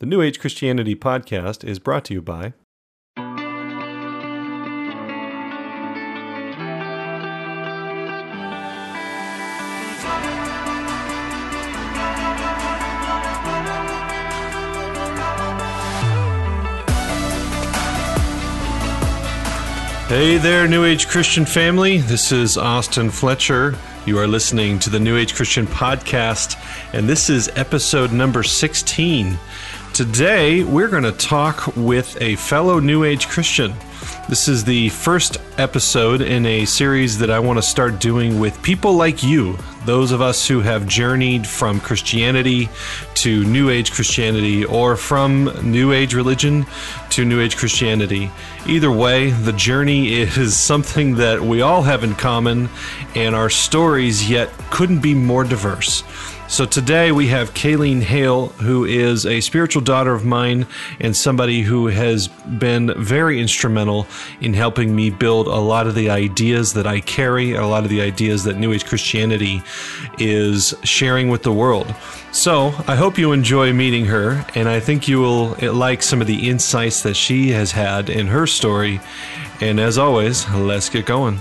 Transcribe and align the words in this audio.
The 0.00 0.06
New 0.06 0.22
Age 0.22 0.38
Christianity 0.38 0.94
podcast 0.94 1.64
is 1.64 1.80
brought 1.80 2.04
to 2.04 2.14
you 2.14 2.22
by 2.22 2.52
Hey 20.06 20.38
there, 20.38 20.68
New 20.68 20.84
Age 20.84 21.08
Christian 21.08 21.44
family. 21.44 21.98
This 21.98 22.30
is 22.30 22.56
Austin 22.56 23.10
Fletcher. 23.10 23.76
You 24.06 24.18
are 24.18 24.26
listening 24.26 24.78
to 24.78 24.90
the 24.90 24.98
New 24.98 25.18
Age 25.18 25.34
Christian 25.34 25.66
podcast, 25.66 26.56
and 26.94 27.06
this 27.06 27.28
is 27.28 27.50
episode 27.56 28.10
number 28.10 28.42
16. 28.42 29.36
Today, 29.98 30.62
we're 30.62 30.86
going 30.86 31.02
to 31.02 31.10
talk 31.10 31.76
with 31.76 32.16
a 32.22 32.36
fellow 32.36 32.78
New 32.78 33.02
Age 33.02 33.26
Christian. 33.26 33.74
This 34.28 34.46
is 34.46 34.62
the 34.62 34.90
first 34.90 35.38
episode 35.58 36.20
in 36.20 36.46
a 36.46 36.66
series 36.66 37.18
that 37.18 37.32
I 37.32 37.40
want 37.40 37.58
to 37.58 37.62
start 37.64 37.98
doing 37.98 38.38
with 38.38 38.62
people 38.62 38.94
like 38.94 39.24
you, 39.24 39.58
those 39.86 40.12
of 40.12 40.20
us 40.20 40.46
who 40.46 40.60
have 40.60 40.86
journeyed 40.86 41.44
from 41.44 41.80
Christianity 41.80 42.68
to 43.14 43.42
New 43.42 43.70
Age 43.70 43.90
Christianity 43.90 44.64
or 44.64 44.94
from 44.94 45.50
New 45.64 45.90
Age 45.90 46.14
religion 46.14 46.64
to 47.10 47.24
New 47.24 47.40
Age 47.40 47.56
Christianity. 47.56 48.30
Either 48.68 48.92
way, 48.92 49.30
the 49.32 49.52
journey 49.52 50.12
is 50.12 50.56
something 50.60 51.16
that 51.16 51.40
we 51.40 51.60
all 51.60 51.82
have 51.82 52.04
in 52.04 52.14
common, 52.14 52.68
and 53.16 53.34
our 53.34 53.50
stories 53.50 54.30
yet 54.30 54.48
couldn't 54.70 55.00
be 55.00 55.14
more 55.14 55.42
diverse. 55.42 56.04
So 56.48 56.64
today 56.64 57.12
we 57.12 57.26
have 57.26 57.52
Kayleen 57.52 58.00
Hale, 58.00 58.48
who 58.48 58.86
is 58.86 59.26
a 59.26 59.42
spiritual 59.42 59.82
daughter 59.82 60.14
of 60.14 60.24
mine 60.24 60.66
and 60.98 61.14
somebody 61.14 61.60
who 61.60 61.88
has 61.88 62.28
been 62.28 62.92
very 62.96 63.38
instrumental 63.38 64.06
in 64.40 64.54
helping 64.54 64.96
me 64.96 65.10
build 65.10 65.46
a 65.46 65.56
lot 65.56 65.86
of 65.86 65.94
the 65.94 66.08
ideas 66.08 66.72
that 66.72 66.86
I 66.86 67.00
carry, 67.00 67.52
a 67.52 67.66
lot 67.66 67.84
of 67.84 67.90
the 67.90 68.00
ideas 68.00 68.44
that 68.44 68.56
New 68.56 68.72
Age 68.72 68.86
Christianity 68.86 69.62
is 70.18 70.74
sharing 70.84 71.28
with 71.28 71.42
the 71.42 71.52
world. 71.52 71.94
So 72.32 72.68
I 72.88 72.96
hope 72.96 73.18
you 73.18 73.32
enjoy 73.32 73.74
meeting 73.74 74.06
her, 74.06 74.44
and 74.54 74.70
I 74.70 74.80
think 74.80 75.06
you 75.06 75.20
will 75.20 75.50
like 75.60 76.02
some 76.02 76.22
of 76.22 76.26
the 76.26 76.48
insights 76.48 77.02
that 77.02 77.14
she 77.14 77.50
has 77.50 77.72
had 77.72 78.08
in 78.08 78.26
her 78.26 78.46
story. 78.46 79.00
And 79.60 79.78
as 79.78 79.98
always, 79.98 80.48
let's 80.50 80.88
get 80.88 81.04
going. 81.04 81.40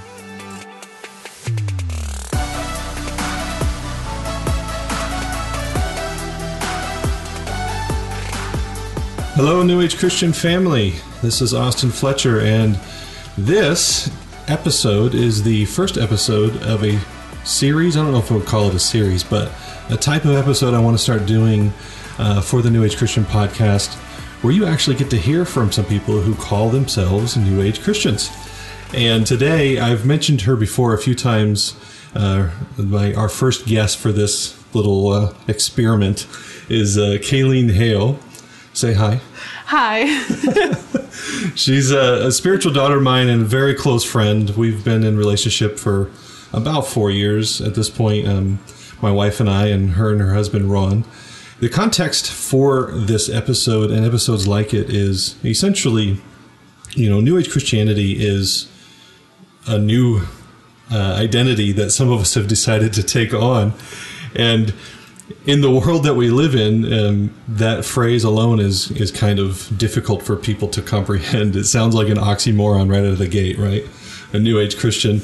Hello, 9.38 9.62
New 9.62 9.82
Age 9.82 10.00
Christian 10.00 10.34
family. 10.34 10.96
This 11.22 11.42
is 11.44 11.54
Austin 11.54 11.92
Fletcher, 11.92 12.40
and 12.42 12.80
this 13.38 14.10
episode 14.48 15.14
is 15.14 15.44
the 15.44 15.66
first 15.66 15.96
episode 15.96 16.60
of 16.64 16.84
a 16.84 17.00
series. 17.46 17.96
I 17.96 18.02
don't 18.02 18.14
know 18.14 18.18
if 18.18 18.32
I 18.32 18.38
would 18.38 18.48
call 18.48 18.68
it 18.68 18.74
a 18.74 18.80
series, 18.80 19.24
but 19.24 19.52
a 19.92 19.96
type 19.96 20.26
of 20.26 20.32
episode 20.32 20.74
I 20.74 20.80
want 20.80 20.98
to 20.98 21.04
start 21.04 21.28
doing 21.28 21.72
uh, 22.18 22.42
for 22.42 22.64
the 22.64 22.72
New 22.72 22.84
Age 22.84 22.98
Christian 22.98 23.26
podcast 23.26 23.94
where 24.42 24.52
you 24.52 24.66
actually 24.66 24.96
get 24.96 25.12
to 25.12 25.18
hear 25.18 25.46
from 25.46 25.72
some 25.72 25.86
people 25.86 26.20
who 26.20 26.34
call 26.34 26.72
themselves 26.72 27.38
New 27.38 27.62
Age 27.62 27.84
Christians. 27.84 28.32
And 28.92 29.28
today, 29.28 29.78
I've 29.78 30.04
mentioned 30.04 30.42
her 30.42 30.56
before 30.56 30.96
a 30.96 30.98
few 30.98 31.14
times. 31.14 31.80
Uh, 32.16 32.50
my, 32.76 33.14
our 33.14 33.30
first 33.30 33.68
guest 33.68 34.00
for 34.00 34.12
this 34.12 34.58
little 34.74 35.10
uh, 35.10 35.36
experiment 35.48 36.26
is 36.70 36.98
uh, 36.98 37.20
Kayleen 37.22 37.76
Hale. 37.76 38.18
Say 38.78 38.94
hi. 38.94 39.22
Hi. 39.66 40.06
She's 41.56 41.90
a, 41.90 42.28
a, 42.28 42.32
spiritual 42.32 42.72
daughter 42.72 42.98
of 42.98 43.02
mine 43.02 43.28
and 43.28 43.42
a 43.42 43.46
very 43.46 43.74
close 43.74 44.04
friend. 44.04 44.52
We've 44.52 44.86
been 44.86 45.04
in 45.04 45.18
relationship 45.18 45.80
for 45.80 46.12
about 46.54 46.82
four 46.82 47.10
years 47.10 47.60
at 47.60 47.74
this 47.74 47.90
point. 47.90 48.28
Um, 48.28 48.60
my 49.02 49.10
wife 49.10 49.40
and 49.40 49.50
I, 49.50 49.70
and 49.70 49.94
her 49.94 50.12
and 50.12 50.22
her 50.22 50.36
husband 50.36 50.72
Ron. 50.72 51.06
The 51.60 51.70
context 51.70 52.32
for 52.32 52.92
this 52.92 53.30
episode 53.30 53.90
and 53.90 54.06
episodes 54.06 54.48
like 54.48 54.76
it 54.76 54.92
is 54.92 55.44
essentially, 55.44 56.22
you 56.92 57.10
know, 57.10 57.20
New 57.20 57.40
Age 57.40 57.50
Christianity 57.50 58.24
is 58.24 58.70
a 59.66 59.80
new 59.80 60.22
uh, 60.92 61.16
identity 61.18 61.72
that 61.72 61.90
some 61.90 62.12
of 62.12 62.22
us 62.22 62.36
have 62.36 62.48
decided 62.48 62.94
to 62.94 63.02
take 63.02 63.34
on, 63.34 63.74
and 64.36 64.76
in 65.46 65.62
the 65.62 65.72
world 65.72 66.04
that 66.04 66.16
we 66.16 66.30
live 66.30 66.56
in, 66.56 66.92
um, 66.92 67.34
that 67.48 67.86
phrase 67.86 68.24
alone 68.24 68.60
is 68.60 68.92
is 68.92 69.12
kind 69.12 69.40
of 69.40 69.72
difficult 69.78 70.24
for 70.24 70.36
people 70.36 70.68
to 70.70 70.82
comprehend. 70.82 71.56
It 71.56 71.66
sounds 71.66 71.96
like 71.96 72.10
an 72.10 72.18
oxymoron 72.18 72.90
right 72.90 73.00
out 73.00 73.06
of 73.06 73.18
the 73.18 73.28
gate, 73.28 73.58
right? 73.58 73.86
A 74.34 74.40
New 74.40 74.60
Age 74.60 74.78
Christian. 74.78 75.22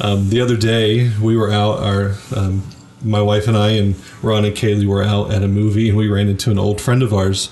Um, 0.00 0.30
the 0.30 0.40
other 0.40 0.56
day, 0.56 1.12
we 1.20 1.36
were 1.36 1.50
out. 1.50 1.80
Our 1.80 2.14
um, 2.34 2.62
my 3.02 3.20
wife 3.20 3.46
and 3.46 3.56
I 3.56 3.70
and 3.70 3.94
Ron 4.22 4.44
and 4.44 4.56
Kaylee 4.56 4.86
were 4.86 5.02
out 5.02 5.30
at 5.30 5.42
a 5.42 5.48
movie, 5.48 5.88
and 5.88 5.98
we 5.98 6.08
ran 6.08 6.28
into 6.28 6.50
an 6.50 6.58
old 6.58 6.80
friend 6.80 7.02
of 7.02 7.12
ours 7.12 7.50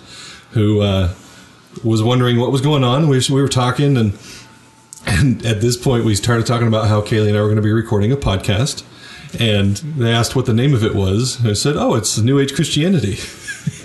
who 0.52 0.80
uh, 0.80 1.14
was 1.84 2.02
wondering 2.02 2.38
what 2.38 2.50
was 2.50 2.60
going 2.60 2.84
on. 2.84 3.08
We, 3.08 3.20
we 3.30 3.40
were 3.40 3.48
talking, 3.48 3.96
and 3.96 4.18
and 5.06 5.44
at 5.44 5.60
this 5.60 5.76
point, 5.76 6.04
we 6.04 6.14
started 6.14 6.46
talking 6.46 6.68
about 6.68 6.88
how 6.88 7.00
Kaylee 7.00 7.28
and 7.28 7.36
I 7.36 7.40
were 7.40 7.46
going 7.46 7.56
to 7.56 7.62
be 7.62 7.72
recording 7.72 8.10
a 8.10 8.16
podcast 8.16 8.84
and 9.38 9.76
they 9.76 10.12
asked 10.12 10.36
what 10.36 10.46
the 10.46 10.52
name 10.52 10.74
of 10.74 10.84
it 10.84 10.94
was. 10.94 11.44
I 11.44 11.52
said, 11.54 11.76
"Oh, 11.76 11.94
it's 11.94 12.18
New 12.18 12.38
Age 12.38 12.54
Christianity." 12.54 13.18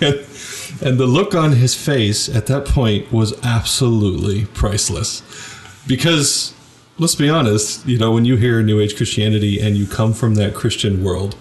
and, 0.00 0.26
and 0.80 0.98
the 0.98 1.06
look 1.06 1.34
on 1.34 1.52
his 1.52 1.74
face 1.74 2.28
at 2.28 2.46
that 2.46 2.64
point 2.64 3.12
was 3.12 3.38
absolutely 3.44 4.46
priceless, 4.46 5.22
because 5.86 6.54
let's 6.98 7.14
be 7.14 7.28
honest, 7.28 7.86
you 7.86 7.98
know, 7.98 8.12
when 8.12 8.24
you 8.24 8.36
hear 8.36 8.62
New 8.62 8.80
Age 8.80 8.96
Christianity 8.96 9.60
and 9.60 9.76
you 9.76 9.86
come 9.86 10.12
from 10.12 10.34
that 10.34 10.54
Christian 10.54 11.02
world, 11.04 11.36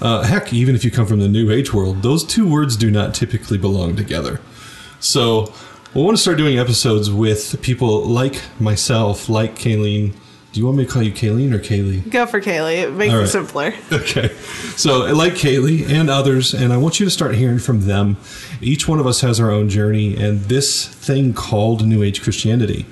uh, 0.00 0.22
heck, 0.22 0.52
even 0.52 0.74
if 0.74 0.84
you 0.84 0.90
come 0.90 1.06
from 1.06 1.20
the 1.20 1.28
New 1.28 1.50
Age 1.50 1.72
world, 1.72 2.02
those 2.02 2.24
two 2.24 2.48
words 2.48 2.76
do 2.76 2.90
not 2.90 3.14
typically 3.14 3.58
belong 3.58 3.96
together. 3.96 4.40
So. 5.00 5.52
We 5.94 6.00
want 6.00 6.16
to 6.16 6.22
start 6.22 6.38
doing 6.38 6.58
episodes 6.58 7.10
with 7.10 7.60
people 7.60 8.06
like 8.06 8.40
myself, 8.58 9.28
like 9.28 9.56
Kayleen, 9.56 10.14
do 10.52 10.60
you 10.60 10.66
want 10.66 10.76
me 10.76 10.84
to 10.84 10.90
call 10.90 11.02
you 11.02 11.12
Kayleen 11.12 11.54
or 11.54 11.58
Kaylee? 11.58 12.08
Go 12.10 12.26
for 12.26 12.38
Kaylee. 12.38 12.82
It 12.82 12.92
makes 12.92 13.14
right. 13.14 13.24
it 13.24 13.28
simpler. 13.28 13.74
Okay. 13.92 14.28
So, 14.76 15.12
like 15.12 15.34
Kaylee 15.34 15.88
and 15.88 16.10
others, 16.10 16.54
and 16.54 16.72
I 16.72 16.76
want 16.76 16.98
you 16.98 17.06
to 17.06 17.10
start 17.10 17.34
hearing 17.34 17.58
from 17.58 17.82
them. 17.82 18.16
Each 18.60 18.88
one 18.88 18.98
of 18.98 19.06
us 19.06 19.20
has 19.20 19.38
our 19.40 19.50
own 19.50 19.68
journey, 19.68 20.16
and 20.16 20.40
this 20.42 20.86
thing 20.86 21.34
called 21.34 21.86
New 21.86 22.02
Age 22.02 22.22
Christianity 22.22 22.86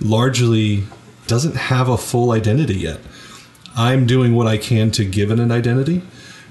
largely 0.00 0.84
doesn't 1.26 1.56
have 1.56 1.88
a 1.88 1.96
full 1.96 2.32
identity 2.32 2.74
yet. 2.74 3.00
I'm 3.76 4.06
doing 4.06 4.34
what 4.34 4.46
I 4.46 4.58
can 4.58 4.90
to 4.92 5.04
give 5.04 5.30
it 5.30 5.40
an 5.40 5.50
identity, 5.50 6.02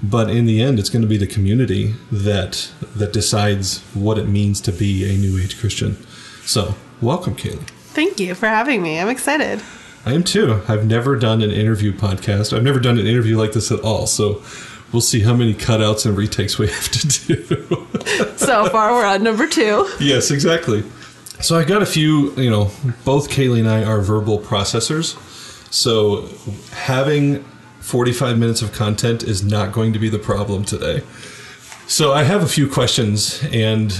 but 0.02 0.30
in 0.30 0.46
the 0.46 0.60
end, 0.60 0.78
it's 0.78 0.90
going 0.90 1.02
to 1.02 1.08
be 1.08 1.18
the 1.18 1.26
community 1.26 1.94
that 2.10 2.70
that 2.96 3.12
decides 3.12 3.80
what 3.94 4.18
it 4.18 4.26
means 4.26 4.60
to 4.62 4.72
be 4.72 5.04
a 5.04 5.16
New 5.16 5.38
Age 5.38 5.58
Christian. 5.58 5.96
So, 6.44 6.74
welcome, 7.00 7.34
Kaylee. 7.36 7.68
Thank 7.92 8.20
you 8.20 8.34
for 8.34 8.46
having 8.46 8.82
me. 8.82 8.98
I'm 8.98 9.08
excited. 9.08 9.62
I 10.04 10.14
am 10.14 10.24
too. 10.24 10.62
I've 10.66 10.86
never 10.86 11.16
done 11.16 11.42
an 11.42 11.50
interview 11.50 11.92
podcast. 11.92 12.56
I've 12.56 12.62
never 12.62 12.80
done 12.80 12.98
an 12.98 13.06
interview 13.06 13.36
like 13.36 13.52
this 13.52 13.70
at 13.70 13.80
all. 13.80 14.06
So 14.06 14.42
we'll 14.92 15.02
see 15.02 15.20
how 15.20 15.34
many 15.34 15.54
cutouts 15.54 16.06
and 16.06 16.16
retakes 16.16 16.58
we 16.58 16.68
have 16.70 16.88
to 16.88 17.06
do. 17.08 17.86
so 18.36 18.68
far, 18.70 18.92
we're 18.92 19.06
on 19.06 19.22
number 19.22 19.46
two. 19.46 19.88
Yes, 20.00 20.30
exactly. 20.30 20.84
So 21.40 21.58
I 21.58 21.64
got 21.64 21.82
a 21.82 21.86
few, 21.86 22.32
you 22.32 22.50
know, 22.50 22.70
both 23.04 23.30
Kaylee 23.30 23.60
and 23.60 23.68
I 23.68 23.84
are 23.84 24.00
verbal 24.00 24.38
processors. 24.38 25.18
So 25.72 26.28
having 26.72 27.44
45 27.80 28.38
minutes 28.38 28.62
of 28.62 28.72
content 28.72 29.22
is 29.22 29.42
not 29.42 29.72
going 29.72 29.92
to 29.92 29.98
be 29.98 30.08
the 30.08 30.18
problem 30.18 30.64
today. 30.64 31.02
So 31.86 32.12
I 32.12 32.22
have 32.22 32.42
a 32.42 32.46
few 32.46 32.68
questions, 32.68 33.42
and 33.52 33.92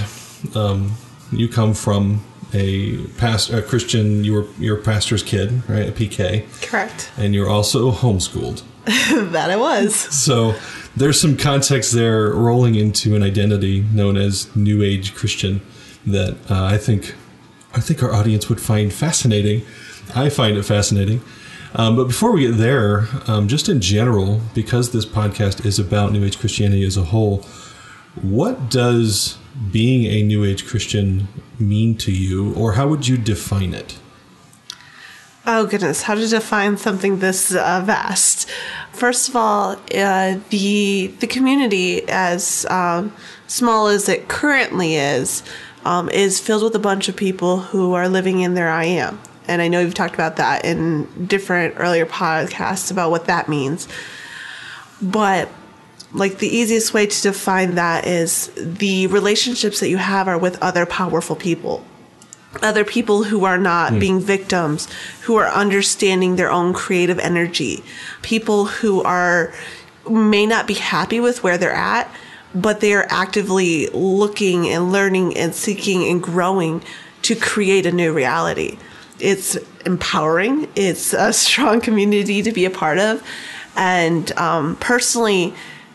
um, 0.55 0.93
you 1.32 1.49
come 1.49 1.75
from 1.75 2.23
a 2.52 2.99
past 3.19 3.50
a 3.50 3.62
Christian. 3.62 4.25
You 4.25 4.35
were 4.35 4.47
your 4.58 4.76
pastor's 4.76 5.23
kid, 5.23 5.69
right? 5.69 5.88
A 5.88 5.93
PK. 5.93 6.44
Correct. 6.62 7.11
And 7.17 7.35
you're 7.35 7.49
also 7.49 7.91
homeschooled. 7.91 8.62
that 9.32 9.50
I 9.50 9.56
was. 9.56 9.94
So 9.94 10.55
there's 10.97 11.20
some 11.20 11.37
context 11.37 11.93
there 11.93 12.31
rolling 12.31 12.75
into 12.75 13.14
an 13.14 13.23
identity 13.23 13.82
known 13.93 14.17
as 14.17 14.55
New 14.56 14.82
Age 14.82 15.14
Christian 15.14 15.61
that 16.06 16.37
uh, 16.50 16.64
I 16.64 16.79
think 16.79 17.14
I 17.75 17.81
think 17.81 18.02
our 18.02 18.12
audience 18.12 18.49
would 18.49 18.61
find 18.61 18.93
fascinating. 18.93 19.62
I 20.14 20.29
find 20.29 20.56
it 20.56 20.64
fascinating. 20.64 21.20
Um, 21.75 21.94
but 21.94 22.05
before 22.05 22.32
we 22.32 22.49
get 22.49 22.56
there, 22.56 23.06
um, 23.29 23.47
just 23.47 23.69
in 23.69 23.81
general, 23.81 24.41
because 24.55 24.91
this 24.91 25.06
podcast 25.06 25.64
is 25.64 25.79
about 25.79 26.11
New 26.11 26.25
Age 26.25 26.38
Christianity 26.38 26.85
as 26.85 26.97
a 26.97 27.05
whole, 27.05 27.47
what 28.23 28.70
does 28.70 29.38
being 29.70 30.05
a 30.06 30.23
New 30.23 30.44
Age 30.44 30.67
Christian 30.67 31.29
mean 31.58 31.97
to 31.99 32.12
you, 32.12 32.55
or 32.55 32.73
how 32.73 32.88
would 32.88 33.06
you 33.06 33.17
define 33.17 33.75
it? 33.75 33.99
Oh 35.47 35.67
goodness, 35.67 36.02
how 36.02 36.14
to 36.14 36.26
define 36.26 36.76
something 36.76 37.19
this 37.19 37.55
uh, 37.55 37.82
vast? 37.85 38.49
First 38.93 39.29
of 39.29 39.37
all, 39.37 39.76
uh, 39.94 40.38
the 40.50 41.08
the 41.19 41.26
community, 41.26 42.08
as 42.08 42.67
um, 42.67 43.12
small 43.47 43.88
as 43.88 44.08
it 44.08 44.29
currently 44.29 44.97
is, 44.97 45.43
um, 45.85 46.08
is 46.11 46.38
filled 46.38 46.62
with 46.62 46.75
a 46.75 46.81
bunch 46.81 47.08
of 47.08 47.17
people 47.17 47.58
who 47.58 47.94
are 47.94 48.08
living 48.08 48.41
in 48.41 48.55
their 48.55 48.69
I 48.69 48.85
am, 48.85 49.19
and 49.49 49.62
I 49.62 49.69
know 49.69 49.81
you've 49.81 49.94
talked 49.94 50.14
about 50.14 50.37
that 50.37 50.64
in 50.64 51.26
different 51.26 51.75
earlier 51.79 52.06
podcasts 52.06 52.91
about 52.91 53.11
what 53.11 53.25
that 53.25 53.49
means. 53.49 53.88
But 55.02 55.49
like 56.12 56.39
the 56.39 56.49
easiest 56.49 56.93
way 56.93 57.07
to 57.07 57.23
define 57.23 57.77
that 57.77 58.07
is 58.07 58.51
the 58.57 59.07
relationships 59.09 59.81
that 59.81 59.89
you 59.89 59.97
have 59.97 60.27
are 60.29 60.39
with 60.39 60.61
other 60.62 60.87
powerful 60.87 61.37
people 61.37 61.85
other 62.62 62.85
people 62.85 63.25
who 63.25 63.45
are 63.45 63.59
not 63.59 63.93
mm. 63.93 64.01
being 64.01 64.21
victims, 64.21 64.89
who 65.23 65.37
are 65.37 65.47
understanding 65.49 66.37
their 66.37 66.51
own 66.51 66.73
creative 66.73 67.19
energy, 67.19 67.83
people 68.23 68.67
who 68.67 69.03
are 69.03 69.53
may 70.09 70.47
not 70.47 70.67
be 70.67 70.75
happy 70.75 71.21
with 71.21 71.43
where 71.43 71.57
they're 71.57 71.73
at, 71.73 72.12
but 72.55 72.81
they 72.81 72.93
are 72.93 73.07
actively 73.11 73.87
looking 73.89 74.67
and 74.69 74.91
learning 74.91 75.37
and 75.37 75.55
seeking 75.55 76.09
and 76.09 76.23
growing 76.23 76.83
to 77.23 77.37
create 77.37 77.87
a 77.87 77.93
new 77.93 78.12
reality. 78.12 78.79
It's 79.21 79.57
empowering. 79.87 80.67
It's 80.75 81.12
a 81.12 81.33
strong 81.33 81.81
community 81.81 82.43
to 82.43 82.51
be 82.51 82.65
a 82.65 82.71
part 82.71 82.99
of, 82.99 83.23
and 83.77 84.33
um, 84.33 84.77
personally, 84.77 85.55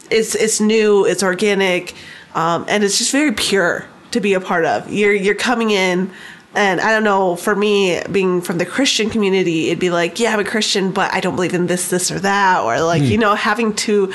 it's 0.10 0.36
it's 0.36 0.60
new, 0.60 1.06
it's 1.06 1.24
organic, 1.24 1.94
um, 2.34 2.66
and 2.68 2.84
it's 2.84 2.98
just 2.98 3.12
very 3.12 3.32
pure 3.32 3.86
to 4.12 4.20
be 4.20 4.34
a 4.34 4.40
part 4.40 4.66
of. 4.66 4.92
You're 4.92 5.14
you're 5.14 5.36
coming 5.36 5.72
in 5.72 6.12
and 6.56 6.80
I 6.80 6.92
don't 6.92 7.04
know, 7.04 7.36
for 7.36 7.56
me, 7.56 8.02
being 8.12 8.42
from 8.42 8.58
the 8.58 8.66
Christian 8.66 9.10
community, 9.10 9.68
it'd 9.68 9.80
be 9.80 9.90
like, 9.90 10.20
yeah, 10.20 10.34
I'm 10.34 10.40
a 10.40 10.46
Christian, 10.46 10.92
but 10.92 11.14
I 11.14 11.20
don't 11.20 11.36
believe 11.36 11.54
in 11.54 11.68
this, 11.68 11.90
this, 11.90 12.12
or 12.12 12.20
that. 12.20 12.62
Or 12.62 12.82
like, 12.82 13.02
mm. 13.02 13.10
you 13.10 13.18
know, 13.18 13.36
having 13.36 13.76
to 13.76 14.14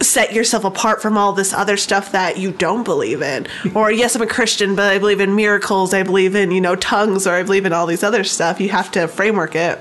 set 0.00 0.32
yourself 0.32 0.64
apart 0.64 1.00
from 1.00 1.16
all 1.16 1.32
this 1.32 1.52
other 1.52 1.76
stuff 1.76 2.12
that 2.12 2.36
you 2.36 2.52
don't 2.52 2.84
believe 2.84 3.22
in. 3.22 3.46
Or, 3.74 3.90
yes, 3.90 4.14
I'm 4.14 4.22
a 4.22 4.26
Christian, 4.26 4.76
but 4.76 4.92
I 4.92 4.98
believe 4.98 5.20
in 5.20 5.34
miracles. 5.34 5.94
I 5.94 6.02
believe 6.02 6.36
in, 6.36 6.50
you 6.50 6.60
know, 6.60 6.76
tongues, 6.76 7.26
or 7.26 7.34
I 7.34 7.42
believe 7.42 7.64
in 7.64 7.72
all 7.72 7.86
these 7.86 8.02
other 8.02 8.22
stuff. 8.22 8.60
You 8.60 8.68
have 8.68 8.90
to 8.92 9.08
framework 9.08 9.56
it. 9.56 9.80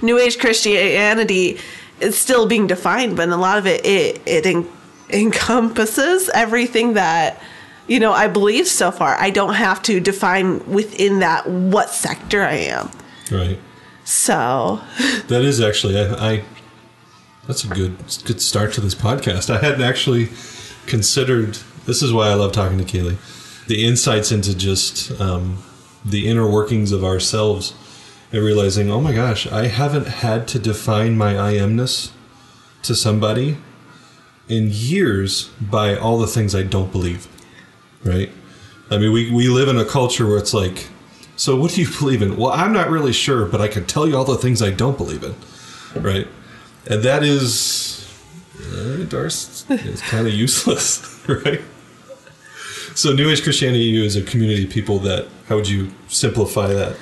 New 0.00 0.16
Age 0.16 0.38
Christianity 0.38 1.58
is 2.00 2.18
still 2.18 2.46
being 2.46 2.66
defined, 2.66 3.16
but 3.16 3.28
a 3.28 3.36
lot 3.36 3.58
of 3.58 3.66
it, 3.66 3.84
it, 3.84 4.20
it 4.26 4.46
en- 4.46 4.68
encompasses 5.10 6.30
everything 6.34 6.94
that 6.94 7.40
you 7.88 7.98
know, 7.98 8.12
I 8.12 8.28
believe 8.28 8.68
so 8.68 8.90
far. 8.90 9.16
I 9.18 9.30
don't 9.30 9.54
have 9.54 9.82
to 9.84 9.98
define 9.98 10.64
within 10.70 11.20
that 11.20 11.48
what 11.48 11.88
sector 11.90 12.42
I 12.42 12.52
am. 12.52 12.90
Right. 13.32 13.58
So. 14.04 14.80
that 15.28 15.42
is 15.42 15.60
actually 15.60 15.98
I, 15.98 16.32
I. 16.32 16.44
That's 17.46 17.64
a 17.64 17.68
good 17.68 17.96
good 18.24 18.42
start 18.42 18.74
to 18.74 18.82
this 18.82 18.94
podcast. 18.94 19.48
I 19.48 19.58
hadn't 19.58 19.82
actually 19.82 20.28
considered. 20.86 21.58
This 21.86 22.02
is 22.02 22.12
why 22.12 22.28
I 22.28 22.34
love 22.34 22.52
talking 22.52 22.76
to 22.76 22.84
Kaylee. 22.84 23.16
The 23.66 23.86
insights 23.86 24.30
into 24.30 24.54
just 24.54 25.18
um, 25.18 25.62
the 26.04 26.28
inner 26.28 26.48
workings 26.48 26.92
of 26.92 27.04
ourselves 27.04 27.72
and 28.32 28.42
realizing, 28.42 28.90
oh 28.90 29.00
my 29.00 29.14
gosh, 29.14 29.46
I 29.46 29.68
haven't 29.68 30.06
had 30.06 30.46
to 30.48 30.58
define 30.58 31.16
my 31.16 31.38
I 31.38 31.54
amness 31.54 32.10
to 32.82 32.94
somebody 32.94 33.56
in 34.48 34.68
years 34.70 35.50
by 35.60 35.96
all 35.96 36.18
the 36.18 36.26
things 36.26 36.54
I 36.54 36.62
don't 36.62 36.92
believe 36.92 37.28
right? 38.04 38.30
I 38.90 38.98
mean, 38.98 39.12
we, 39.12 39.30
we 39.30 39.48
live 39.48 39.68
in 39.68 39.78
a 39.78 39.84
culture 39.84 40.26
where 40.26 40.38
it's 40.38 40.54
like, 40.54 40.88
so 41.36 41.56
what 41.56 41.72
do 41.72 41.82
you 41.82 41.88
believe 41.98 42.22
in? 42.22 42.36
Well, 42.36 42.52
I'm 42.52 42.72
not 42.72 42.90
really 42.90 43.12
sure, 43.12 43.46
but 43.46 43.60
I 43.60 43.68
can 43.68 43.84
tell 43.84 44.06
you 44.06 44.16
all 44.16 44.24
the 44.24 44.36
things 44.36 44.62
I 44.62 44.70
don't 44.70 44.96
believe 44.96 45.22
in, 45.22 45.34
right? 46.00 46.26
And 46.86 47.02
that 47.02 47.22
is, 47.22 48.06
uh, 48.56 49.04
Darce, 49.06 49.64
it's 49.68 50.02
kind 50.02 50.26
of 50.26 50.32
useless, 50.46 51.22
right? 51.28 51.60
So, 52.94 53.12
New 53.12 53.30
Age 53.30 53.44
Christianity 53.44 54.04
is 54.04 54.16
a 54.16 54.22
community 54.22 54.64
of 54.64 54.70
people 54.70 54.98
that, 55.00 55.28
how 55.48 55.56
would 55.56 55.68
you 55.68 55.92
simplify 56.08 56.68
that? 56.68 56.96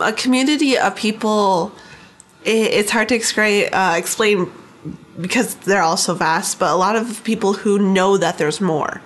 A 0.00 0.12
community 0.12 0.78
of 0.78 0.94
people, 0.94 1.72
it's 2.44 2.90
hard 2.90 3.08
to 3.08 3.14
explain, 3.14 3.68
uh, 3.72 3.94
explain 3.96 4.50
because 5.20 5.54
they're 5.56 5.82
all 5.82 5.96
so 5.96 6.14
vast, 6.14 6.58
but 6.58 6.70
a 6.70 6.76
lot 6.76 6.96
of 6.96 7.24
people 7.24 7.54
who 7.54 7.78
know 7.78 8.16
that 8.16 8.38
there's 8.38 8.60
more 8.60 9.00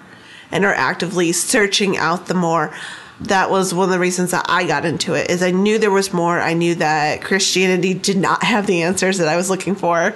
and 0.50 0.64
are 0.64 0.74
actively 0.74 1.32
searching 1.32 1.96
out 1.96 2.26
the 2.26 2.34
more 2.34 2.72
that 3.20 3.50
was 3.50 3.74
one 3.74 3.84
of 3.84 3.90
the 3.90 3.98
reasons 3.98 4.30
that 4.30 4.46
I 4.48 4.66
got 4.66 4.84
into 4.84 5.14
it 5.14 5.30
is 5.30 5.42
I 5.42 5.50
knew 5.50 5.78
there 5.78 5.90
was 5.90 6.12
more. 6.12 6.40
I 6.40 6.54
knew 6.54 6.74
that 6.76 7.22
Christianity 7.22 7.92
did 7.92 8.16
not 8.16 8.42
have 8.42 8.66
the 8.66 8.82
answers 8.82 9.18
that 9.18 9.28
I 9.28 9.36
was 9.36 9.50
looking 9.50 9.74
for. 9.74 10.14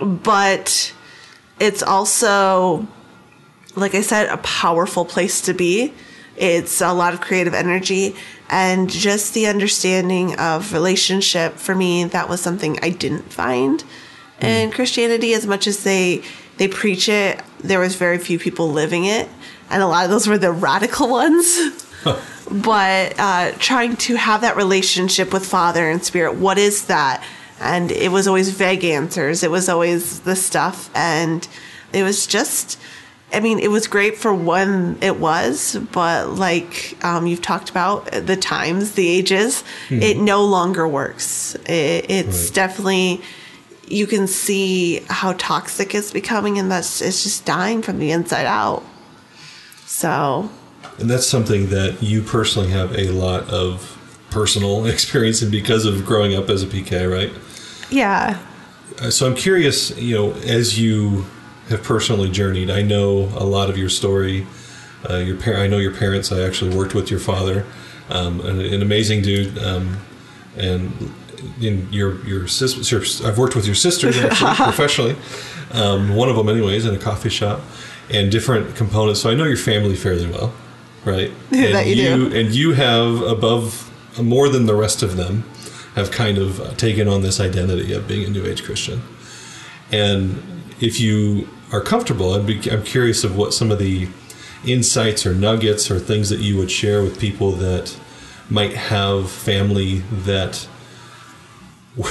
But 0.00 0.94
it's 1.60 1.82
also 1.82 2.86
like 3.76 3.94
I 3.94 4.00
said 4.00 4.28
a 4.28 4.38
powerful 4.38 5.04
place 5.04 5.40
to 5.42 5.54
be. 5.54 5.92
It's 6.36 6.80
a 6.80 6.92
lot 6.92 7.14
of 7.14 7.20
creative 7.20 7.54
energy 7.54 8.14
and 8.48 8.88
just 8.88 9.34
the 9.34 9.46
understanding 9.46 10.38
of 10.38 10.72
relationship 10.72 11.54
for 11.54 11.74
me 11.74 12.04
that 12.04 12.28
was 12.28 12.40
something 12.40 12.78
I 12.82 12.90
didn't 12.90 13.32
find 13.32 13.82
mm. 14.40 14.44
in 14.44 14.70
Christianity 14.70 15.34
as 15.34 15.46
much 15.46 15.66
as 15.66 15.82
they 15.82 16.22
they 16.58 16.68
preach 16.68 17.08
it 17.08 17.42
there 17.60 17.80
was 17.80 17.96
very 17.96 18.18
few 18.18 18.38
people 18.38 18.70
living 18.70 19.04
it 19.04 19.28
and 19.70 19.82
a 19.82 19.86
lot 19.86 20.04
of 20.04 20.10
those 20.10 20.26
were 20.26 20.38
the 20.38 20.52
radical 20.68 21.08
ones. 21.08 21.86
but 22.50 23.14
uh, 23.18 23.52
trying 23.58 23.96
to 23.96 24.16
have 24.16 24.42
that 24.42 24.56
relationship 24.56 25.32
with 25.32 25.44
Father 25.44 25.90
and 25.90 26.04
Spirit, 26.04 26.36
what 26.36 26.58
is 26.58 26.86
that? 26.86 27.24
And 27.60 27.90
it 27.90 28.12
was 28.12 28.28
always 28.28 28.50
vague 28.50 28.84
answers. 28.84 29.42
It 29.42 29.50
was 29.50 29.68
always 29.68 30.20
the 30.20 30.36
stuff, 30.36 30.90
and 30.94 31.46
it 31.92 32.02
was 32.02 32.26
just. 32.26 32.78
I 33.32 33.40
mean, 33.40 33.58
it 33.58 33.70
was 33.70 33.88
great 33.88 34.16
for 34.16 34.32
when 34.32 34.98
it 35.02 35.18
was, 35.18 35.76
but 35.92 36.30
like 36.30 36.96
um, 37.04 37.26
you've 37.26 37.42
talked 37.42 37.70
about 37.70 38.10
the 38.12 38.36
times, 38.36 38.92
the 38.92 39.08
ages, 39.08 39.64
mm-hmm. 39.88 40.02
it 40.02 40.16
no 40.16 40.44
longer 40.44 40.86
works. 40.86 41.54
It, 41.66 42.08
it's 42.08 42.46
right. 42.46 42.54
definitely 42.54 43.20
you 43.88 44.06
can 44.06 44.26
see 44.26 45.00
how 45.08 45.32
toxic 45.34 45.94
it's 45.94 46.12
becoming, 46.12 46.58
and 46.58 46.70
that's 46.70 47.00
it's 47.00 47.22
just 47.22 47.44
dying 47.44 47.82
from 47.82 47.98
the 47.98 48.10
inside 48.10 48.46
out. 48.46 48.84
So. 49.86 50.50
And 50.98 51.10
that's 51.10 51.26
something 51.26 51.68
that 51.70 52.02
you 52.02 52.22
personally 52.22 52.70
have 52.70 52.96
a 52.96 53.10
lot 53.10 53.48
of 53.50 53.98
personal 54.30 54.86
experience 54.86 55.42
in 55.42 55.50
because 55.50 55.84
of 55.84 56.04
growing 56.06 56.34
up 56.34 56.48
as 56.48 56.62
a 56.62 56.66
PK, 56.66 57.10
right? 57.10 57.32
Yeah. 57.90 58.40
Uh, 59.00 59.10
so 59.10 59.26
I'm 59.26 59.34
curious, 59.34 59.96
you 59.98 60.14
know, 60.14 60.32
as 60.32 60.78
you 60.78 61.26
have 61.68 61.82
personally 61.82 62.30
journeyed, 62.30 62.70
I 62.70 62.82
know 62.82 63.30
a 63.36 63.44
lot 63.44 63.70
of 63.70 63.76
your 63.76 63.88
story. 63.88 64.46
Uh, 65.08 65.16
your 65.16 65.36
par- 65.36 65.56
I 65.56 65.66
know 65.66 65.78
your 65.78 65.94
parents. 65.94 66.32
I 66.32 66.42
actually 66.42 66.76
worked 66.76 66.94
with 66.94 67.10
your 67.10 67.20
father, 67.20 67.64
um, 68.08 68.40
an, 68.40 68.60
an, 68.60 68.82
amazing 68.82 69.22
dude, 69.22 69.58
um, 69.58 69.98
and 70.56 71.12
in 71.60 71.88
your 71.92 72.24
your 72.26 72.48
sister. 72.48 73.02
I've 73.26 73.38
worked 73.38 73.54
with 73.54 73.66
your 73.66 73.74
sister 73.74 74.08
actually, 74.08 74.54
professionally, 74.56 75.16
um, 75.72 76.14
one 76.14 76.28
of 76.28 76.36
them, 76.36 76.48
anyways, 76.48 76.86
in 76.86 76.94
a 76.94 76.98
coffee 76.98 77.28
shop 77.28 77.60
and 78.10 78.30
different 78.30 78.74
components. 78.76 79.20
So 79.20 79.30
I 79.30 79.34
know 79.34 79.44
your 79.44 79.56
family 79.56 79.96
fairly 79.96 80.28
well, 80.28 80.52
right? 81.04 81.30
And 81.52 81.74
that 81.74 81.86
you, 81.86 81.94
you 81.94 82.30
do. 82.30 82.36
And 82.36 82.54
you 82.54 82.72
have 82.72 83.20
above 83.22 83.92
more 84.20 84.48
than 84.48 84.66
the 84.66 84.74
rest 84.74 85.02
of 85.02 85.16
them 85.16 85.44
have 85.94 86.10
kind 86.10 86.38
of 86.38 86.60
uh, 86.60 86.74
taken 86.74 87.08
on 87.08 87.22
this 87.22 87.40
identity 87.40 87.92
of 87.92 88.06
being 88.06 88.24
a 88.24 88.30
New 88.30 88.44
Age 88.44 88.64
Christian. 88.64 89.02
And 89.90 90.42
if 90.80 91.00
you 91.00 91.48
are 91.72 91.80
comfortable, 91.80 92.34
I'd 92.34 92.46
be, 92.46 92.70
I'm 92.70 92.82
curious 92.82 93.24
of 93.24 93.36
what 93.36 93.52
some 93.54 93.70
of 93.70 93.78
the 93.78 94.08
insights 94.64 95.26
or 95.26 95.34
nuggets 95.34 95.90
or 95.90 95.98
things 95.98 96.28
that 96.30 96.40
you 96.40 96.56
would 96.56 96.70
share 96.70 97.02
with 97.02 97.20
people 97.20 97.52
that 97.52 97.98
might 98.48 98.74
have 98.74 99.30
family 99.30 99.98
that 100.10 100.68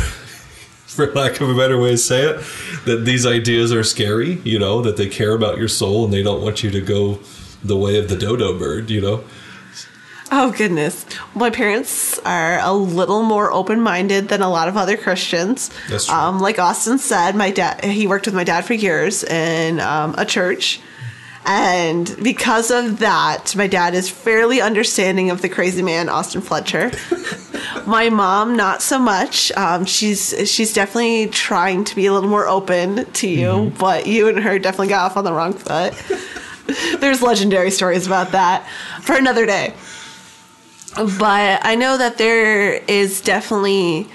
for 0.96 1.12
lack 1.14 1.42
of 1.42 1.50
a 1.50 1.56
better 1.56 1.80
way 1.80 1.92
to 1.92 1.98
say 1.98 2.24
it, 2.24 2.44
that 2.86 3.04
these 3.06 3.26
ideas 3.26 3.72
are 3.74 3.84
scary, 3.84 4.42
you 4.44 4.58
know, 4.58 4.82
that 4.82 4.98
they 4.98 5.08
care 5.08 5.34
about 5.34 5.58
your 5.58 5.68
soul 5.68 6.06
and 6.06 6.14
they 6.14 6.24
don't 6.24 6.42
want 6.42 6.64
you 6.64 6.72
to 6.72 6.82
go 6.82 7.20
the 7.64 7.76
way 7.76 7.98
of 7.98 8.08
the 8.10 8.16
dodo 8.16 8.58
bird, 8.58 8.90
you 8.90 9.02
know? 9.02 9.24
Oh, 10.32 10.52
goodness. 10.52 11.06
My 11.36 11.50
parents 11.50 12.18
are 12.20 12.60
a 12.60 12.74
little 12.74 13.24
more 13.24 13.52
open 13.52 13.80
minded 13.82 14.30
than 14.30 14.42
a 14.42 14.50
lot 14.50 14.68
of 14.68 14.76
other 14.76 14.98
Christians. 14.98 15.70
That's 15.88 16.08
true. 16.08 16.16
Um, 16.16 16.40
like 16.40 16.58
Austin 16.58 16.98
said, 16.98 17.36
my 17.36 17.52
dad, 17.52 17.84
he 17.84 18.08
worked 18.08 18.26
with 18.26 18.34
my 18.34 18.44
dad 18.44 18.66
for 18.66 18.74
years 18.74 19.24
in 19.24 19.80
um, 19.80 20.16
a 20.18 20.26
church. 20.26 20.82
And 21.46 22.16
because 22.24 22.72
of 22.72 23.00
that, 23.00 23.56
my 23.56 23.68
dad 23.68 23.94
is 23.94 24.10
fairly 24.10 24.62
understanding 24.62 25.30
of 25.30 25.44
the 25.44 25.50
crazy 25.50 25.84
man, 25.84 26.10
Austin 26.10 26.42
Fletcher. 26.42 26.92
my 27.86 28.10
mom, 28.10 28.56
not 28.56 28.82
so 28.82 28.98
much. 28.98 29.52
Um, 29.52 29.86
she's 29.86 30.34
she's 30.50 30.74
definitely 30.74 31.28
trying 31.28 31.84
to 31.84 31.96
be 31.96 32.08
a 32.08 32.14
little 32.14 32.30
more 32.30 32.48
open 32.48 33.06
to 33.06 33.28
you, 33.28 33.48
mm-hmm. 33.48 33.78
but 33.78 34.08
you 34.08 34.28
and 34.28 34.40
her 34.40 34.58
definitely 34.58 34.88
got 34.88 35.12
off 35.12 35.18
on 35.18 35.24
the 35.24 35.34
wrong 35.34 35.54
foot. 35.54 35.94
There's 37.00 37.22
legendary 37.22 37.70
stories 37.70 38.08
about 38.08 38.32
that 38.32 38.68
for 39.02 39.16
another 39.16 39.46
day. 39.46 39.76
But 40.96 41.60
I 41.66 41.76
know 41.76 41.98
that 41.98 42.18
there 42.18 42.74
is 42.88 43.22
definitely 43.22 44.08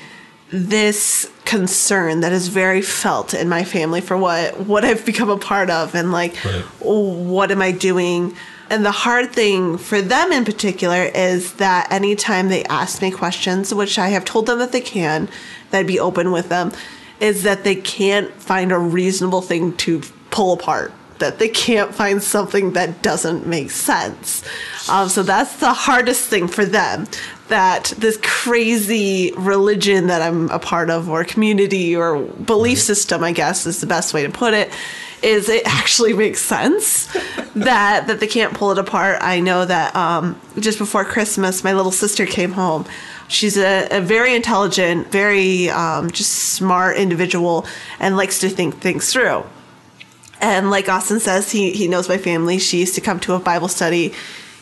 this 0.50 1.30
concern 1.44 2.20
that 2.20 2.32
is 2.32 2.48
very 2.48 2.82
felt 2.82 3.34
in 3.34 3.48
my 3.48 3.64
family 3.64 4.00
for 4.00 4.16
what 4.16 4.58
what 4.60 4.84
I've 4.84 5.04
become 5.04 5.30
a 5.30 5.38
part 5.38 5.70
of 5.70 5.94
and 5.94 6.10
like 6.12 6.34
Right. 6.44 6.64
what 6.80 7.50
am 7.50 7.62
I 7.62 7.72
doing? 7.72 8.34
And 8.68 8.84
the 8.84 8.92
hard 8.92 9.32
thing 9.32 9.78
for 9.78 10.00
them 10.00 10.30
in 10.32 10.44
particular 10.44 11.02
is 11.14 11.54
that 11.54 11.90
anytime 11.90 12.48
they 12.48 12.64
ask 12.64 13.02
me 13.02 13.10
questions, 13.10 13.74
which 13.74 13.98
I 13.98 14.08
have 14.10 14.24
told 14.24 14.46
them 14.46 14.60
that 14.60 14.70
they 14.70 14.80
can, 14.80 15.28
that 15.70 15.80
I'd 15.80 15.86
be 15.88 15.98
open 15.98 16.30
with 16.30 16.48
them, 16.48 16.72
is 17.18 17.42
that 17.42 17.64
they 17.64 17.74
can't 17.74 18.32
find 18.40 18.70
a 18.70 18.78
reasonable 18.78 19.42
thing 19.42 19.76
to 19.78 20.02
pull 20.30 20.52
apart. 20.52 20.92
That 21.20 21.38
they 21.38 21.48
can't 21.48 21.94
find 21.94 22.22
something 22.22 22.72
that 22.72 23.02
doesn't 23.02 23.46
make 23.46 23.70
sense. 23.70 24.42
Um, 24.88 25.08
so 25.08 25.22
that's 25.22 25.56
the 25.60 25.72
hardest 25.72 26.28
thing 26.28 26.48
for 26.48 26.64
them. 26.64 27.06
That 27.48 27.92
this 27.98 28.18
crazy 28.22 29.32
religion 29.36 30.06
that 30.08 30.22
I'm 30.22 30.50
a 30.50 30.58
part 30.58 30.90
of, 30.90 31.08
or 31.08 31.24
community, 31.24 31.94
or 31.94 32.18
belief 32.22 32.80
system, 32.80 33.22
I 33.22 33.32
guess 33.32 33.66
is 33.66 33.80
the 33.80 33.86
best 33.86 34.14
way 34.14 34.22
to 34.22 34.30
put 34.30 34.54
it, 34.54 34.72
is 35.22 35.48
it 35.48 35.62
actually 35.66 36.12
makes 36.12 36.40
sense 36.40 37.06
that 37.54 38.06
that 38.06 38.20
they 38.20 38.26
can't 38.26 38.54
pull 38.54 38.70
it 38.70 38.78
apart. 38.78 39.18
I 39.20 39.40
know 39.40 39.64
that 39.64 39.94
um, 39.94 40.40
just 40.58 40.78
before 40.78 41.04
Christmas, 41.04 41.62
my 41.62 41.72
little 41.72 41.92
sister 41.92 42.26
came 42.26 42.52
home. 42.52 42.86
She's 43.28 43.56
a, 43.56 43.86
a 43.90 44.00
very 44.00 44.34
intelligent, 44.34 45.12
very 45.12 45.70
um, 45.70 46.10
just 46.10 46.32
smart 46.32 46.96
individual, 46.96 47.66
and 48.00 48.16
likes 48.16 48.40
to 48.40 48.48
think 48.48 48.80
things 48.80 49.12
through. 49.12 49.44
And 50.40 50.70
like 50.70 50.88
Austin 50.88 51.20
says, 51.20 51.50
he 51.50 51.72
he 51.72 51.88
knows 51.88 52.08
my 52.08 52.18
family. 52.18 52.58
She 52.58 52.78
used 52.78 52.94
to 52.94 53.00
come 53.00 53.20
to 53.20 53.34
a 53.34 53.38
Bible 53.38 53.68
study. 53.68 54.14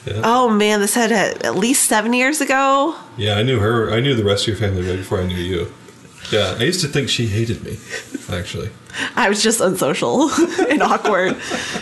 Yeah. 0.06 0.20
Oh 0.24 0.48
man, 0.48 0.80
this 0.80 0.94
had 0.94 1.12
at, 1.12 1.44
at 1.44 1.56
least 1.56 1.88
seven 1.88 2.12
years 2.12 2.40
ago. 2.40 2.96
Yeah, 3.16 3.34
I 3.34 3.42
knew 3.42 3.58
her. 3.58 3.92
I 3.92 4.00
knew 4.00 4.14
the 4.14 4.24
rest 4.24 4.48
of 4.48 4.48
your 4.48 4.56
family 4.56 4.88
right 4.88 4.96
before 4.96 5.20
I 5.20 5.26
knew 5.26 5.36
you. 5.36 5.72
Yeah, 6.30 6.56
I 6.58 6.64
used 6.64 6.82
to 6.82 6.88
think 6.88 7.08
she 7.08 7.26
hated 7.26 7.64
me, 7.64 7.78
actually. 8.30 8.70
I 9.16 9.28
was 9.28 9.42
just 9.42 9.60
unsocial 9.60 10.30
and 10.68 10.82
awkward, 10.82 11.34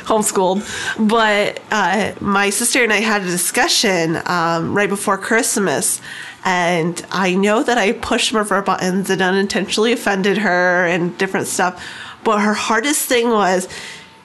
homeschooled. 0.05 0.63
But 1.09 1.61
uh, 1.71 2.13
my 2.21 2.51
sister 2.51 2.83
and 2.83 2.93
I 2.93 3.01
had 3.01 3.23
a 3.23 3.27
discussion 3.27 4.21
um, 4.27 4.75
right 4.75 4.89
before 4.89 5.19
Christmas. 5.19 6.01
And 6.45 7.05
I 7.11 7.35
know 7.35 7.65
that 7.65 7.77
I 7.77 7.93
pushed 7.93 8.33
of 8.33 8.49
her 8.51 8.63
buttons 8.63 9.11
and 9.11 9.21
unintentionally 9.21 9.93
offended 9.93 10.39
her 10.39 10.87
and 10.87 11.17
different 11.19 11.49
stuff. 11.49 11.83
But 12.27 12.41
her 12.41 12.55
hardest 12.55 13.07
thing 13.07 13.31
was 13.31 13.69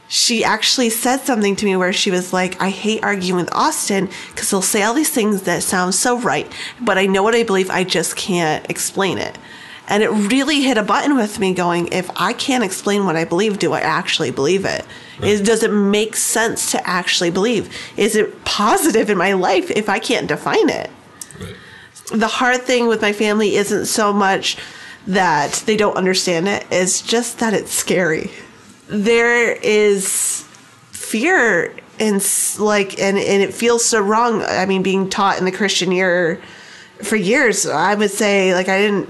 she 0.08 0.44
actually 0.44 0.90
said 0.90 1.18
something 1.18 1.56
to 1.56 1.66
me 1.66 1.76
where 1.76 1.94
she 1.94 2.10
was 2.10 2.34
like, 2.34 2.60
I 2.60 2.72
hate 2.72 3.04
arguing 3.04 3.36
with 3.36 3.54
Austin 3.54 4.10
because 4.30 4.50
he'll 4.50 4.64
say 4.64 4.82
all 4.82 4.96
these 4.96 5.12
things 5.12 5.44
that 5.44 5.62
sound 5.62 5.94
so 5.94 6.18
right, 6.18 6.52
but 6.82 6.98
I 6.98 7.06
know 7.06 7.22
what 7.22 7.36
I 7.36 7.44
believe, 7.44 7.70
I 7.70 7.84
just 7.84 8.16
can't 8.16 8.68
explain 8.72 9.20
it. 9.20 9.38
And 9.88 10.02
it 10.02 10.10
really 10.10 10.64
hit 10.64 10.80
a 10.80 10.84
button 10.84 11.16
with 11.16 11.38
me 11.38 11.54
going, 11.54 11.90
if 11.90 12.10
I 12.16 12.34
can't 12.34 12.64
explain 12.64 13.06
what 13.06 13.16
I 13.16 13.24
believe, 13.24 13.60
do 13.60 13.72
I 13.72 13.82
actually 13.82 14.32
believe 14.32 14.66
it? 14.66 14.84
Is, 15.22 15.40
does 15.40 15.62
it 15.62 15.72
make 15.72 16.16
sense 16.16 16.72
to 16.72 16.88
actually 16.90 17.30
believe? 17.30 17.72
Is 17.98 18.16
it 18.16 18.44
positive 18.46 19.12
in 19.12 19.18
my 19.20 19.34
life 19.34 19.70
if 19.70 19.90
I 19.90 20.00
can't 20.00 20.28
define 20.28 20.70
it? 20.70 20.90
Right. 21.40 21.56
the 22.14 22.28
hard 22.28 22.64
thing 22.64 22.88
with 22.88 23.04
my 23.04 23.14
family 23.14 23.58
isn't 23.58 23.86
so 23.86 24.12
much 24.12 24.58
that 25.08 25.64
they 25.66 25.78
don't 25.78 25.98
understand 25.98 26.48
it, 26.48 26.66
it's 26.72 27.02
just 27.02 27.40
that 27.40 27.54
it's 27.54 27.72
scary. 27.72 28.32
There 28.88 29.54
is 29.54 30.46
fear 30.92 31.76
and 32.00 32.24
like 32.60 33.00
and 33.00 33.18
and 33.18 33.44
it 33.44 33.54
feels 33.54 33.86
so 33.86 34.02
wrong. 34.02 34.42
I 34.44 34.66
mean, 34.66 34.84
being 34.84 35.10
taught 35.10 35.40
in 35.40 35.46
the 35.46 35.52
Christian 35.52 35.92
year 35.92 36.42
for 37.04 37.16
years, 37.16 37.66
I 37.66 37.96
would 37.96 38.12
say 38.12 38.54
like 38.54 38.70
I 38.70 38.80
didn't 38.80 39.10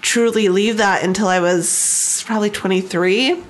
truly 0.00 0.48
leave 0.48 0.76
that 0.78 1.02
until 1.02 1.28
I 1.28 1.40
was 1.40 2.22
probably 2.26 2.50
23. 2.50 3.42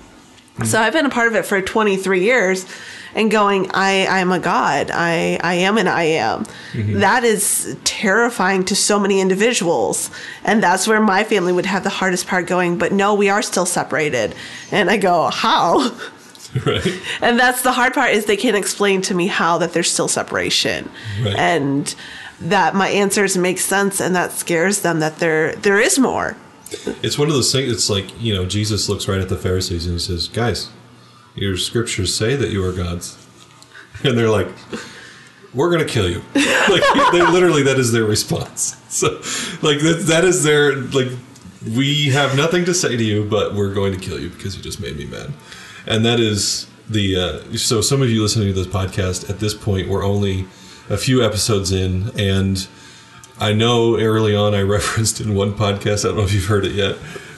So 0.65 0.81
I've 0.81 0.93
been 0.93 1.07
a 1.07 1.11
part 1.11 1.29
of 1.29 1.37
it 1.37 1.47
for 1.47 1.61
23 1.63 2.23
years 2.25 2.67
and 3.15 3.31
going, 3.31 3.71
I, 3.73 4.07
I'm 4.07 4.33
a 4.33 4.39
God. 4.39 4.91
I, 4.93 5.39
I 5.43 5.55
am 5.55 5.79
and 5.79 5.89
I 5.89 6.03
am. 6.05 6.45
Mm-hmm. 6.73 7.01
That 7.01 7.25
is 7.25 7.77
terrifying 7.85 8.65
to 8.67 8.77
so 8.77 8.99
many 8.99 9.21
individuals. 9.21 10.11
And 10.45 10.63
that's 10.63 10.87
where 10.87 11.01
my 11.01 11.25
family 11.25 11.53
would 11.53 11.67
have 11.67 11.85
the 11.85 11.91
hardest 11.91 12.27
part 12.27 12.47
going, 12.47 12.79
but 12.79 12.93
no, 12.93 13.15
we 13.15 13.29
are 13.29 13.43
still 13.43 13.67
separated. 13.67 14.35
And 14.71 14.91
I 14.91 14.97
go, 14.97 15.29
how? 15.29 15.97
Right. 16.65 17.03
And 17.21 17.39
that's 17.39 17.61
the 17.61 17.73
hard 17.73 17.93
part 17.93 18.13
is 18.13 18.25
they 18.25 18.37
can't 18.37 18.57
explain 18.57 19.03
to 19.03 19.15
me 19.15 19.27
how 19.27 19.59
that 19.59 19.75
there's 19.75 19.91
still 19.91 20.09
separation. 20.09 20.91
Right. 21.23 21.37
And 21.37 21.95
that 22.41 22.75
my 22.75 22.89
answers 22.89 23.37
make 23.37 23.59
sense 23.59 24.01
and 24.01 24.15
that 24.15 24.33
scares 24.33 24.81
them 24.81 25.01
that 25.01 25.19
there 25.19 25.55
there 25.57 25.79
is 25.79 25.99
more. 25.99 26.37
It's 27.03 27.19
one 27.19 27.29
of 27.29 27.35
those 27.35 27.53
things. 27.53 27.71
It's 27.73 27.91
like 27.91 28.21
you 28.21 28.35
know, 28.35 28.47
Jesus 28.47 28.89
looks 28.89 29.09
right 29.09 29.21
at 29.21 29.29
the 29.29 29.37
Pharisees 29.37 29.87
and 29.87 29.95
he 29.95 29.99
says, 29.99 30.29
"Guys, 30.29 30.71
your 31.41 31.57
scriptures 31.57 32.15
say 32.15 32.37
that 32.37 32.51
you 32.51 32.65
are 32.65 32.73
gods," 32.73 33.17
and 34.05 34.17
they're 34.17 34.31
like, 34.31 34.49
"We're 35.55 35.71
gonna 35.71 35.85
kill 35.85 36.09
you." 36.09 36.23
like 36.69 36.83
they 37.13 37.23
literally, 37.23 37.63
that 37.65 37.79
is 37.79 37.93
their 37.93 38.05
response. 38.05 38.77
So, 38.89 39.09
like 39.63 39.81
that, 39.81 40.05
that 40.09 40.25
is 40.25 40.43
their 40.43 40.77
like, 40.77 41.09
we 41.77 42.11
have 42.11 42.37
nothing 42.37 42.65
to 42.67 42.75
say 42.75 42.97
to 42.97 43.05
you, 43.05 43.25
but 43.25 43.55
we're 43.55 43.75
going 43.75 43.93
to 43.93 43.99
kill 43.99 44.21
you 44.21 44.31
because 44.31 44.57
you 44.57 44.63
just 44.63 44.81
made 44.81 44.97
me 44.97 45.07
mad, 45.07 45.33
and 45.87 46.05
that 46.05 46.21
is 46.21 46.67
the. 46.89 47.17
Uh, 47.17 47.57
so, 47.57 47.81
some 47.81 48.03
of 48.03 48.11
you 48.11 48.23
listening 48.23 48.49
to 48.49 48.55
this 48.55 48.67
podcast 48.67 49.29
at 49.29 49.41
this 49.41 49.55
point, 49.55 49.89
we're 49.89 50.05
only 50.05 50.47
a 50.89 50.97
few 50.97 51.25
episodes 51.25 51.73
in, 51.73 52.11
and 52.19 52.67
I 53.41 53.53
know 53.53 53.99
early 53.99 54.35
on 54.35 54.55
I 54.55 54.63
referenced 54.63 55.21
in 55.21 55.35
one 55.35 55.53
podcast, 55.53 56.05
I 56.05 56.09
don't 56.09 56.19
know 56.19 56.25
if 56.25 56.33
you've 56.33 56.47
heard 56.47 56.65
it 56.65 56.73
yet, 56.73 56.97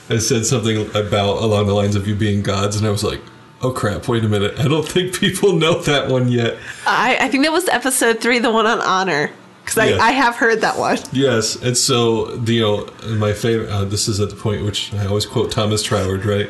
I 0.09 0.17
said 0.17 0.45
something 0.45 0.89
about 0.95 1.41
along 1.41 1.67
the 1.67 1.73
lines 1.73 1.95
of 1.95 2.07
you 2.07 2.15
being 2.15 2.41
gods, 2.41 2.75
and 2.75 2.87
I 2.87 2.89
was 2.89 3.03
like, 3.03 3.21
oh 3.63 3.71
crap, 3.71 4.07
wait 4.07 4.23
a 4.23 4.29
minute. 4.29 4.59
I 4.59 4.67
don't 4.67 4.87
think 4.87 5.19
people 5.19 5.53
know 5.53 5.81
that 5.81 6.09
one 6.09 6.27
yet. 6.29 6.57
I, 6.85 7.17
I 7.21 7.27
think 7.29 7.43
that 7.43 7.51
was 7.51 7.67
episode 7.69 8.19
three, 8.19 8.39
the 8.39 8.51
one 8.51 8.65
on 8.65 8.81
honor. 8.81 9.31
Because 9.63 9.77
I, 9.77 9.85
Yes. 9.89 10.01
I 10.01 10.11
have 10.11 10.35
heard 10.37 10.61
that 10.61 10.77
one. 10.77 10.97
Yes, 11.11 11.55
and 11.55 11.77
so, 11.77 12.33
you 12.45 12.61
know, 12.61 12.89
my 13.15 13.31
favorite, 13.31 13.69
uh, 13.69 13.85
this 13.85 14.07
is 14.07 14.19
at 14.19 14.29
the 14.31 14.35
point 14.35 14.65
which 14.65 14.91
I 14.93 15.05
always 15.05 15.25
quote 15.25 15.51
Thomas 15.51 15.83
Troward, 15.83 16.25
right? 16.25 16.49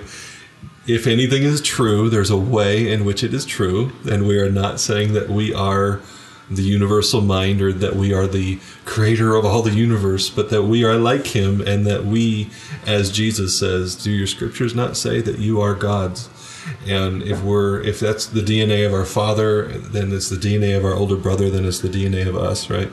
If 0.87 1.07
anything 1.07 1.43
is 1.43 1.61
true, 1.61 2.09
there's 2.09 2.29
a 2.29 2.37
way 2.37 2.91
in 2.91 3.03
which 3.05 3.23
it 3.23 3.33
is 3.33 3.45
true, 3.45 3.91
and 4.09 4.25
we 4.25 4.39
are 4.39 4.49
not 4.49 4.79
saying 4.79 5.13
that 5.13 5.29
we 5.29 5.53
are 5.53 6.01
the 6.49 6.63
universal 6.63 7.21
mind 7.21 7.61
or 7.61 7.71
that 7.71 7.95
we 7.95 8.13
are 8.13 8.27
the 8.27 8.59
creator 8.85 9.35
of 9.35 9.45
all 9.45 9.61
the 9.61 9.71
universe, 9.71 10.29
but 10.29 10.49
that 10.49 10.63
we 10.63 10.83
are 10.83 10.95
like 10.95 11.27
him 11.27 11.61
and 11.61 11.85
that 11.87 12.05
we, 12.05 12.49
as 12.85 13.11
Jesus 13.11 13.57
says, 13.57 13.95
do 13.95 14.11
your 14.11 14.27
scriptures 14.27 14.73
not 14.75 14.97
say 14.97 15.21
that 15.21 15.37
you 15.39 15.61
are 15.61 15.73
gods? 15.75 16.29
And 16.87 17.23
if 17.23 17.41
we're 17.41 17.81
if 17.81 17.99
that's 17.99 18.25
the 18.25 18.41
DNA 18.41 18.85
of 18.85 18.93
our 18.93 19.05
father, 19.05 19.67
then 19.67 20.11
it's 20.11 20.29
the 20.29 20.35
DNA 20.35 20.77
of 20.77 20.85
our 20.85 20.93
older 20.93 21.15
brother, 21.15 21.49
then 21.49 21.65
it's 21.65 21.79
the 21.79 21.89
DNA 21.89 22.27
of 22.27 22.35
us, 22.35 22.69
right? 22.69 22.91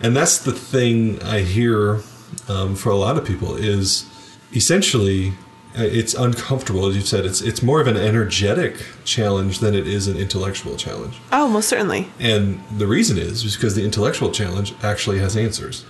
And 0.00 0.16
that's 0.16 0.38
the 0.38 0.52
thing 0.52 1.22
I 1.22 1.40
hear 1.40 2.00
um, 2.48 2.76
for 2.76 2.90
a 2.90 2.96
lot 2.96 3.16
of 3.16 3.24
people 3.24 3.56
is 3.56 4.06
essentially 4.54 5.32
uh, 5.78 5.82
it's 5.82 6.14
uncomfortable, 6.14 6.86
as 6.86 6.96
you 6.96 7.02
said. 7.02 7.26
It's 7.26 7.42
it's 7.42 7.62
more 7.62 7.80
of 7.80 7.86
an 7.86 7.96
energetic 7.96 8.84
challenge 9.04 9.58
than 9.58 9.74
it 9.74 9.86
is 9.86 10.08
an 10.08 10.16
intellectual 10.16 10.76
challenge. 10.76 11.18
Oh, 11.32 11.48
most 11.48 11.68
certainly. 11.68 12.08
And 12.18 12.62
the 12.70 12.86
reason 12.86 13.18
is 13.18 13.44
is 13.44 13.56
because 13.56 13.74
the 13.74 13.84
intellectual 13.84 14.30
challenge 14.30 14.74
actually 14.82 15.18
has 15.18 15.36
answers. 15.36 15.84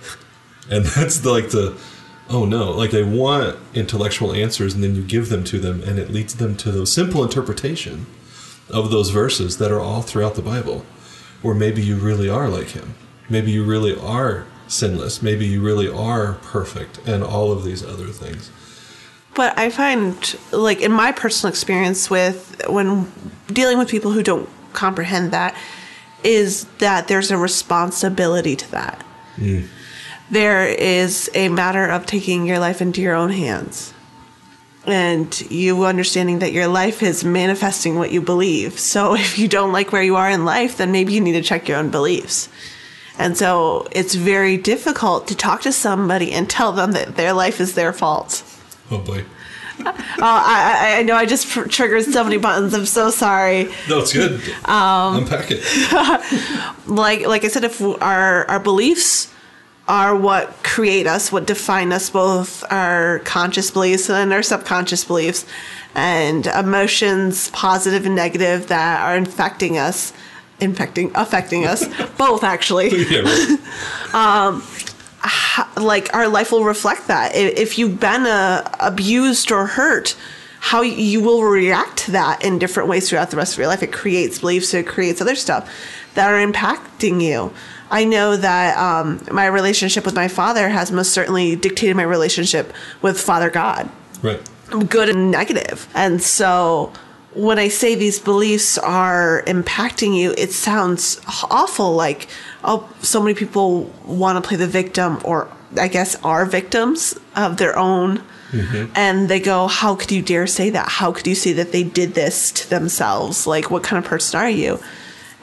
And 0.69 0.85
that's 0.95 1.19
the, 1.19 1.31
like 1.31 1.51
the 1.51 1.79
oh 2.29 2.45
no, 2.45 2.71
like 2.71 2.91
they 2.91 3.03
want 3.03 3.57
intellectual 3.73 4.33
answers 4.33 4.73
and 4.73 4.83
then 4.83 4.95
you 4.95 5.03
give 5.03 5.29
them 5.29 5.43
to 5.45 5.59
them 5.59 5.81
and 5.83 5.99
it 5.99 6.09
leads 6.09 6.35
them 6.35 6.55
to 6.57 6.71
the 6.71 6.85
simple 6.85 7.23
interpretation 7.23 8.05
of 8.69 8.91
those 8.91 9.09
verses 9.09 9.57
that 9.57 9.71
are 9.71 9.79
all 9.79 10.01
throughout 10.01 10.35
the 10.35 10.41
Bible. 10.41 10.85
Or 11.43 11.53
maybe 11.53 11.81
you 11.81 11.95
really 11.95 12.29
are 12.29 12.49
like 12.49 12.69
him. 12.69 12.95
Maybe 13.29 13.51
you 13.51 13.63
really 13.63 13.97
are 13.99 14.45
sinless. 14.67 15.21
Maybe 15.21 15.45
you 15.45 15.61
really 15.61 15.87
are 15.87 16.33
perfect 16.41 16.99
and 17.07 17.23
all 17.23 17.51
of 17.51 17.63
these 17.63 17.83
other 17.83 18.07
things. 18.07 18.51
But 19.35 19.57
I 19.57 19.69
find, 19.69 20.35
like, 20.51 20.81
in 20.81 20.91
my 20.91 21.11
personal 21.11 21.51
experience 21.51 22.09
with 22.09 22.63
when 22.67 23.11
dealing 23.47 23.77
with 23.77 23.87
people 23.87 24.11
who 24.11 24.23
don't 24.23 24.49
comprehend 24.73 25.31
that, 25.31 25.55
is 26.23 26.65
that 26.79 27.07
there's 27.07 27.29
a 27.29 27.37
responsibility 27.37 28.55
to 28.55 28.71
that. 28.71 29.05
Mm. 29.35 29.67
There 30.29 30.67
is 30.67 31.29
a 31.33 31.49
matter 31.49 31.85
of 31.85 32.05
taking 32.05 32.45
your 32.45 32.59
life 32.59 32.81
into 32.81 33.01
your 33.01 33.15
own 33.15 33.29
hands. 33.29 33.93
And 34.85 35.39
you 35.51 35.83
understanding 35.83 36.39
that 36.39 36.53
your 36.53 36.67
life 36.67 37.03
is 37.03 37.23
manifesting 37.23 37.97
what 37.97 38.11
you 38.11 38.21
believe. 38.21 38.79
So 38.79 39.15
if 39.15 39.37
you 39.37 39.47
don't 39.47 39.71
like 39.73 39.91
where 39.91 40.03
you 40.03 40.15
are 40.15 40.29
in 40.29 40.45
life, 40.45 40.77
then 40.77 40.91
maybe 40.91 41.13
you 41.13 41.21
need 41.21 41.33
to 41.33 41.41
check 41.41 41.67
your 41.67 41.77
own 41.77 41.89
beliefs. 41.89 42.49
And 43.19 43.37
so 43.37 43.87
it's 43.91 44.15
very 44.15 44.57
difficult 44.57 45.27
to 45.27 45.35
talk 45.35 45.61
to 45.61 45.71
somebody 45.71 46.31
and 46.31 46.49
tell 46.49 46.71
them 46.71 46.91
that 46.91 47.15
their 47.15 47.33
life 47.33 47.59
is 47.59 47.73
their 47.73 47.91
fault. 47.91 48.43
Oh 48.91 48.99
boy. 48.99 49.25
Oh, 49.79 49.93
I, 50.19 50.97
I, 50.97 51.03
know 51.03 51.15
I 51.15 51.25
just 51.25 51.47
tr- 51.47 51.67
triggered 51.67 52.03
so 52.03 52.23
many 52.23 52.37
buttons. 52.37 52.73
I'm 52.73 52.85
so 52.85 53.11
sorry. 53.11 53.65
No, 53.87 53.99
it's 53.99 54.13
good. 54.13 54.41
Um, 54.65 55.17
Unpack 55.17 55.51
it. 55.51 55.63
Like 56.87 57.27
like 57.27 57.43
I 57.43 57.49
said, 57.49 57.63
if 57.65 57.81
our 57.81 58.49
our 58.49 58.59
beliefs 58.59 59.31
are 59.87 60.15
what 60.15 60.51
create 60.63 61.07
us, 61.07 61.31
what 61.31 61.45
define 61.45 61.93
us, 61.93 62.09
both 62.09 62.63
our 62.71 63.19
conscious 63.19 63.71
beliefs 63.71 64.09
and 64.09 64.33
our 64.33 64.43
subconscious 64.43 65.03
beliefs, 65.03 65.45
and 65.95 66.47
emotions, 66.47 67.49
positive 67.51 68.05
and 68.05 68.15
negative, 68.15 68.67
that 68.67 69.01
are 69.01 69.15
infecting 69.15 69.77
us, 69.77 70.13
infecting, 70.59 71.11
affecting 71.15 71.65
us, 71.65 71.85
both 72.17 72.43
actually. 72.43 72.89
Yeah, 72.89 73.21
right. 74.13 74.61
like 75.77 76.13
our 76.13 76.27
life 76.27 76.51
will 76.51 76.63
reflect 76.63 77.07
that. 77.07 77.35
If 77.35 77.77
you've 77.77 77.99
been 77.99 78.25
uh, 78.25 78.69
abused 78.79 79.51
or 79.51 79.65
hurt, 79.65 80.15
how 80.59 80.81
you 80.81 81.21
will 81.21 81.43
react 81.43 81.97
to 81.97 82.11
that 82.11 82.43
in 82.43 82.59
different 82.59 82.89
ways 82.89 83.09
throughout 83.09 83.31
the 83.31 83.37
rest 83.37 83.53
of 83.53 83.59
your 83.59 83.67
life. 83.67 83.83
It 83.83 83.93
creates 83.93 84.39
beliefs, 84.39 84.73
it 84.73 84.87
creates 84.87 85.21
other 85.21 85.35
stuff 85.35 85.71
that 86.15 86.29
are 86.29 86.45
impacting 86.45 87.21
you. 87.21 87.53
I 87.89 88.03
know 88.03 88.35
that 88.35 88.77
um, 88.77 89.21
my 89.31 89.45
relationship 89.45 90.05
with 90.05 90.15
my 90.15 90.27
father 90.27 90.69
has 90.69 90.91
most 90.91 91.13
certainly 91.13 91.55
dictated 91.55 91.95
my 91.95 92.03
relationship 92.03 92.73
with 93.01 93.19
Father 93.19 93.49
God 93.49 93.89
right. 94.21 94.39
good 94.89 95.09
and 95.09 95.31
negative. 95.31 95.87
And 95.95 96.21
so 96.21 96.91
when 97.33 97.59
I 97.59 97.67
say 97.67 97.95
these 97.95 98.19
beliefs 98.19 98.77
are 98.77 99.43
impacting 99.45 100.17
you, 100.17 100.33
it 100.37 100.51
sounds 100.51 101.21
awful 101.49 101.93
like, 101.93 102.27
oh, 102.63 102.89
so 103.01 103.21
many 103.21 103.35
people 103.35 103.83
want 104.05 104.41
to 104.41 104.47
play 104.47 104.57
the 104.57 104.67
victim 104.67 105.19
or 105.23 105.47
I 105.77 105.87
guess 105.87 106.15
are 106.23 106.45
victims 106.45 107.17
of 107.35 107.57
their 107.57 107.77
own. 107.77 108.23
And 108.95 109.27
they 109.27 109.41
go, 109.41 109.67
How 109.67 109.95
could 109.95 110.09
you 110.09 110.21
dare 110.21 110.47
say 110.47 110.69
that? 110.69 110.87
How 110.87 111.11
could 111.11 111.27
you 111.27 111.35
say 111.35 111.51
that 111.53 111.73
they 111.73 111.83
did 111.83 112.13
this 112.13 112.51
to 112.53 112.69
themselves? 112.69 113.45
Like, 113.45 113.69
what 113.69 113.83
kind 113.83 114.03
of 114.03 114.09
person 114.09 114.39
are 114.39 114.49
you? 114.49 114.79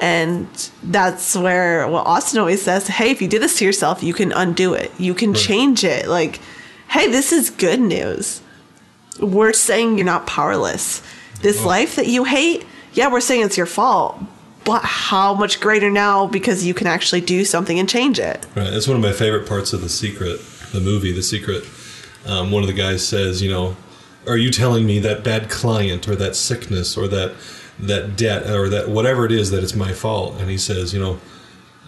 And 0.00 0.48
that's 0.82 1.36
where, 1.36 1.88
well, 1.88 2.02
Austin 2.02 2.40
always 2.40 2.62
says, 2.62 2.88
Hey, 2.88 3.10
if 3.10 3.22
you 3.22 3.28
did 3.28 3.40
this 3.40 3.58
to 3.58 3.64
yourself, 3.64 4.02
you 4.02 4.12
can 4.12 4.32
undo 4.32 4.74
it. 4.74 4.90
You 4.98 5.14
can 5.14 5.34
change 5.34 5.84
it. 5.84 6.08
Like, 6.08 6.40
hey, 6.88 7.10
this 7.10 7.32
is 7.32 7.50
good 7.50 7.80
news 7.80 8.42
we're 9.20 9.52
saying 9.52 9.96
you're 9.96 10.04
not 10.04 10.26
powerless. 10.26 11.02
This 11.40 11.64
life 11.64 11.96
that 11.96 12.06
you 12.06 12.24
hate, 12.24 12.64
yeah, 12.94 13.10
we're 13.10 13.20
saying 13.20 13.44
it's 13.44 13.56
your 13.56 13.66
fault. 13.66 14.18
But 14.64 14.82
how 14.82 15.34
much 15.34 15.60
greater 15.60 15.90
now 15.90 16.26
because 16.26 16.64
you 16.64 16.72
can 16.72 16.86
actually 16.86 17.20
do 17.20 17.44
something 17.44 17.78
and 17.78 17.86
change 17.86 18.18
it. 18.18 18.46
Right. 18.54 18.70
That's 18.70 18.88
one 18.88 18.96
of 18.96 19.02
my 19.02 19.12
favorite 19.12 19.46
parts 19.46 19.74
of 19.74 19.82
The 19.82 19.90
Secret, 19.90 20.40
the 20.72 20.80
movie, 20.80 21.12
The 21.12 21.22
Secret. 21.22 21.64
Um, 22.24 22.50
one 22.50 22.62
of 22.62 22.66
the 22.66 22.74
guys 22.74 23.06
says, 23.06 23.42
you 23.42 23.50
know, 23.50 23.76
are 24.26 24.38
you 24.38 24.50
telling 24.50 24.86
me 24.86 25.00
that 25.00 25.22
bad 25.22 25.50
client 25.50 26.08
or 26.08 26.16
that 26.16 26.34
sickness 26.34 26.96
or 26.96 27.06
that 27.08 27.34
that 27.78 28.16
debt 28.16 28.48
or 28.48 28.68
that 28.68 28.88
whatever 28.88 29.24
it 29.26 29.32
is 29.32 29.50
that 29.50 29.62
it's 29.62 29.74
my 29.74 29.92
fault? 29.92 30.40
And 30.40 30.50
he 30.50 30.58
says, 30.58 30.94
you 30.94 31.00
know, 31.00 31.20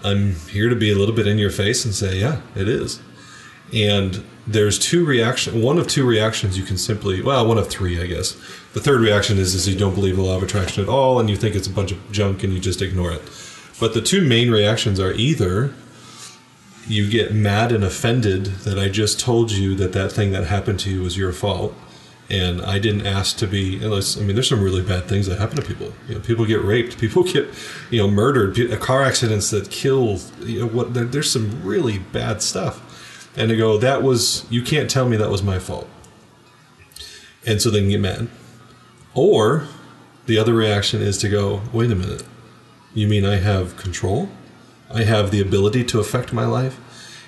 I'm 0.04 0.34
here 0.34 0.68
to 0.68 0.76
be 0.76 0.90
a 0.90 0.96
little 0.96 1.14
bit 1.14 1.26
in 1.26 1.38
your 1.38 1.50
face 1.50 1.84
and 1.84 1.94
say, 1.94 2.18
yeah, 2.18 2.40
it 2.54 2.68
is. 2.68 3.00
And 3.72 4.24
there's 4.46 4.78
two 4.78 5.04
reaction, 5.04 5.60
one 5.60 5.78
of 5.78 5.88
two 5.88 6.06
reactions 6.06 6.56
you 6.56 6.64
can 6.64 6.78
simply, 6.78 7.20
well, 7.20 7.46
one 7.46 7.58
of 7.58 7.68
three, 7.68 8.00
I 8.00 8.06
guess. 8.06 8.32
The 8.74 8.80
third 8.80 9.00
reaction 9.00 9.38
is 9.38 9.54
is 9.54 9.68
you 9.68 9.76
don't 9.76 9.94
believe 9.94 10.16
the 10.16 10.22
law 10.22 10.36
of 10.36 10.42
attraction 10.42 10.82
at 10.82 10.88
all, 10.88 11.18
and 11.18 11.28
you 11.28 11.36
think 11.36 11.56
it's 11.56 11.66
a 11.66 11.72
bunch 11.72 11.90
of 11.90 12.12
junk, 12.12 12.44
and 12.44 12.52
you 12.52 12.60
just 12.60 12.82
ignore 12.82 13.10
it. 13.10 13.22
But 13.80 13.94
the 13.94 14.00
two 14.00 14.26
main 14.26 14.50
reactions 14.50 15.00
are 15.00 15.12
either 15.12 15.74
you 16.86 17.10
get 17.10 17.34
mad 17.34 17.72
and 17.72 17.82
offended 17.82 18.46
that 18.64 18.78
I 18.78 18.88
just 18.88 19.18
told 19.18 19.50
you 19.50 19.74
that 19.76 19.92
that 19.92 20.12
thing 20.12 20.30
that 20.32 20.44
happened 20.44 20.78
to 20.80 20.90
you 20.90 21.02
was 21.02 21.16
your 21.16 21.32
fault, 21.32 21.74
and 22.28 22.60
I 22.60 22.78
didn't 22.78 23.06
ask 23.06 23.36
to 23.38 23.46
be. 23.46 23.82
Unless 23.82 24.16
I 24.16 24.20
mean, 24.22 24.34
there's 24.34 24.48
some 24.48 24.62
really 24.62 24.82
bad 24.82 25.04
things 25.04 25.26
that 25.26 25.38
happen 25.38 25.56
to 25.56 25.62
people. 25.62 25.92
You 26.08 26.14
know, 26.16 26.20
people 26.20 26.44
get 26.44 26.62
raped, 26.62 26.98
people 26.98 27.22
get, 27.22 27.48
you 27.90 27.98
know, 27.98 28.08
murdered, 28.08 28.58
uh, 28.58 28.76
car 28.76 29.02
accidents 29.02 29.50
that 29.50 29.70
kill. 29.70 30.18
You 30.40 30.60
know, 30.60 30.66
what? 30.66 30.94
There, 30.94 31.04
there's 31.04 31.30
some 31.30 31.62
really 31.62 31.98
bad 31.98 32.42
stuff, 32.42 33.30
and 33.36 33.48
to 33.48 33.56
go, 33.56 33.78
that 33.78 34.02
was 34.02 34.46
you 34.50 34.62
can't 34.62 34.90
tell 34.90 35.08
me 35.08 35.16
that 35.16 35.30
was 35.30 35.42
my 35.42 35.58
fault, 35.58 35.88
and 37.44 37.60
so 37.62 37.70
they 37.70 37.80
can 37.80 37.90
get 37.90 38.00
mad, 38.00 38.28
or 39.14 39.68
the 40.26 40.38
other 40.38 40.54
reaction 40.54 41.00
is 41.00 41.18
to 41.18 41.28
go, 41.28 41.62
wait 41.72 41.90
a 41.90 41.94
minute, 41.94 42.24
you 42.94 43.06
mean 43.06 43.24
I 43.24 43.36
have 43.36 43.76
control? 43.76 44.28
I 44.92 45.02
have 45.02 45.30
the 45.30 45.40
ability 45.40 45.84
to 45.84 46.00
affect 46.00 46.32
my 46.32 46.46
life 46.46 46.80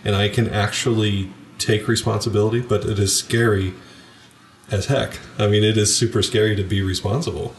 and 0.04 0.14
I 0.14 0.28
can 0.28 0.48
actually 0.48 1.32
take 1.58 1.88
responsibility, 1.88 2.60
but 2.60 2.84
it 2.84 2.98
is 2.98 3.16
scary 3.16 3.74
as 4.70 4.86
heck. 4.86 5.18
I 5.38 5.46
mean, 5.46 5.64
it 5.64 5.76
is 5.76 5.96
super 5.96 6.22
scary 6.22 6.56
to 6.56 6.62
be 6.62 6.82
responsible. 6.82 7.54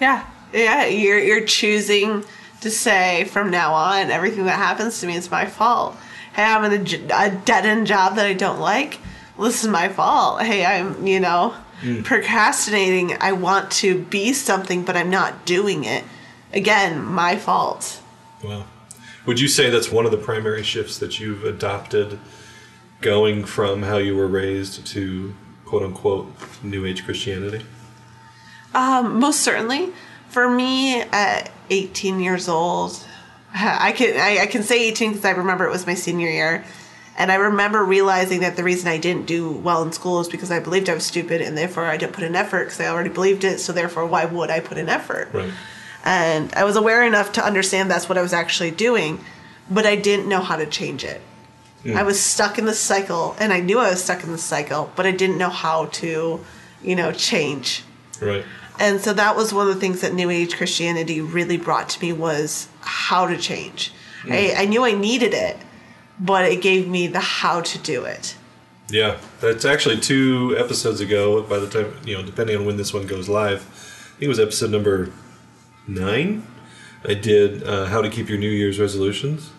Yeah. 0.00 0.26
Yeah. 0.52 0.86
You're, 0.86 1.18
you're 1.18 1.44
choosing 1.46 2.24
to 2.60 2.70
say 2.70 3.24
from 3.24 3.50
now 3.50 3.72
on, 3.72 4.10
everything 4.10 4.46
that 4.46 4.56
happens 4.56 5.00
to 5.00 5.06
me 5.06 5.14
is 5.16 5.30
my 5.30 5.46
fault. 5.46 5.96
Hey, 6.34 6.44
I'm 6.44 6.64
in 6.64 6.86
a 7.10 7.30
dead 7.30 7.66
end 7.66 7.86
job 7.86 8.16
that 8.16 8.26
I 8.26 8.34
don't 8.34 8.60
like. 8.60 8.98
Well, 9.36 9.46
this 9.46 9.62
is 9.62 9.70
my 9.70 9.88
fault. 9.88 10.42
Hey, 10.42 10.64
I'm, 10.64 11.06
you 11.06 11.20
know, 11.20 11.54
mm. 11.80 12.04
procrastinating. 12.04 13.16
I 13.20 13.32
want 13.32 13.70
to 13.72 14.02
be 14.04 14.32
something, 14.32 14.84
but 14.84 14.96
I'm 14.96 15.10
not 15.10 15.46
doing 15.46 15.84
it. 15.84 16.04
Again, 16.52 17.04
my 17.04 17.36
fault. 17.36 18.02
Wow. 18.42 18.64
Would 19.26 19.38
you 19.38 19.48
say 19.48 19.68
that's 19.68 19.92
one 19.92 20.06
of 20.06 20.10
the 20.10 20.16
primary 20.16 20.62
shifts 20.62 20.98
that 20.98 21.20
you've 21.20 21.44
adopted 21.44 22.18
going 23.00 23.44
from 23.44 23.82
how 23.82 23.98
you 23.98 24.16
were 24.16 24.26
raised 24.26 24.86
to 24.88 25.34
quote 25.68 25.82
unquote 25.82 26.32
New 26.62 26.86
Age 26.86 27.04
Christianity? 27.04 27.64
Um, 28.74 29.20
most 29.20 29.40
certainly. 29.40 29.92
For 30.30 30.48
me, 30.48 31.02
at 31.02 31.50
18 31.70 32.20
years 32.20 32.48
old, 32.48 33.04
I 33.54 33.92
can 33.92 34.18
I, 34.18 34.42
I 34.42 34.46
can 34.46 34.62
say 34.62 34.88
18 34.88 35.10
because 35.10 35.24
I 35.24 35.30
remember 35.30 35.66
it 35.66 35.70
was 35.70 35.86
my 35.86 35.94
senior 35.94 36.28
year, 36.28 36.64
and 37.16 37.30
I 37.30 37.36
remember 37.36 37.84
realizing 37.84 38.40
that 38.40 38.56
the 38.56 38.64
reason 38.64 38.88
I 38.88 38.98
didn't 38.98 39.26
do 39.26 39.50
well 39.50 39.82
in 39.82 39.92
school 39.92 40.20
is 40.20 40.28
because 40.28 40.50
I 40.50 40.60
believed 40.60 40.88
I 40.88 40.94
was 40.94 41.04
stupid, 41.04 41.40
and 41.40 41.56
therefore 41.56 41.84
I 41.84 41.96
didn't 41.96 42.12
put 42.12 42.24
in 42.24 42.34
effort 42.34 42.64
because 42.64 42.80
I 42.80 42.88
already 42.88 43.10
believed 43.10 43.44
it. 43.44 43.58
So 43.58 43.72
therefore, 43.72 44.06
why 44.06 44.24
would 44.24 44.50
I 44.50 44.60
put 44.60 44.78
in 44.78 44.88
effort? 44.88 45.28
Right. 45.32 45.52
And 46.04 46.52
I 46.54 46.64
was 46.64 46.76
aware 46.76 47.06
enough 47.06 47.32
to 47.32 47.44
understand 47.44 47.90
that's 47.90 48.08
what 48.08 48.16
I 48.16 48.22
was 48.22 48.32
actually 48.32 48.70
doing, 48.70 49.22
but 49.70 49.84
I 49.84 49.96
didn't 49.96 50.28
know 50.28 50.40
how 50.40 50.56
to 50.56 50.66
change 50.66 51.04
it. 51.04 51.20
I 51.86 52.02
was 52.02 52.20
stuck 52.20 52.58
in 52.58 52.66
the 52.66 52.74
cycle, 52.74 53.34
and 53.38 53.52
I 53.52 53.60
knew 53.60 53.78
I 53.78 53.90
was 53.90 54.02
stuck 54.02 54.22
in 54.22 54.32
the 54.32 54.38
cycle, 54.38 54.92
but 54.94 55.06
I 55.06 55.10
didn't 55.10 55.38
know 55.38 55.48
how 55.48 55.86
to, 55.86 56.44
you 56.82 56.96
know, 56.96 57.12
change. 57.12 57.82
Right. 58.20 58.44
And 58.78 59.00
so 59.00 59.12
that 59.14 59.36
was 59.36 59.52
one 59.52 59.68
of 59.68 59.74
the 59.74 59.80
things 59.80 60.02
that 60.02 60.12
New 60.12 60.28
Age 60.30 60.56
Christianity 60.56 61.20
really 61.20 61.56
brought 61.56 61.88
to 61.90 62.00
me 62.00 62.12
was 62.12 62.68
how 62.80 63.26
to 63.26 63.38
change. 63.38 63.92
I, 64.28 64.54
I 64.56 64.64
knew 64.66 64.84
I 64.84 64.92
needed 64.92 65.32
it, 65.32 65.56
but 66.20 66.44
it 66.44 66.60
gave 66.60 66.88
me 66.88 67.06
the 67.06 67.20
how 67.20 67.60
to 67.60 67.78
do 67.78 68.04
it. 68.04 68.36
Yeah, 68.90 69.18
that's 69.40 69.64
actually 69.64 70.00
two 70.00 70.54
episodes 70.58 71.00
ago. 71.00 71.42
By 71.42 71.58
the 71.58 71.68
time 71.68 71.94
you 72.04 72.16
know, 72.16 72.22
depending 72.22 72.56
on 72.56 72.64
when 72.64 72.76
this 72.76 72.92
one 72.92 73.06
goes 73.06 73.28
live, 73.28 73.60
I 73.60 74.18
think 74.18 74.22
it 74.22 74.28
was 74.28 74.40
episode 74.40 74.70
number 74.70 75.10
nine. 75.86 76.46
I 77.06 77.14
did 77.14 77.62
uh, 77.64 77.86
how 77.86 78.02
to 78.02 78.10
keep 78.10 78.28
your 78.28 78.38
New 78.38 78.50
Year's 78.50 78.80
resolutions, 78.80 79.50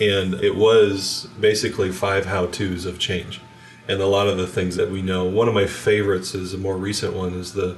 and 0.00 0.34
it 0.34 0.56
was 0.56 1.28
basically 1.40 1.90
five 1.90 2.26
how 2.26 2.46
tos 2.46 2.84
of 2.84 2.98
change, 2.98 3.40
and 3.86 4.00
a 4.00 4.06
lot 4.06 4.28
of 4.28 4.36
the 4.36 4.46
things 4.46 4.76
that 4.76 4.90
we 4.90 5.02
know. 5.02 5.24
One 5.24 5.48
of 5.48 5.54
my 5.54 5.66
favorites 5.66 6.34
is 6.34 6.54
a 6.54 6.58
more 6.58 6.76
recent 6.76 7.14
one 7.14 7.34
is 7.34 7.52
the 7.54 7.76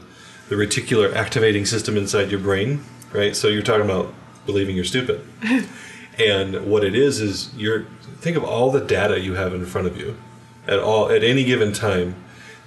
the 0.49 0.57
reticular 0.57 1.15
activating 1.15 1.65
system 1.65 1.97
inside 1.97 2.31
your 2.31 2.41
brain. 2.41 2.85
Right, 3.13 3.35
so 3.35 3.49
you're 3.49 3.63
talking 3.63 3.85
about 3.85 4.15
believing 4.47 4.77
you're 4.77 4.85
stupid. 4.85 5.27
And 6.19 6.67
what 6.67 6.85
it 6.85 6.95
is 6.95 7.21
is 7.21 7.55
you're 7.57 7.87
think 8.19 8.37
of 8.37 8.45
all 8.45 8.71
the 8.71 8.81
data 8.81 9.19
you 9.19 9.35
have 9.35 9.55
in 9.55 9.65
front 9.65 9.87
of 9.87 9.97
you 9.97 10.19
at 10.67 10.79
all 10.79 11.11
at 11.11 11.25
any 11.25 11.45
given 11.45 11.73
time 11.73 12.15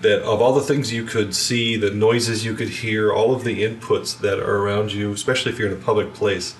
that 0.02 0.24
of 0.24 0.42
all 0.42 0.54
the 0.54 0.62
things 0.62 0.92
you 0.92 1.06
could 1.06 1.36
see, 1.36 1.78
the 1.78 1.92
noises 1.92 2.44
you 2.44 2.56
could 2.56 2.70
hear, 2.70 3.14
all 3.14 3.34
of 3.34 3.44
the 3.44 3.64
inputs 3.64 4.20
that 4.20 4.40
are 4.40 4.58
around 4.58 4.92
you, 4.92 5.14
especially 5.14 5.52
if 5.52 5.60
you're 5.60 5.70
in 5.70 5.78
a 5.78 5.82
public 5.82 6.14
place, 6.14 6.56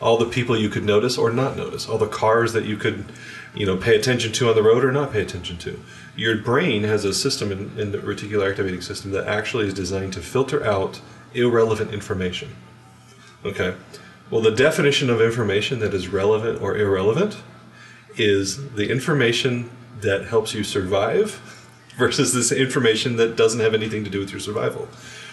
all 0.00 0.16
the 0.16 0.26
people 0.26 0.56
you 0.56 0.68
could 0.68 0.84
notice 0.84 1.18
or 1.18 1.30
not 1.30 1.56
notice, 1.56 1.88
all 1.88 1.98
the 1.98 2.06
cars 2.06 2.52
that 2.52 2.64
you 2.64 2.76
could, 2.76 3.04
you 3.54 3.66
know, 3.66 3.76
pay 3.76 3.96
attention 3.96 4.32
to 4.32 4.48
on 4.48 4.54
the 4.54 4.62
road 4.62 4.84
or 4.84 4.92
not 4.92 5.12
pay 5.12 5.22
attention 5.22 5.56
to. 5.58 5.80
Your 6.16 6.36
brain 6.36 6.84
has 6.84 7.04
a 7.04 7.12
system 7.12 7.50
in, 7.52 7.78
in 7.78 7.92
the 7.92 7.98
reticular 7.98 8.50
activating 8.50 8.80
system 8.80 9.10
that 9.12 9.26
actually 9.26 9.66
is 9.66 9.74
designed 9.74 10.12
to 10.14 10.20
filter 10.20 10.64
out 10.64 11.00
irrelevant 11.34 11.92
information. 11.92 12.56
Okay. 13.44 13.74
Well, 14.30 14.40
the 14.40 14.50
definition 14.50 15.10
of 15.10 15.20
information 15.20 15.78
that 15.78 15.94
is 15.94 16.08
relevant 16.08 16.60
or 16.60 16.76
irrelevant 16.76 17.38
is 18.16 18.72
the 18.74 18.90
information 18.90 19.70
that 20.00 20.26
helps 20.26 20.54
you 20.54 20.64
survive 20.64 21.40
versus 21.96 22.32
this 22.32 22.52
information 22.52 23.16
that 23.16 23.36
doesn't 23.36 23.60
have 23.60 23.74
anything 23.74 24.04
to 24.04 24.10
do 24.10 24.20
with 24.20 24.30
your 24.30 24.40
survival. 24.40 24.88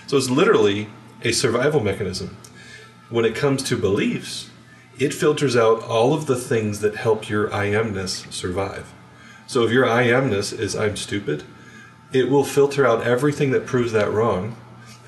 So 0.07 0.17
it's 0.17 0.29
literally 0.29 0.89
a 1.23 1.31
survival 1.31 1.81
mechanism. 1.81 2.37
When 3.09 3.25
it 3.25 3.35
comes 3.35 3.63
to 3.63 3.77
beliefs, 3.77 4.49
it 4.97 5.13
filters 5.13 5.55
out 5.55 5.83
all 5.83 6.13
of 6.13 6.25
the 6.25 6.35
things 6.35 6.79
that 6.81 6.95
help 6.95 7.29
your 7.29 7.53
I 7.53 7.67
amness 7.67 8.31
survive. 8.31 8.93
So 9.47 9.63
if 9.63 9.71
your 9.71 9.87
I 9.87 10.07
amness 10.07 10.57
is 10.57 10.75
I'm 10.75 10.95
stupid, 10.95 11.43
it 12.11 12.29
will 12.29 12.45
filter 12.45 12.85
out 12.85 13.03
everything 13.03 13.51
that 13.51 13.65
proves 13.65 13.91
that 13.91 14.11
wrong 14.11 14.55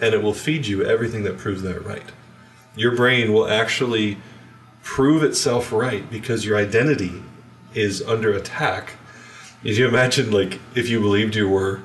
and 0.02 0.13
it 0.13 0.21
will 0.21 0.34
feed 0.34 0.67
you 0.67 0.84
everything 0.84 1.23
that 1.23 1.38
proves 1.38 1.62
that 1.63 1.84
right. 1.84 2.12
Your 2.76 2.95
brain 2.95 3.34
will 3.34 3.47
actually 3.47 4.17
prove 4.84 5.23
itself 5.23 5.71
right 5.71 6.10
because 6.10 6.45
your 6.45 6.58
identity 6.58 7.23
is 7.73 8.02
under 8.04 8.32
attack. 8.32 8.93
As 9.65 9.78
you 9.78 9.88
imagine, 9.88 10.32
like 10.32 10.60
if 10.76 10.88
you 10.89 11.00
believed 11.00 11.36
you 11.36 11.50
were, 11.50 11.82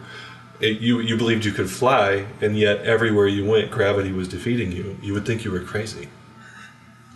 it, 0.60 0.80
you 0.80 1.00
you 1.00 1.16
believed 1.16 1.44
you 1.44 1.52
could 1.52 1.70
fly, 1.70 2.26
and 2.40 2.56
yet 2.56 2.82
everywhere 2.82 3.26
you 3.26 3.44
went, 3.44 3.70
gravity 3.70 4.12
was 4.12 4.28
defeating 4.28 4.70
you. 4.70 4.96
You 5.02 5.14
would 5.14 5.26
think 5.26 5.44
you 5.44 5.50
were 5.50 5.60
crazy, 5.60 6.08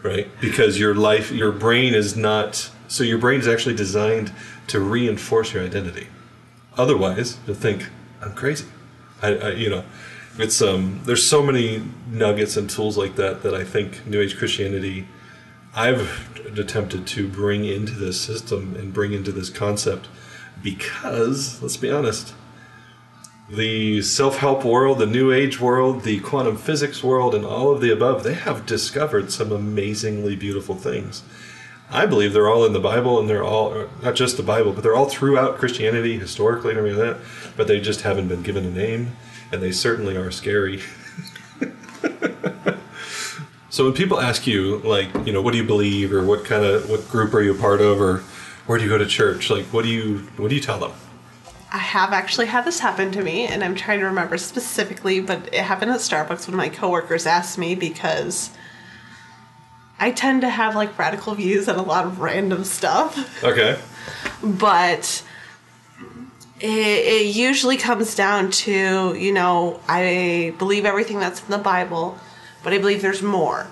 right? 0.03 0.29
Because 0.41 0.79
your 0.79 0.95
life, 0.95 1.31
your 1.31 1.53
brain 1.53 1.95
is 1.95 2.17
not. 2.17 2.71
So 2.89 3.03
your 3.05 3.19
brain 3.19 3.41
is 3.41 3.49
actually 3.49 3.75
designed 3.75 4.33
to 4.69 4.81
reinforce 4.81 5.53
your 5.53 5.65
identity. 5.65 6.09
Otherwise, 6.77 7.39
you'll 7.47 7.57
think 7.57 7.89
I'm 8.21 8.35
crazy. 8.35 8.67
I, 9.23 9.29
I 9.37 9.51
you 9.53 9.71
know, 9.71 9.85
it's 10.39 10.61
um. 10.63 11.01
There's 11.05 11.27
so 11.27 11.43
many 11.43 11.83
nuggets 12.11 12.57
and 12.57 12.69
tools 12.69 12.97
like 12.97 13.17
that 13.17 13.43
that 13.43 13.55
I 13.55 13.65
think 13.65 14.07
New 14.07 14.21
Age 14.21 14.37
Christianity. 14.37 15.09
I've 15.75 16.59
attempted 16.59 17.07
to 17.09 17.29
bring 17.29 17.67
into 17.67 17.93
this 17.93 18.19
system 18.19 18.75
and 18.77 18.95
bring 18.95 19.13
into 19.13 19.31
this 19.31 19.51
concept 19.51 20.09
because 20.63 21.61
let's 21.61 21.77
be 21.77 21.91
honest 21.91 22.33
the 23.49 24.03
self-help 24.03 24.65
world 24.65 24.99
the 24.99 25.07
new 25.07 25.31
age 25.31 25.61
world 25.61 26.03
the 26.03 26.19
quantum 26.21 26.57
physics 26.57 27.03
world 27.03 27.35
and 27.35 27.45
all 27.45 27.71
of 27.71 27.81
the 27.81 27.93
above 27.93 28.25
they 28.25 28.35
have 28.35 28.67
discovered 28.67 29.31
some 29.31 29.53
amazingly 29.53 30.35
beautiful 30.35 30.75
things. 30.75 31.23
I 31.89 32.07
believe 32.07 32.33
they're 32.33 32.49
all 32.49 32.65
in 32.65 32.73
the 32.73 32.81
bible 32.81 33.21
and 33.21 33.29
they're 33.29 33.45
all 33.45 33.89
not 34.03 34.17
just 34.17 34.37
the 34.37 34.43
bible 34.43 34.73
but 34.73 34.83
they're 34.83 34.97
all 34.97 35.09
throughout 35.09 35.59
christianity 35.59 36.19
historically 36.19 36.71
and 36.71 36.79
everything 36.79 36.99
like 36.99 37.17
that 37.19 37.25
but 37.57 37.69
they 37.69 37.81
just 37.81 38.03
haven't 38.03 38.29
been 38.29 38.43
given 38.43 38.65
a 38.65 38.71
name 38.71 39.17
and 39.53 39.63
they 39.63 39.71
certainly 39.71 40.17
are 40.17 40.33
scary. 40.33 40.83
So 43.77 43.85
when 43.85 43.93
people 43.93 44.19
ask 44.19 44.47
you 44.47 44.79
like 44.79 45.13
you 45.27 45.35
know 45.35 45.43
what 45.43 45.53
do 45.53 45.59
you 45.59 45.65
believe 45.67 46.11
or 46.11 46.25
what 46.25 46.47
kind 46.47 46.65
of 46.65 46.89
what 46.89 47.07
group 47.11 47.35
are 47.35 47.43
you 47.43 47.55
a 47.55 47.59
part 47.59 47.83
of 47.83 48.01
or 48.01 48.21
where 48.65 48.79
do 48.79 48.85
you 48.85 48.89
go 48.89 48.97
to 48.97 49.05
church 49.05 49.51
like 49.51 49.67
what 49.67 49.83
do 49.83 49.91
you 49.91 50.21
what 50.39 50.49
do 50.49 50.55
you 50.55 50.63
tell 50.63 50.79
them 50.79 50.93
I 51.77 51.79
have 51.79 52.15
actually 52.15 52.47
had 52.47 52.65
this 52.65 52.79
happen 52.79 53.13
to 53.13 53.23
me, 53.23 53.47
and 53.47 53.63
I'm 53.63 53.75
trying 53.75 54.01
to 54.01 54.07
remember 54.07 54.39
specifically, 54.39 55.21
but 55.21 55.53
it 55.53 55.61
happened 55.61 55.91
at 55.91 55.99
Starbucks 55.99 56.47
when 56.49 56.57
my 56.57 56.71
coworkers 56.71 57.27
asked 57.27 57.59
me 57.59 57.75
because 57.75 58.49
I 60.01 60.11
tend 60.11 60.41
to 60.41 60.49
have 60.49 60.75
like 60.75 60.99
radical 60.99 61.35
views 61.35 61.69
on 61.69 61.77
a 61.77 61.83
lot 61.83 62.07
of 62.07 62.21
random 62.21 62.65
stuff. 62.65 63.45
okay. 63.45 63.79
But 64.43 65.23
it, 66.61 66.67
it 66.67 67.37
usually 67.37 67.77
comes 67.77 68.15
down 68.15 68.51
to 68.51 69.15
you 69.15 69.31
know 69.31 69.79
i 69.87 70.55
believe 70.59 70.87
everything 70.87 71.21
that's 71.21 71.43
in 71.43 71.51
the 71.51 71.59
bible 71.59 72.19
but 72.65 72.73
i 72.73 72.79
believe 72.79 73.03
there's 73.03 73.23
more. 73.23 73.67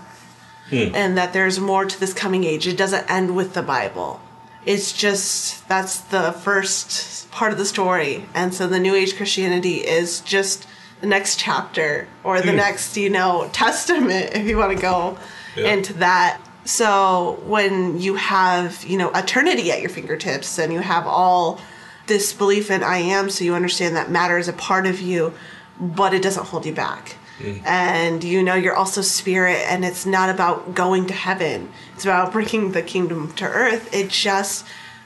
Hmm. 0.69 0.95
And 0.95 1.17
that 1.17 1.33
there's 1.33 1.59
more 1.59 1.87
to 1.87 2.01
this 2.01 2.13
coming 2.13 2.45
age. 2.45 2.67
It 2.67 2.77
doesn't 2.77 3.11
end 3.11 3.35
with 3.35 3.55
the 3.55 3.63
bible 3.63 4.21
it's 4.67 4.93
just 4.93 5.67
that's 5.69 6.01
the 6.01 6.33
first 6.33 7.31
part 7.31 7.53
of 7.53 7.59
the 7.59 7.65
story. 7.65 8.27
And 8.35 8.55
so 8.55 8.67
the 8.67 8.79
new 8.79 8.95
age 8.95 9.17
christianity 9.17 9.77
is 9.77 10.21
just 10.21 10.67
the 11.01 11.07
next 11.07 11.39
chapter 11.39 12.07
or 12.23 12.41
the 12.41 12.51
hmm. 12.51 12.57
next 12.57 12.97
you 12.97 13.11
know 13.11 13.49
testament 13.53 14.31
if 14.35 14.47
you 14.47 14.57
want 14.57 14.75
to 14.77 14.81
go 14.81 15.19
Yeah. 15.57 15.73
into 15.73 15.93
that. 15.95 16.41
So 16.65 17.41
when 17.45 18.01
you 18.01 18.15
have 18.15 18.85
you 18.85 18.97
know 18.99 19.11
eternity 19.11 19.71
at 19.71 19.81
your 19.81 19.91
fingertips 19.91 20.59
and 20.59 20.73
you 20.73 20.81
have 20.81 21.07
all 21.07 21.61
this 22.07 22.33
belief 22.35 22.71
in 22.71 22.83
i 22.83 22.99
am 22.99 23.31
so 23.31 23.45
you 23.45 23.55
understand 23.55 23.97
that 23.97 24.11
matter 24.11 24.37
is 24.37 24.47
a 24.49 24.53
part 24.53 24.87
of 24.87 25.01
you 25.01 25.33
but 25.81 26.13
it 26.13 26.23
doesn't 26.23 26.47
hold 26.47 26.67
you 26.67 26.73
back 26.75 27.17
and 27.65 28.23
you 28.23 28.43
know 28.43 28.55
you're 28.55 28.77
also 28.77 29.03
spirit 29.03 29.59
and 29.69 29.85
it's 29.85 30.07
not 30.07 30.29
about 30.31 30.75
going 30.75 31.07
to 31.07 31.15
heaven 31.15 31.71
it's 31.95 32.05
about 32.05 32.33
bringing 32.33 32.73
the 32.73 32.83
kingdom 32.83 33.33
to 33.33 33.45
earth 33.45 33.93
it 33.93 34.09
just 34.09 34.65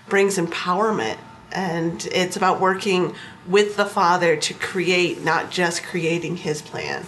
brings 0.09 0.37
empowerment 0.37 1.17
and 1.53 2.07
it's 2.13 2.37
about 2.37 2.61
working 2.61 3.15
with 3.47 3.77
the 3.77 3.87
father 3.87 4.37
to 4.37 4.53
create 4.55 5.25
not 5.25 5.51
just 5.51 5.83
creating 5.83 6.37
his 6.37 6.61
plan 6.61 7.05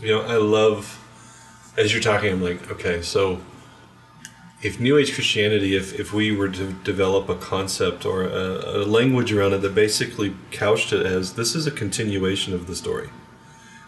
You 0.00 0.08
know, 0.08 0.22
I 0.22 0.36
love 0.36 0.98
as 1.76 1.92
you're 1.92 2.02
talking. 2.02 2.32
I'm 2.32 2.42
like, 2.42 2.70
okay, 2.70 3.02
so 3.02 3.40
if 4.62 4.78
New 4.80 4.96
Age 4.98 5.14
Christianity, 5.14 5.76
if 5.76 5.98
if 5.98 6.12
we 6.12 6.34
were 6.34 6.48
to 6.48 6.72
develop 6.72 7.28
a 7.28 7.36
concept 7.36 8.04
or 8.04 8.24
a, 8.24 8.82
a 8.82 8.84
language 8.84 9.32
around 9.32 9.52
it 9.54 9.58
that 9.62 9.74
basically 9.74 10.34
couched 10.50 10.92
it 10.92 11.06
as 11.06 11.34
this 11.34 11.54
is 11.54 11.66
a 11.66 11.70
continuation 11.70 12.52
of 12.52 12.66
the 12.66 12.74
story. 12.74 13.10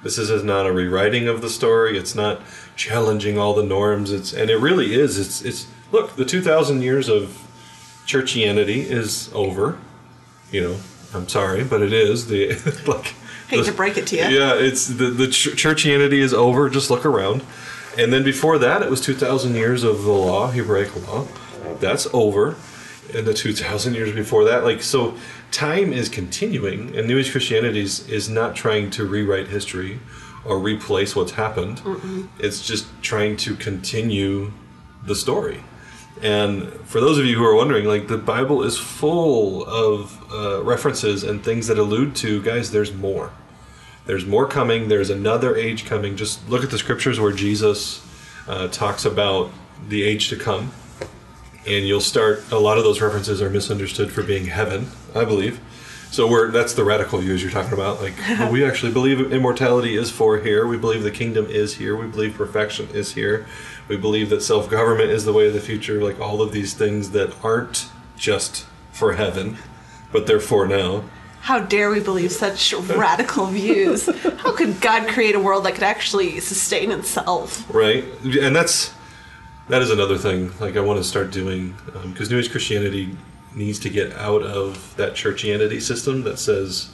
This 0.04 0.18
is 0.18 0.44
not 0.44 0.66
a 0.66 0.72
rewriting 0.72 1.26
of 1.28 1.40
the 1.40 1.48
story. 1.50 1.98
It's 1.98 2.14
not 2.14 2.40
challenging 2.76 3.38
all 3.38 3.54
the 3.54 3.62
norms. 3.64 4.12
It's 4.12 4.32
and 4.32 4.50
it 4.50 4.58
really 4.58 4.94
is. 4.94 5.18
It's 5.18 5.42
it's 5.42 5.66
look 5.90 6.14
the 6.16 6.24
two 6.26 6.40
thousand 6.42 6.82
years 6.82 7.08
of 7.08 7.36
churchianity 8.06 8.84
is 8.84 9.30
over. 9.34 9.78
You 10.52 10.60
know, 10.62 10.76
I'm 11.14 11.28
sorry, 11.28 11.64
but 11.64 11.82
it 11.82 11.92
is 11.92 12.26
the 12.28 12.48
like. 12.86 13.14
hate 13.48 13.58
the- 13.58 13.64
to 13.64 13.72
break 13.72 13.96
it 13.96 14.06
to 14.08 14.16
you 14.16 14.24
yeah, 14.38 14.54
it's 14.54 14.86
the 14.86 15.06
the 15.06 15.26
ch- 15.28 15.56
churchianity 15.56 16.18
is 16.20 16.34
over. 16.34 16.68
Just 16.68 16.90
look 16.90 17.06
around, 17.06 17.42
and 17.98 18.12
then 18.12 18.22
before 18.22 18.58
that, 18.58 18.82
it 18.82 18.90
was 18.90 19.00
two 19.00 19.14
thousand 19.14 19.54
years 19.54 19.82
of 19.82 20.02
the 20.04 20.12
law, 20.12 20.50
Hebraic 20.50 20.94
law. 21.08 21.26
That's 21.80 22.06
over, 22.12 22.56
and 23.14 23.26
the 23.26 23.34
two 23.34 23.54
thousand 23.54 23.94
years 23.94 24.12
before 24.12 24.44
that, 24.44 24.64
like 24.64 24.82
so, 24.82 25.14
time 25.54 25.92
is 25.92 26.08
continuing, 26.08 26.96
and 26.96 27.06
New 27.06 27.18
Age 27.18 27.30
Christianity 27.30 27.80
is, 27.80 28.08
is 28.08 28.28
not 28.28 28.56
trying 28.56 28.90
to 28.90 29.06
rewrite 29.06 29.48
history 29.48 30.00
or 30.44 30.58
replace 30.58 31.14
what's 31.16 31.32
happened. 31.32 31.80
It's 32.38 32.66
just 32.66 32.86
trying 33.02 33.36
to 33.38 33.54
continue 33.56 34.52
the 35.06 35.14
story. 35.14 35.62
And 36.22 36.72
for 36.84 37.00
those 37.00 37.18
of 37.18 37.24
you 37.26 37.36
who 37.36 37.44
are 37.44 37.54
wondering, 37.54 37.84
like 37.84 38.08
the 38.08 38.18
Bible 38.18 38.62
is 38.62 38.78
full 38.78 39.64
of 39.66 40.20
uh, 40.32 40.62
references 40.62 41.24
and 41.24 41.42
things 41.42 41.66
that 41.68 41.78
allude 41.78 42.14
to, 42.16 42.42
guys, 42.42 42.70
there's 42.70 42.92
more. 42.92 43.32
There's 44.06 44.26
more 44.26 44.46
coming. 44.46 44.88
There's 44.88 45.10
another 45.10 45.56
age 45.56 45.86
coming. 45.86 46.16
Just 46.16 46.48
look 46.48 46.62
at 46.62 46.70
the 46.70 46.78
scriptures 46.78 47.18
where 47.18 47.32
Jesus 47.32 48.06
uh, 48.46 48.68
talks 48.68 49.04
about 49.04 49.50
the 49.88 50.02
age 50.04 50.28
to 50.28 50.36
come. 50.36 50.72
And 51.66 51.87
you'll 51.87 52.00
start, 52.00 52.44
a 52.53 52.59
lot 52.59 52.79
of 52.79 52.85
those 52.85 53.00
references 53.00 53.40
are 53.40 53.48
misunderstood 53.48 54.12
for 54.12 54.22
being 54.22 54.46
heaven, 54.46 54.88
I 55.14 55.24
believe. 55.24 55.61
So 56.14 56.29
we're 56.29 56.53
that's 56.53 56.74
the 56.74 56.85
radical 56.85 57.18
views 57.18 57.42
you're 57.42 57.50
talking 57.50 57.72
about. 57.72 58.00
Like 58.00 58.14
well, 58.29 58.53
we 58.53 58.64
actually 58.64 58.92
believe 58.92 59.33
immortality 59.33 59.96
is 59.96 60.12
for 60.12 60.38
here. 60.38 60.64
We 60.64 60.77
believe 60.77 61.03
the 61.03 61.11
kingdom 61.11 61.46
is 61.46 61.74
here. 61.74 61.96
We 61.96 62.07
believe 62.07 62.35
perfection 62.35 62.88
is 62.90 63.14
here. 63.14 63.46
We 63.88 63.96
believe 63.96 64.31
that 64.31 64.40
self 64.40 64.70
government 64.70 65.11
is 65.11 65.24
the 65.24 65.33
way 65.33 65.48
of 65.48 65.55
the 65.55 65.61
future. 65.61 66.00
Like 66.00 66.20
all 66.20 66.40
of 66.40 66.53
these 66.53 66.72
things 66.72 67.11
that 67.11 67.35
aren't 67.44 67.88
just 68.16 68.64
for 68.92 69.14
heaven, 69.14 69.59
but 70.12 70.29
they're 70.29 70.38
for 70.38 70.68
now. 70.68 71.03
How 71.40 71.59
dare 71.59 71.90
we 71.90 71.98
believe 71.98 72.31
such 72.31 72.72
radical 72.72 73.46
views? 73.46 74.07
How 74.22 74.55
could 74.55 74.81
God 74.81 75.09
create 75.09 75.35
a 75.35 75.40
world 75.40 75.64
that 75.64 75.74
could 75.74 75.83
actually 75.83 76.38
sustain 76.38 76.92
itself? 76.92 77.64
right 77.74 78.05
and 78.24 78.55
that's 78.55 78.94
that 79.68 79.83
is 79.83 79.90
another 79.90 80.18
thing 80.18 80.53
like 80.61 80.77
i 80.77 80.81
want 80.81 80.98
to 80.98 81.05
start 81.05 81.31
doing 81.31 81.74
um, 81.94 82.12
because 82.12 82.31
new 82.31 82.38
age 82.38 82.50
christianity 82.50 83.16
needs 83.55 83.79
to 83.79 83.88
get 83.88 84.12
out 84.14 84.42
of 84.42 84.94
that 84.96 85.12
churchianity 85.12 85.81
system 85.81 86.22
that 86.22 86.38
says 86.38 86.90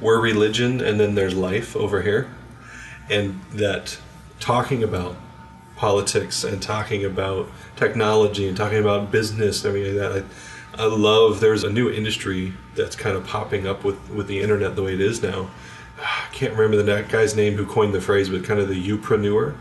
we're 0.00 0.20
religion 0.20 0.80
and 0.80 1.00
then 1.00 1.14
there's 1.14 1.34
life 1.34 1.74
over 1.76 2.02
here 2.02 2.30
and 3.10 3.40
that 3.52 3.98
talking 4.40 4.82
about 4.82 5.16
politics 5.76 6.44
and 6.44 6.62
talking 6.62 7.04
about 7.04 7.48
technology 7.76 8.46
and 8.46 8.56
talking 8.56 8.78
about 8.78 9.10
business 9.10 9.64
and 9.64 9.74
everything 9.74 9.98
like 9.98 10.12
that 10.12 10.24
I, 10.78 10.84
I 10.84 10.86
love 10.86 11.40
there's 11.40 11.64
a 11.64 11.70
new 11.70 11.90
industry 11.90 12.52
that's 12.74 12.94
kind 12.94 13.16
of 13.16 13.26
popping 13.26 13.66
up 13.66 13.84
with 13.84 14.10
with 14.10 14.26
the 14.26 14.40
internet 14.40 14.76
the 14.76 14.82
way 14.82 14.94
it 14.94 15.00
is 15.00 15.22
now 15.22 15.50
I 16.02 16.28
can't 16.32 16.54
remember 16.54 16.82
the 16.82 17.02
guy's 17.08 17.36
name 17.36 17.54
who 17.54 17.66
coined 17.66 17.94
the 17.94 18.00
phrase, 18.00 18.28
but 18.28 18.44
kind 18.44 18.60
of 18.60 18.68
the 18.68 18.88
upreneur. 18.88 19.56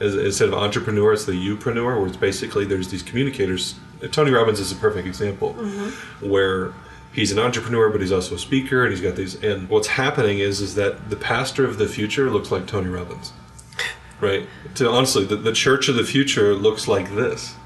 As, 0.00 0.14
instead 0.14 0.48
of 0.48 0.54
entrepreneur, 0.54 1.12
it's 1.12 1.24
the 1.24 1.32
upreneur, 1.32 1.98
where 1.98 2.06
it's 2.06 2.16
basically 2.16 2.64
there's 2.64 2.88
these 2.88 3.02
communicators. 3.02 3.74
Tony 4.12 4.30
Robbins 4.30 4.60
is 4.60 4.70
a 4.70 4.76
perfect 4.76 5.06
example, 5.06 5.54
mm-hmm. 5.54 6.28
where 6.28 6.72
he's 7.12 7.32
an 7.32 7.38
entrepreneur, 7.38 7.90
but 7.90 8.00
he's 8.00 8.12
also 8.12 8.36
a 8.36 8.38
speaker, 8.38 8.84
and 8.84 8.92
he's 8.92 9.00
got 9.00 9.16
these. 9.16 9.42
And 9.42 9.68
what's 9.68 9.88
happening 9.88 10.38
is 10.38 10.60
is 10.60 10.74
that 10.76 11.10
the 11.10 11.16
pastor 11.16 11.64
of 11.64 11.78
the 11.78 11.88
future 11.88 12.30
looks 12.30 12.52
like 12.52 12.66
Tony 12.66 12.88
Robbins, 12.88 13.32
right? 14.20 14.46
To 14.76 14.88
honestly, 14.88 15.24
the, 15.24 15.36
the 15.36 15.52
church 15.52 15.88
of 15.88 15.96
the 15.96 16.04
future 16.04 16.54
looks 16.54 16.86
like 16.86 17.14
this. 17.14 17.56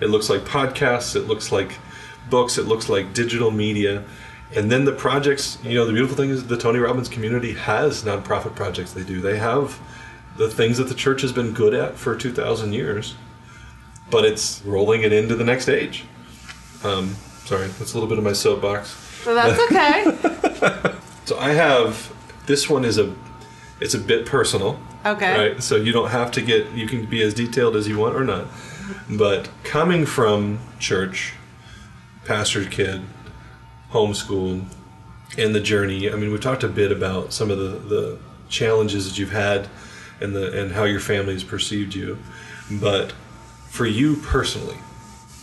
It 0.00 0.08
looks 0.08 0.28
like 0.28 0.42
podcasts. 0.42 1.16
It 1.16 1.26
looks 1.26 1.52
like 1.52 1.72
books. 2.28 2.58
It 2.58 2.66
looks 2.66 2.88
like 2.88 3.14
digital 3.14 3.50
media. 3.50 4.04
And 4.54 4.70
then 4.70 4.84
the 4.84 4.92
projects, 4.92 5.58
you 5.62 5.74
know, 5.74 5.84
the 5.84 5.92
beautiful 5.92 6.16
thing 6.16 6.30
is 6.30 6.46
the 6.46 6.56
Tony 6.56 6.78
Robbins 6.80 7.08
community 7.08 7.52
has 7.52 8.02
nonprofit 8.02 8.56
projects 8.56 8.92
they 8.92 9.04
do. 9.04 9.20
They 9.20 9.38
have 9.38 9.78
the 10.36 10.48
things 10.48 10.78
that 10.78 10.84
the 10.84 10.94
church 10.94 11.22
has 11.22 11.32
been 11.32 11.52
good 11.52 11.74
at 11.74 11.96
for 11.96 12.16
2,000 12.16 12.72
years, 12.72 13.14
but 14.10 14.24
it's 14.24 14.62
rolling 14.64 15.02
it 15.02 15.12
into 15.12 15.36
the 15.36 15.44
next 15.44 15.68
age. 15.68 16.04
Um, 16.82 17.14
sorry, 17.44 17.66
that's 17.66 17.92
a 17.92 17.96
little 17.96 18.08
bit 18.08 18.18
of 18.18 18.24
my 18.24 18.32
soapbox. 18.32 18.90
So 19.22 19.34
that's 19.34 19.60
okay. 19.70 20.96
So 21.26 21.38
I 21.38 21.50
have 21.50 22.12
this 22.46 22.68
one 22.68 22.84
is 22.84 22.98
a 22.98 23.14
it's 23.80 23.94
a 23.94 23.98
bit 23.98 24.26
personal. 24.26 24.80
Okay. 25.06 25.50
Right. 25.52 25.62
So 25.62 25.76
you 25.76 25.92
don't 25.92 26.10
have 26.10 26.30
to 26.32 26.42
get 26.42 26.72
you 26.72 26.86
can 26.88 27.06
be 27.06 27.22
as 27.22 27.34
detailed 27.34 27.76
as 27.76 27.86
you 27.86 27.98
want 27.98 28.16
or 28.16 28.24
not. 28.24 28.46
But 29.08 29.48
coming 29.62 30.06
from 30.06 30.58
church, 30.78 31.34
pastored 32.24 32.70
kid, 32.70 33.02
homeschool, 33.92 34.64
and 35.38 35.54
the 35.54 35.60
journey. 35.60 36.10
I 36.10 36.16
mean, 36.16 36.32
we've 36.32 36.40
talked 36.40 36.64
a 36.64 36.68
bit 36.68 36.90
about 36.90 37.32
some 37.32 37.50
of 37.50 37.58
the, 37.58 37.78
the 37.94 38.18
challenges 38.48 39.08
that 39.08 39.18
you've 39.18 39.30
had 39.30 39.68
and 40.20 40.34
the 40.34 40.60
and 40.60 40.72
how 40.72 40.84
your 40.84 41.00
family 41.00 41.32
has 41.32 41.44
perceived 41.44 41.94
you. 41.94 42.18
But 42.70 43.12
for 43.68 43.86
you 43.86 44.16
personally, 44.16 44.78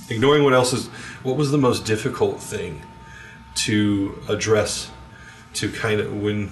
ignoring 0.09 0.43
what 0.43 0.53
else 0.53 0.73
is 0.73 0.87
what 1.23 1.37
was 1.37 1.51
the 1.51 1.57
most 1.57 1.85
difficult 1.85 2.41
thing 2.41 2.81
to 3.55 4.21
address 4.29 4.91
to 5.53 5.71
kind 5.71 5.99
of 5.99 6.21
when 6.21 6.51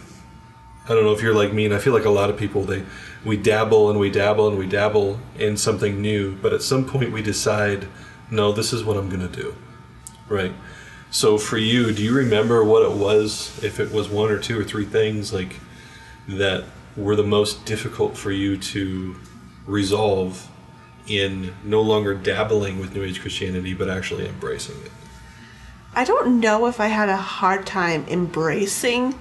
I 0.86 0.90
don't 0.90 1.04
know 1.04 1.14
if 1.14 1.22
you're 1.22 1.34
like 1.34 1.54
me 1.54 1.66
and 1.66 1.74
I 1.74 1.80
feel 1.80 1.94
like 1.94 2.06
a 2.06 2.10
lot 2.10 2.30
of 2.30 2.38
people 2.38 2.64
they 2.64 2.84
we 3.24 3.38
dabble 3.38 3.90
and 3.90 4.00
we 4.00 4.10
dabble 4.12 4.48
and 4.48 4.58
we 4.58 4.68
dabble 4.68 5.20
in 5.38 5.58
something 5.58 6.00
new, 6.00 6.36
but 6.36 6.54
at 6.54 6.62
some 6.62 6.86
point 6.86 7.12
we 7.12 7.24
decide, 7.24 7.88
no, 8.30 8.52
this 8.52 8.72
is 8.72 8.84
what 8.84 8.98
I'm 8.98 9.10
to 9.10 9.28
do. 9.28 9.56
Right? 10.30 10.54
So 11.10 11.38
for 11.38 11.58
you, 11.58 11.92
do 11.92 12.04
you 12.04 12.14
remember 12.14 12.64
what 12.64 12.84
it 12.84 12.92
was 12.92 13.64
if 13.64 13.80
it 13.80 13.92
was 13.92 14.10
one 14.10 14.30
or 14.30 14.38
two 14.38 14.60
or 14.60 14.64
three 14.64 14.86
things 14.86 15.34
like 15.34 15.56
that 16.28 16.66
were 16.96 17.16
the 17.16 17.24
most 17.24 17.66
difficult 17.66 18.18
for 18.18 18.32
you 18.32 18.58
to 18.58 19.16
resolve 19.66 20.50
in 21.08 21.54
no 21.64 21.82
longer 21.82 22.14
dabbling 22.16 22.80
with 22.80 22.94
New 22.96 23.04
Age 23.04 23.22
Christianity, 23.22 23.74
but 23.74 23.90
actually 23.90 24.28
embracing 24.28 24.76
it? 24.84 24.92
I 25.94 26.04
don't 26.04 26.40
know 26.40 26.68
if 26.68 26.80
I 26.80 26.88
had 26.88 27.10
a 27.10 27.18
hard 27.18 27.66
time 27.66 28.06
embracing 28.08 29.16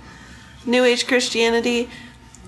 New 0.66 0.84
Age 0.84 1.06
Christianity, 1.06 1.88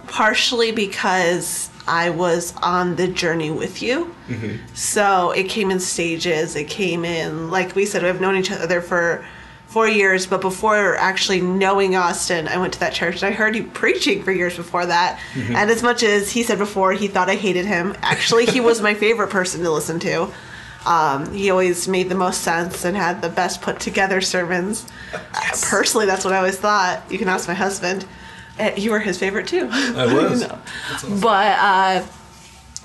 partially 0.07 0.73
because 0.73 1.71
I 1.87 2.11
was 2.11 2.55
on 2.63 2.97
the 2.97 3.07
journey 3.07 3.51
with 3.51 3.83
you. 3.83 4.15
Mm-hmm. 4.29 4.75
So 4.75 5.31
it 5.31 5.49
came 5.49 5.71
in 5.71 5.79
stages. 5.79 6.57
It 6.57 6.69
came 6.69 7.05
in, 7.05 7.51
like 7.51 7.75
we 7.77 7.87
said, 7.87 8.03
we've 8.03 8.21
known 8.21 8.37
each 8.37 8.51
other 8.51 8.81
for 8.81 9.25
four 9.67 9.89
years, 9.89 10.27
but 10.27 10.41
before 10.41 10.97
actually 10.97 11.41
knowing 11.41 11.97
Austin, 11.97 12.49
I 12.49 12.57
went 12.57 12.73
to 12.75 12.81
that 12.81 12.93
church 12.93 13.23
and 13.23 13.25
I 13.25 13.33
heard 13.33 13.57
you 13.57 13.65
preaching 13.65 14.23
for 14.23 14.33
years 14.33 14.57
before 14.57 14.87
that. 14.87 15.21
Mm-hmm. 15.35 15.57
And 15.57 15.71
as 15.71 15.83
much 15.83 16.03
as 16.03 16.31
he 16.31 16.43
said 16.43 16.59
before 16.59 16.93
he 16.93 17.09
thought 17.09 17.29
I 17.29 17.35
hated 17.35 17.67
him, 17.67 17.95
actually, 18.03 18.47
he 18.47 18.61
was 18.61 18.81
my 18.81 18.95
favorite 18.95 19.31
person 19.31 19.63
to 19.63 19.71
listen 19.71 19.99
to. 20.01 20.31
Um, 20.87 21.33
he 21.33 21.51
always 21.51 21.89
made 21.89 22.09
the 22.09 22.15
most 22.15 22.43
sense 22.43 22.85
and 22.85 22.97
had 22.97 23.21
the 23.21 23.29
best 23.29 23.61
put 23.61 23.81
together 23.81 24.21
sermons. 24.21 24.87
Yes. 25.13 25.65
Uh, 25.65 25.69
personally, 25.69 26.07
that's 26.07 26.25
what 26.25 26.33
I 26.33 26.39
always 26.39 26.59
thought. 26.59 27.03
You 27.11 27.19
can 27.19 27.29
ask 27.29 27.49
my 27.49 27.55
husband. 27.55 28.07
Uh, 28.59 28.71
you 28.77 28.93
were 28.93 29.01
his 29.01 29.19
favorite 29.19 29.49
too. 29.49 29.69
I 29.71 30.07
was. 30.15 30.41
no. 30.49 30.59
awesome. 30.93 31.21
But 31.21 31.59
uh, 31.59 32.07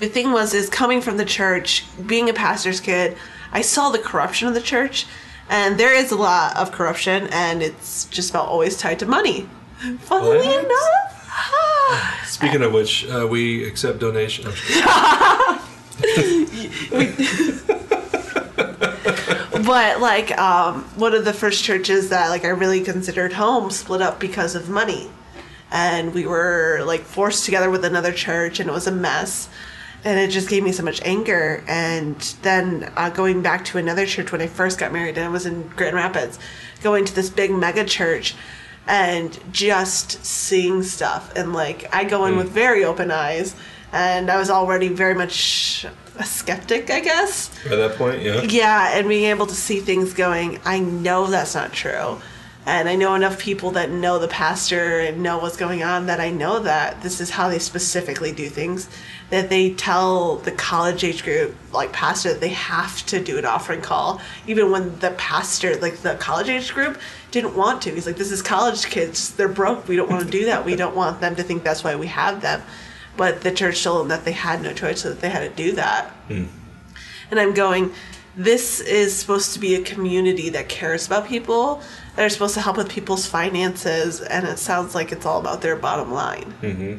the 0.00 0.08
thing 0.08 0.32
was, 0.32 0.52
is 0.52 0.68
coming 0.68 1.00
from 1.00 1.16
the 1.16 1.24
church, 1.24 1.86
being 2.04 2.28
a 2.28 2.32
pastor's 2.32 2.80
kid, 2.80 3.16
I 3.52 3.60
saw 3.60 3.90
the 3.90 4.00
corruption 4.00 4.48
of 4.48 4.54
the 4.54 4.60
church, 4.60 5.06
and 5.52 5.78
there 5.78 5.92
is 5.92 6.10
a 6.10 6.16
lot 6.16 6.56
of 6.56 6.72
corruption, 6.72 7.28
and 7.30 7.62
it's 7.62 8.06
just 8.06 8.30
about 8.30 8.48
always 8.48 8.78
tied 8.78 8.98
to 9.00 9.06
money. 9.06 9.46
Funnily 10.00 10.38
what? 10.38 10.64
enough. 10.64 12.24
Speaking 12.26 12.62
of 12.62 12.72
which, 12.72 13.06
uh, 13.06 13.26
we 13.28 13.62
accept 13.68 13.98
donations. 13.98 14.46
but 19.66 20.00
like 20.00 20.36
um, 20.38 20.84
one 20.96 21.14
of 21.14 21.26
the 21.26 21.34
first 21.34 21.62
churches 21.62 22.08
that 22.08 22.30
like 22.30 22.46
I 22.46 22.48
really 22.48 22.80
considered 22.80 23.34
home 23.34 23.70
split 23.70 24.00
up 24.00 24.18
because 24.18 24.54
of 24.54 24.70
money, 24.70 25.10
and 25.70 26.14
we 26.14 26.24
were 26.26 26.82
like 26.86 27.02
forced 27.02 27.44
together 27.44 27.68
with 27.68 27.84
another 27.84 28.12
church, 28.12 28.58
and 28.58 28.70
it 28.70 28.72
was 28.72 28.86
a 28.86 28.92
mess. 28.92 29.50
And 30.04 30.18
it 30.18 30.30
just 30.30 30.48
gave 30.48 30.64
me 30.64 30.72
so 30.72 30.82
much 30.82 31.00
anger. 31.04 31.62
And 31.68 32.16
then 32.42 32.92
uh, 32.96 33.10
going 33.10 33.42
back 33.42 33.64
to 33.66 33.78
another 33.78 34.04
church 34.04 34.32
when 34.32 34.40
I 34.40 34.48
first 34.48 34.78
got 34.78 34.92
married, 34.92 35.16
and 35.16 35.24
I 35.24 35.28
was 35.28 35.46
in 35.46 35.68
Grand 35.68 35.94
Rapids, 35.94 36.38
going 36.82 37.04
to 37.04 37.14
this 37.14 37.30
big 37.30 37.52
mega 37.52 37.84
church, 37.84 38.34
and 38.86 39.38
just 39.52 40.24
seeing 40.24 40.82
stuff. 40.82 41.32
And 41.36 41.52
like 41.52 41.92
I 41.94 42.04
go 42.04 42.26
in 42.26 42.34
mm. 42.34 42.38
with 42.38 42.50
very 42.50 42.84
open 42.84 43.10
eyes 43.10 43.54
and 43.92 44.30
I 44.30 44.38
was 44.38 44.50
already 44.50 44.88
very 44.88 45.14
much 45.14 45.86
a 46.18 46.24
skeptic, 46.24 46.90
I 46.90 47.00
guess. 47.00 47.50
At 47.66 47.76
that 47.76 47.96
point, 47.96 48.22
yeah. 48.22 48.42
Yeah, 48.42 48.98
and 48.98 49.08
being 49.08 49.24
able 49.24 49.46
to 49.46 49.54
see 49.54 49.80
things 49.80 50.14
going, 50.14 50.58
I 50.64 50.80
know 50.80 51.26
that's 51.26 51.54
not 51.54 51.72
true. 51.72 52.20
And 52.64 52.88
I 52.88 52.94
know 52.94 53.14
enough 53.14 53.38
people 53.38 53.72
that 53.72 53.90
know 53.90 54.18
the 54.18 54.28
pastor 54.28 55.00
and 55.00 55.22
know 55.22 55.38
what's 55.38 55.56
going 55.56 55.82
on 55.82 56.06
that 56.06 56.20
I 56.20 56.30
know 56.30 56.60
that 56.60 57.02
this 57.02 57.20
is 57.20 57.30
how 57.30 57.48
they 57.48 57.58
specifically 57.58 58.32
do 58.32 58.48
things. 58.48 58.88
That 59.32 59.48
they 59.48 59.74
tell 59.74 60.36
the 60.36 60.52
college 60.52 61.02
age 61.02 61.24
group, 61.24 61.56
like 61.72 61.92
pastor, 61.92 62.34
that 62.34 62.40
they 62.40 62.50
have 62.50 63.04
to 63.06 63.18
do 63.18 63.38
an 63.38 63.44
offering 63.44 63.80
call, 63.80 64.20
even 64.46 64.70
when 64.70 64.96
the 65.00 65.10
pastor, 65.12 65.76
like 65.76 65.96
the 65.96 66.14
college 66.14 66.48
age 66.48 66.72
group, 66.72 67.00
didn't 67.32 67.56
want 67.56 67.82
to. 67.82 67.90
He's 67.90 68.06
like, 68.06 68.16
this 68.16 68.30
is 68.30 68.42
college 68.42 68.86
kids. 68.86 69.34
They're 69.34 69.48
broke. 69.48 69.88
We 69.88 69.96
don't 69.96 70.10
want 70.10 70.24
to 70.24 70.30
do 70.30 70.44
that. 70.44 70.64
We 70.64 70.76
don't 70.76 70.94
want 70.94 71.20
them 71.20 71.34
to 71.34 71.42
think 71.42 71.64
that's 71.64 71.82
why 71.82 71.96
we 71.96 72.06
have 72.06 72.42
them 72.42 72.62
but 73.16 73.42
the 73.42 73.52
church 73.52 73.82
told 73.82 74.00
them 74.00 74.08
that 74.08 74.24
they 74.24 74.32
had 74.32 74.62
no 74.62 74.72
choice, 74.72 75.02
so 75.02 75.10
that 75.10 75.20
they 75.20 75.28
had 75.28 75.40
to 75.40 75.62
do 75.62 75.72
that. 75.72 76.10
Hmm. 76.28 76.44
And 77.30 77.40
I'm 77.40 77.54
going, 77.54 77.92
this 78.36 78.80
is 78.80 79.16
supposed 79.16 79.52
to 79.54 79.58
be 79.58 79.74
a 79.74 79.82
community 79.82 80.50
that 80.50 80.68
cares 80.68 81.06
about 81.06 81.26
people, 81.26 81.82
that 82.16 82.24
are 82.24 82.28
supposed 82.28 82.54
to 82.54 82.60
help 82.60 82.76
with 82.76 82.88
people's 82.88 83.26
finances, 83.26 84.20
and 84.20 84.46
it 84.46 84.58
sounds 84.58 84.94
like 84.94 85.12
it's 85.12 85.26
all 85.26 85.40
about 85.40 85.62
their 85.62 85.76
bottom 85.76 86.12
line. 86.12 86.54
Mm-hmm. 86.62 86.96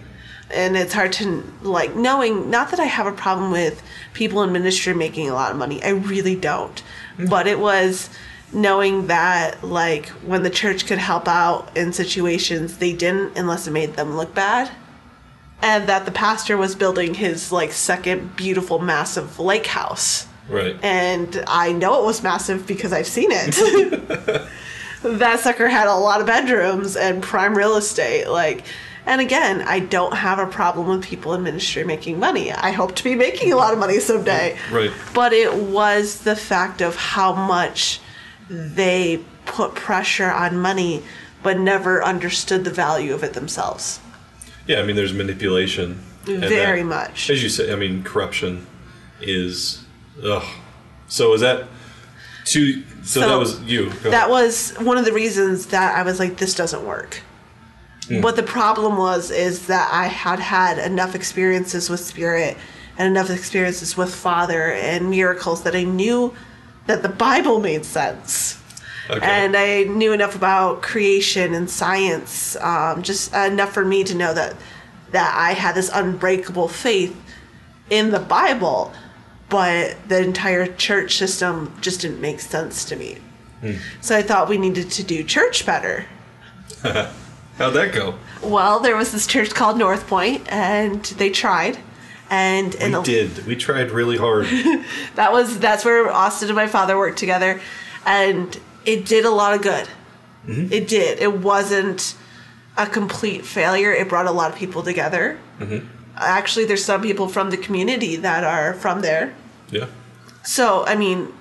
And 0.54 0.78
it's 0.78 0.94
hard 0.94 1.14
to, 1.14 1.44
like, 1.62 1.96
knowing, 1.96 2.50
not 2.50 2.72
that 2.72 2.80
I 2.80 2.86
have 2.86 3.08
a 3.08 3.12
problem 3.12 3.52
with 3.52 3.82
people 4.14 4.44
in 4.44 4.52
ministry 4.52 4.94
making 4.94 5.30
a 5.30 5.34
lot 5.34 5.52
of 5.52 5.58
money, 5.58 5.84
I 5.84 5.90
really 5.90 6.36
don't. 6.36 6.76
Mm-hmm. 7.18 7.28
But 7.28 7.48
it 7.48 7.60
was 7.60 8.10
knowing 8.52 9.08
that, 9.08 9.64
like, 9.64 10.08
when 10.10 10.44
the 10.44 10.50
church 10.50 10.86
could 10.86 11.00
help 11.00 11.28
out 11.28 11.76
in 11.76 11.92
situations, 11.92 12.78
they 12.78 12.94
didn't 12.94 13.38
unless 13.38 13.68
it 13.68 13.72
made 13.72 13.96
them 13.96 14.16
look 14.16 14.34
bad 14.36 14.72
and 15.64 15.88
that 15.88 16.04
the 16.06 16.12
pastor 16.12 16.58
was 16.58 16.76
building 16.76 17.14
his 17.14 17.52
like 17.52 17.72
second 17.72 18.36
beautiful 18.36 18.80
massive 18.80 19.40
lake 19.40 19.66
house. 19.66 20.28
Right. 20.50 20.78
And 20.84 21.42
I 21.48 21.72
know 21.72 22.04
it 22.04 22.06
was 22.06 22.22
massive 22.22 22.68
because 22.68 22.92
I've 22.92 23.08
seen 23.08 23.30
it. 23.32 23.56
that 25.04 25.40
sucker 25.40 25.70
had 25.70 25.88
a 25.88 25.96
lot 25.96 26.20
of 26.20 26.28
bedrooms 26.28 26.98
and 26.98 27.24
prime 27.24 27.58
real 27.58 27.78
estate 27.78 28.28
like 28.28 28.66
and 29.06 29.20
again, 29.20 29.62
I 29.62 29.80
don't 29.80 30.14
have 30.14 30.40
a 30.40 30.48
problem 30.48 30.88
with 30.88 31.04
people 31.04 31.34
in 31.34 31.44
ministry 31.44 31.84
making 31.84 32.20
money. 32.20 32.52
I 32.52 32.72
hope 32.72 32.96
to 32.96 33.04
be 33.04 33.16
making 33.16 33.52
a 33.52 33.56
lot 33.56 33.74
of 33.74 33.80
money 33.80 34.00
someday. 34.00 34.58
Right. 34.72 34.92
But 35.14 35.34
it 35.34 35.54
was 35.54 36.20
the 36.20 36.36
fact 36.36 36.82
of 36.82 36.96
how 36.96 37.34
much 37.34 38.00
they 38.50 39.24
put 39.46 39.76
pressure 39.76 40.32
on 40.32 40.58
money 40.58 41.04
but 41.42 41.60
never 41.60 42.02
understood 42.04 42.64
the 42.64 42.72
value 42.72 43.14
of 43.14 43.24
it 43.24 43.34
themselves. 43.34 44.00
Yeah, 44.66 44.80
I 44.80 44.84
mean, 44.86 44.96
there's 44.96 45.14
manipulation. 45.14 46.02
Very 46.24 46.82
that, 46.82 46.88
much. 46.88 47.30
As 47.30 47.44
you 47.44 47.50
say, 47.50 47.72
I 47.72 47.76
mean, 47.76 48.04
corruption 48.04 48.66
is. 49.22 49.84
Ugh. 50.24 50.44
So 51.08 51.34
is 51.34 51.42
that 51.42 51.68
to? 52.46 52.82
So, 53.04 53.20
so 53.20 53.28
that 53.28 53.36
was 53.36 53.60
you. 53.64 53.90
Go 53.90 54.12
that 54.12 54.14
ahead. 54.14 54.30
was 54.30 54.72
one 54.78 54.98
of 54.98 55.04
the 55.04 55.12
reasons 55.12 55.68
that 55.68 55.98
I 55.98 56.04
was 56.04 56.20
like, 56.20 56.38
this 56.38 56.56
doesn't 56.56 56.86
work. 56.86 57.22
Mm. 58.06 58.22
What 58.22 58.36
the 58.36 58.44
problem 58.44 58.98
was 58.98 59.32
is 59.32 59.68
that 59.68 59.90
I 59.92 60.08
had 60.08 60.40
had 60.40 60.78
enough 60.78 61.16
experiences 61.16 61.90
with 61.90 62.00
spirit 62.00 62.58
and 62.98 63.08
enough 63.08 63.30
experiences 63.30 63.98
with 63.98 64.14
Father 64.14 64.74
and 64.74 65.10
miracles 65.10 65.64
that 65.64 65.76
I 65.76 65.84
knew 65.84 66.34
that 66.86 67.02
the 67.02 67.10
Bible 67.10 67.60
made 67.60 67.86
sense. 67.86 68.60
Okay. 69.10 69.26
And 69.26 69.56
I 69.56 69.84
knew 69.84 70.14
enough 70.14 70.36
about 70.36 70.82
creation 70.82 71.54
and 71.54 71.70
science, 71.70 72.56
um, 72.58 73.04
just 73.04 73.34
enough 73.34 73.74
for 73.74 73.84
me 73.84 74.04
to 74.04 74.16
know 74.16 74.34
that 74.34 74.56
that 75.12 75.36
I 75.38 75.54
had 75.54 75.76
this 75.76 75.92
unbreakable 75.94 76.68
faith 76.68 77.16
in 77.90 78.10
the 78.10 78.20
Bible, 78.20 78.92
but 79.48 79.96
the 80.10 80.20
entire 80.20 80.66
church 80.66 81.18
system 81.18 81.72
just 81.82 82.02
didn't 82.02 82.20
make 82.20 82.40
sense 82.40 82.84
to 82.86 82.96
me. 82.96 83.18
Hmm. 83.62 83.74
So 84.02 84.18
I 84.18 84.24
thought 84.24 84.50
we 84.50 84.58
needed 84.58 84.90
to 84.92 85.04
do 85.04 85.24
church 85.24 85.66
better. 85.66 86.06
How'd 87.58 87.74
that 87.74 87.94
go? 87.94 88.16
Well, 88.42 88.80
there 88.80 88.96
was 88.96 89.12
this 89.12 89.28
church 89.28 89.52
called 89.52 89.78
North 89.78 90.08
Point, 90.08 90.52
and 90.52 91.04
they 91.04 91.30
tried. 91.30 91.78
And 92.30 92.74
we 92.74 92.94
a, 92.94 93.04
did. 93.04 93.46
We 93.46 93.56
tried 93.56 93.92
really 93.92 94.18
hard. 94.18 94.46
that 95.16 95.32
was 95.32 95.60
that's 95.60 95.86
where 95.86 96.10
Austin 96.12 96.50
and 96.50 96.56
my 96.56 96.68
father 96.68 96.98
worked 96.98 97.20
together, 97.20 97.62
and 98.06 98.60
it 98.86 99.06
did 99.06 99.26
a 99.26 99.30
lot 99.30 99.54
of 99.54 99.62
good. 99.62 99.88
Mm-hmm. 100.48 100.74
It 100.74 100.88
did. 100.88 101.20
It 101.20 101.40
wasn't 101.40 102.16
a 102.76 102.88
complete 102.88 103.46
failure. 103.46 103.92
It 103.92 104.10
brought 104.10 104.26
a 104.26 104.32
lot 104.32 104.52
of 104.52 104.58
people 104.58 104.82
together. 104.82 105.38
Mm-hmm. 105.60 105.88
Actually, 106.16 106.66
there's 106.66 106.84
some 106.84 107.02
people 107.02 107.28
from 107.28 107.52
the 107.52 107.58
community 107.58 108.16
that 108.16 108.44
are 108.44 108.74
from 108.74 109.02
there. 109.02 109.36
Yeah. 109.70 109.88
So, 110.44 110.86
I 110.86 110.96
mean, 110.96 111.34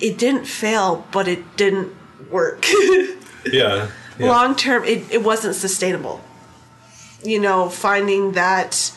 it 0.00 0.18
didn't 0.18 0.46
fail, 0.46 1.06
but 1.12 1.28
it 1.28 1.56
didn't 1.56 1.94
work. 2.30 2.66
yeah. 3.52 3.90
Yeah. 4.20 4.28
Long 4.28 4.54
term, 4.54 4.84
it, 4.84 5.10
it 5.10 5.22
wasn't 5.22 5.54
sustainable. 5.54 6.20
You 7.22 7.40
know, 7.40 7.68
finding 7.68 8.32
that 8.32 8.92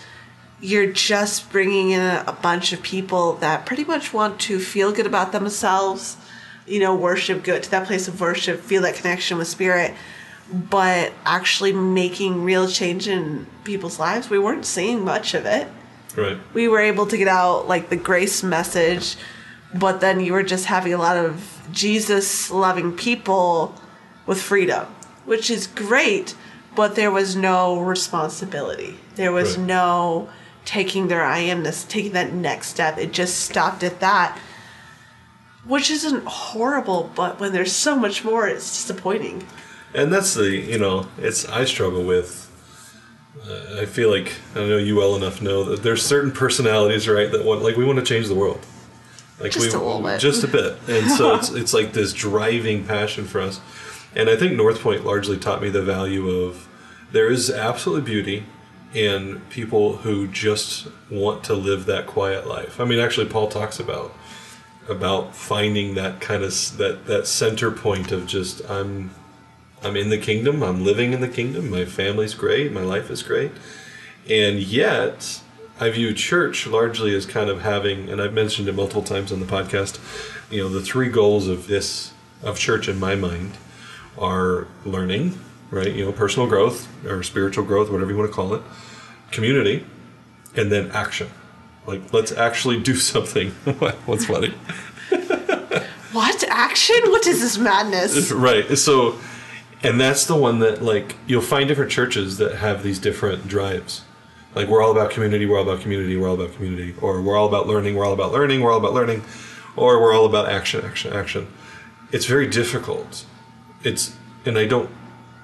you're 0.62 0.92
just 0.92 1.52
bringing 1.52 1.92
in 1.92 2.00
a, 2.00 2.24
a 2.28 2.34
bunch 2.34 2.72
of 2.72 2.82
people 2.82 3.34
that 3.34 3.66
pretty 3.66 3.84
much 3.84 4.14
want 4.14 4.40
to 4.42 4.60
feel 4.60 4.92
good 4.94 5.06
about 5.06 5.32
themselves 5.32 6.18
you 6.66 6.80
know, 6.80 6.96
worship, 6.96 7.44
go 7.44 7.60
to 7.60 7.72
that 7.72 7.88
place 7.88 8.08
of 8.08 8.20
worship, 8.20 8.60
feel 8.60 8.82
that 8.84 8.96
connection 8.96 9.38
with 9.38 9.48
spirit, 9.48 9.94
but 10.52 11.14
actually 11.26 11.74
making 11.74 12.44
real 12.44 12.68
change 12.68 13.08
in 13.08 13.48
people's 13.64 14.00
lives, 14.00 14.30
we 14.30 14.40
weren't 14.40 14.66
seeing 14.66 15.04
much 15.04 15.34
of 15.34 15.46
it. 15.46 15.68
Right. 16.16 16.38
We 16.54 16.68
were 16.68 16.80
able 16.80 17.08
to 17.08 17.18
get 17.18 17.28
out 17.28 17.68
like 17.68 17.90
the 17.90 17.96
grace 17.96 18.44
message, 18.44 19.18
but 19.74 20.00
then 20.00 20.20
you 20.20 20.34
were 20.34 20.44
just 20.44 20.66
having 20.66 20.94
a 20.94 20.98
lot 20.98 21.18
of 21.18 21.62
Jesus 21.72 22.52
loving 22.52 22.96
people 22.96 23.74
with 24.26 24.42
freedom, 24.42 24.86
which 25.26 25.50
is 25.50 25.68
great, 25.68 26.36
but 26.76 26.96
there 26.96 27.12
was 27.12 27.36
no 27.36 27.80
responsibility. 27.80 28.98
There 29.16 29.32
was 29.32 29.58
Right. 29.58 29.68
no 29.68 30.30
taking 30.66 31.08
their 31.08 31.24
I 31.26 31.42
amness, 31.44 31.88
taking 31.88 32.14
that 32.14 32.34
next 32.34 32.68
step. 32.68 32.98
It 32.98 33.12
just 33.12 33.40
stopped 33.42 33.84
at 33.84 34.00
that. 34.00 34.38
Which 35.66 35.90
isn't 35.90 36.26
horrible, 36.26 37.10
but 37.16 37.40
when 37.40 37.54
there's 37.54 37.72
so 37.72 37.96
much 37.96 38.26
more, 38.26 38.48
it's 38.48 38.70
disappointing. 38.70 39.48
And 39.94 40.12
that's 40.12 40.34
the 40.34 40.50
you 40.50 40.78
know 40.78 41.08
it's 41.18 41.48
I 41.48 41.64
struggle 41.66 42.04
with. 42.04 42.42
Uh, 43.48 43.82
I 43.82 43.86
feel 43.86 44.10
like 44.10 44.34
I 44.56 44.60
know 44.60 44.78
you 44.78 44.96
well 44.96 45.16
enough 45.16 45.38
to 45.40 45.44
know 45.44 45.64
that 45.66 45.84
there's 45.84 46.04
certain 46.06 46.32
personalities 46.32 47.08
right 47.08 47.32
that 47.32 47.46
want 47.46 47.62
like 47.62 47.76
we 47.78 47.86
want 47.86 48.00
to 48.00 48.06
change 48.06 48.28
the 48.28 48.36
world, 48.36 48.60
like 49.40 49.52
Just 49.52 49.68
we 49.68 49.74
a 49.74 49.82
little 49.84 50.02
bit. 50.02 50.20
just 50.20 50.44
a 50.44 50.48
bit, 50.48 50.78
and 50.88 51.10
so 51.12 51.36
it's 51.38 51.50
it's 51.52 51.74
like 51.74 51.94
this 51.94 52.12
driving 52.14 52.86
passion 52.86 53.26
for 53.26 53.40
us. 53.42 53.60
And 54.16 54.30
I 54.30 54.36
think 54.36 54.54
North 54.54 54.82
Point 54.82 55.06
largely 55.06 55.38
taught 55.38 55.62
me 55.62 55.70
the 55.70 55.82
value 55.82 56.30
of 56.30 56.68
there 57.12 57.30
is 57.30 57.50
absolutely 57.50 58.06
beauty 58.10 58.46
in 58.94 59.42
people 59.50 59.98
who 59.98 60.28
just 60.28 60.88
want 61.10 61.44
to 61.46 61.54
live 61.54 61.86
that 61.86 62.06
quiet 62.06 62.48
life. 62.48 62.80
I 62.80 62.86
mean, 62.86 63.00
actually, 63.00 63.28
Paul 63.28 63.48
talks 63.48 63.80
about 63.80 64.14
about 64.90 65.34
finding 65.34 65.96
that 65.96 66.20
kind 66.20 66.44
of 66.44 66.52
that 66.78 67.06
that 67.06 67.26
center 67.26 67.72
point 67.72 68.12
of 68.12 68.28
just 68.28 68.70
I'm 68.70 69.12
I'm 69.82 69.96
in 69.96 70.10
the 70.10 70.18
kingdom, 70.18 70.62
I'm 70.62 70.84
living 70.84 71.14
in 71.14 71.22
the 71.22 71.28
kingdom, 71.28 71.70
my 71.70 71.86
family's 71.86 72.34
great, 72.34 72.72
my 72.72 72.82
life 72.82 73.10
is 73.10 73.24
great. 73.24 73.52
And 74.30 74.60
yet, 74.60 75.42
I 75.80 75.90
view 75.90 76.14
church 76.14 76.66
largely 76.66 77.14
as 77.14 77.26
kind 77.26 77.50
of 77.50 77.62
having, 77.62 78.10
and 78.10 78.22
I've 78.22 78.34
mentioned 78.34 78.70
it 78.70 78.76
multiple 78.76 79.04
times 79.04 79.32
on 79.34 79.42
the 79.42 79.46
podcast, 79.46 80.00
you 80.50 80.64
know, 80.64 80.70
the 80.70 80.82
three 80.82 81.10
goals 81.10 81.50
of 81.50 81.68
this, 81.68 82.14
of 82.42 82.58
church 82.58 82.88
in 82.88 82.98
my 82.98 83.16
mind 83.16 83.58
are 84.18 84.68
learning, 84.86 85.40
right? 85.72 85.92
You 85.92 86.06
know, 86.06 86.12
personal 86.12 86.48
growth 86.48 86.88
or 87.06 87.24
spiritual 87.24 87.66
growth, 87.66 87.90
whatever 87.90 88.12
you 88.12 88.18
want 88.18 88.30
to 88.30 88.36
call 88.36 88.54
it, 88.54 88.62
community, 89.32 89.86
and 90.56 90.72
then 90.72 90.92
action. 90.92 91.30
Like, 91.86 92.14
let's 92.14 92.32
actually 92.32 92.80
do 92.82 92.96
something. 93.14 93.50
What's 94.06 94.26
funny? 94.26 94.54
What? 96.12 96.44
Action? 96.48 96.96
What 97.08 97.26
is 97.26 97.42
this 97.42 97.58
madness? 97.58 98.32
right 98.32 98.78
so 98.78 99.18
and 99.82 100.00
that's 100.00 100.26
the 100.26 100.36
one 100.36 100.60
that 100.60 100.82
like 100.82 101.16
you'll 101.28 101.42
find 101.42 101.68
different 101.68 101.92
churches 101.92 102.38
that 102.38 102.56
have 102.56 102.84
these 102.84 103.00
different 103.00 103.48
drives 103.48 104.04
like 104.56 104.68
we're 104.68 104.82
all 104.82 104.92
about 104.92 105.12
community 105.12 105.46
we're 105.46 105.58
all 105.58 105.64
about 105.64 105.82
community 105.82 106.16
we're 106.16 106.30
all 106.30 106.36
about 106.36 106.56
community 106.56 106.96
or 107.02 107.22
we're 107.22 107.36
all 107.36 107.48
about 107.48 107.68
learning 107.68 107.96
we're 107.96 108.06
all 108.06 108.14
about 108.14 108.32
learning 108.32 108.62
we're 108.62 108.72
all 108.72 108.78
about 108.78 108.94
learning 108.94 109.22
or 109.76 110.00
we're 110.02 110.14
all 110.16 110.26
about 110.26 110.48
action 110.50 110.86
action 110.86 111.12
action 111.14 111.48
it's 112.12 112.26
very 112.26 112.48
difficult 112.48 113.26
it's 113.84 114.16
and 114.46 114.58
i 114.58 114.66
don't 114.66 114.90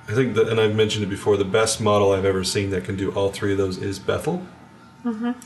i 0.07 0.13
think 0.13 0.35
that 0.35 0.47
and 0.47 0.59
i've 0.59 0.75
mentioned 0.75 1.03
it 1.03 1.09
before 1.09 1.37
the 1.37 1.45
best 1.45 1.79
model 1.79 2.11
i've 2.11 2.25
ever 2.25 2.43
seen 2.43 2.69
that 2.69 2.83
can 2.83 2.95
do 2.95 3.11
all 3.11 3.29
three 3.29 3.51
of 3.51 3.57
those 3.57 3.77
is 3.77 3.99
bethel. 3.99 4.45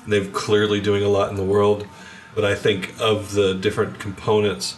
They've 0.08 0.34
clearly 0.34 0.82
doing 0.82 1.04
a 1.04 1.10
lot 1.10 1.30
in 1.30 1.36
the 1.36 1.44
world 1.44 1.88
but 2.36 2.44
i 2.44 2.56
think 2.56 2.94
of 3.00 3.34
the 3.34 3.54
different 3.54 4.00
components 4.00 4.78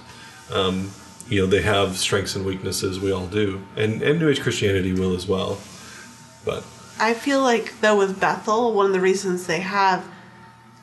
um, 0.51 0.91
you 1.27 1.41
know 1.41 1.47
they 1.47 1.61
have 1.61 1.97
strengths 1.97 2.35
and 2.35 2.45
weaknesses 2.45 2.99
we 2.99 3.11
all 3.11 3.27
do. 3.27 3.63
And 3.75 4.01
and 4.01 4.19
new 4.19 4.29
age 4.29 4.41
christianity 4.41 4.93
will 4.93 5.15
as 5.15 5.27
well 5.27 5.57
but. 6.45 6.63
I 6.99 7.13
feel 7.13 7.41
like 7.41 7.81
though 7.81 7.97
with 7.97 8.19
Bethel, 8.21 8.73
one 8.73 8.85
of 8.85 8.93
the 8.93 9.01
reasons 9.01 9.47
they 9.47 9.59
have 9.59 10.05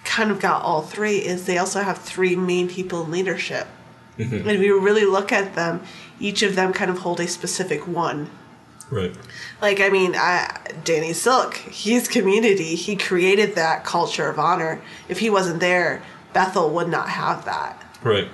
kind 0.04 0.30
of 0.30 0.40
got 0.40 0.62
all 0.62 0.82
three 0.82 1.18
is 1.18 1.46
they 1.46 1.56
also 1.56 1.80
have 1.80 1.98
three 1.98 2.36
main 2.36 2.68
people 2.68 3.04
in 3.04 3.10
leadership. 3.10 3.66
And 4.18 4.44
we 4.44 4.70
really 4.70 5.04
look 5.04 5.32
at 5.32 5.54
them, 5.54 5.82
each 6.20 6.42
of 6.42 6.54
them 6.54 6.72
kind 6.72 6.90
of 6.90 6.98
hold 6.98 7.18
a 7.20 7.26
specific 7.26 7.86
one. 7.88 8.30
right 8.90 9.14
Like 9.60 9.80
I 9.80 9.88
mean, 9.88 10.14
I, 10.16 10.54
Danny 10.84 11.12
Silk, 11.12 11.54
he's 11.56 12.08
community. 12.08 12.74
He 12.74 12.94
created 12.96 13.54
that 13.54 13.84
culture 13.84 14.28
of 14.28 14.38
honor. 14.38 14.80
If 15.08 15.18
he 15.20 15.30
wasn't 15.30 15.60
there, 15.60 16.02
Bethel 16.32 16.70
would 16.70 16.88
not 16.88 17.08
have 17.10 17.44
that. 17.46 17.82
right 18.02 18.28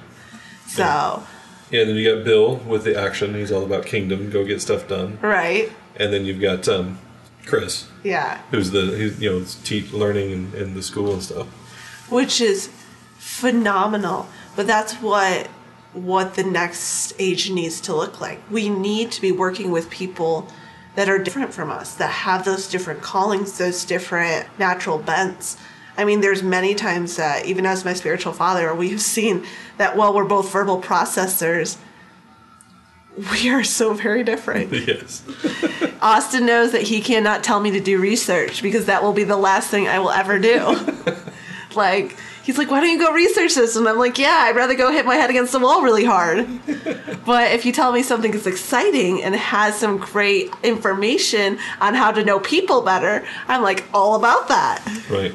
So, 0.67 0.83
yeah 0.85 1.81
and 1.81 1.91
then 1.91 1.97
you 1.97 2.14
got 2.14 2.25
bill 2.25 2.57
with 2.57 2.85
the 2.85 2.97
action 2.99 3.35
he's 3.35 3.53
all 3.53 3.62
about 3.62 3.85
kingdom 3.85 4.31
go 4.31 4.43
get 4.45 4.62
stuff 4.62 4.88
done 4.88 5.19
right? 5.21 5.71
and 5.97 6.11
then 6.12 6.25
you've 6.25 6.41
got 6.41 6.67
um, 6.67 6.99
chris 7.45 7.87
Yeah. 8.03 8.41
who's 8.51 8.71
the 8.71 8.81
who's, 8.87 9.21
you 9.21 9.31
know 9.31 9.45
teach 9.64 9.93
learning 9.93 10.31
in, 10.31 10.55
in 10.55 10.75
the 10.75 10.83
school 10.83 11.12
and 11.12 11.23
stuff 11.23 11.47
which 12.11 12.41
is 12.41 12.71
phenomenal 13.19 14.27
but 14.57 14.67
that's 14.67 14.95
what 14.95 15.49
what 15.92 16.35
the 16.35 16.44
next 16.44 17.12
age 17.18 17.51
needs 17.51 17.81
to 17.83 17.94
look 17.94 18.20
like. 18.20 18.40
We 18.51 18.68
need 18.68 19.11
to 19.12 19.20
be 19.20 19.33
working 19.33 19.70
with 19.70 19.90
people 19.90 20.48
that 20.94 21.09
are 21.09 21.18
different 21.18 21.55
from 21.55 21.70
us 21.70 21.94
that 21.94 22.11
have 22.11 22.44
those 22.44 22.68
different 22.68 23.03
callings 23.03 23.57
those 23.59 23.85
different 23.85 24.46
natural 24.59 24.98
bents. 24.98 25.57
I 25.96 26.05
mean 26.05 26.20
there's 26.20 26.42
many 26.42 26.74
times 26.74 27.16
that 27.16 27.46
even 27.46 27.66
as 27.66 27.85
my 27.85 27.92
spiritual 27.92 28.33
father 28.33 28.74
we've 28.83 29.01
seen 29.01 29.44
that 29.77 29.96
while 29.96 30.12
we're 30.12 30.24
both 30.24 30.53
verbal 30.53 30.83
processors 30.83 31.79
we 33.33 33.48
are 33.51 33.64
so 33.64 33.94
very 33.94 34.22
different. 34.22 34.72
Yes. 34.88 35.24
Austin 36.01 36.46
knows 36.46 36.72
that 36.72 36.83
he 36.83 37.01
cannot 37.01 37.42
tell 37.42 37.61
me 37.61 37.70
to 37.72 37.81
do 37.81 38.01
research 38.01 38.62
because 38.62 38.87
that 38.87 39.03
will 39.03 39.12
be 39.12 39.24
the 39.24 39.37
last 39.37 39.70
thing 39.70 39.88
I 39.88 39.98
will 39.98 40.11
ever 40.11 40.38
do. 40.38 40.77
like, 41.74 42.16
he's 42.49 42.57
like, 42.57 42.71
why 42.71 42.81
don't 42.81 42.89
you 42.89 42.99
go 42.99 43.13
research 43.13 43.57
this? 43.57 43.77
And 43.77 43.87
I'm 43.87 43.99
like, 43.99 44.19
yeah, 44.19 44.45
I'd 44.47 44.57
rather 44.57 44.75
go 44.75 44.91
hit 44.91 45.05
my 45.05 45.17
head 45.17 45.29
against 45.29 45.53
the 45.53 45.59
wall 45.59 45.83
really 45.83 46.07
hard. 46.07 46.49
but 47.27 47.53
if 47.53 47.67
you 47.67 47.73
tell 47.73 47.93
me 47.93 48.03
something 48.03 48.33
is 48.33 48.47
exciting 48.47 49.23
and 49.23 49.37
has 49.37 49.79
some 49.79 49.99
great 49.99 50.51
information 50.63 51.59
on 51.83 51.93
how 51.93 52.11
to 52.11 52.25
know 52.25 52.41
people 52.41 52.81
better, 52.81 53.23
I'm 53.49 53.61
like, 53.61 53.85
all 53.93 54.15
about 54.15 54.49
that. 54.49 54.83
Right. 55.11 55.35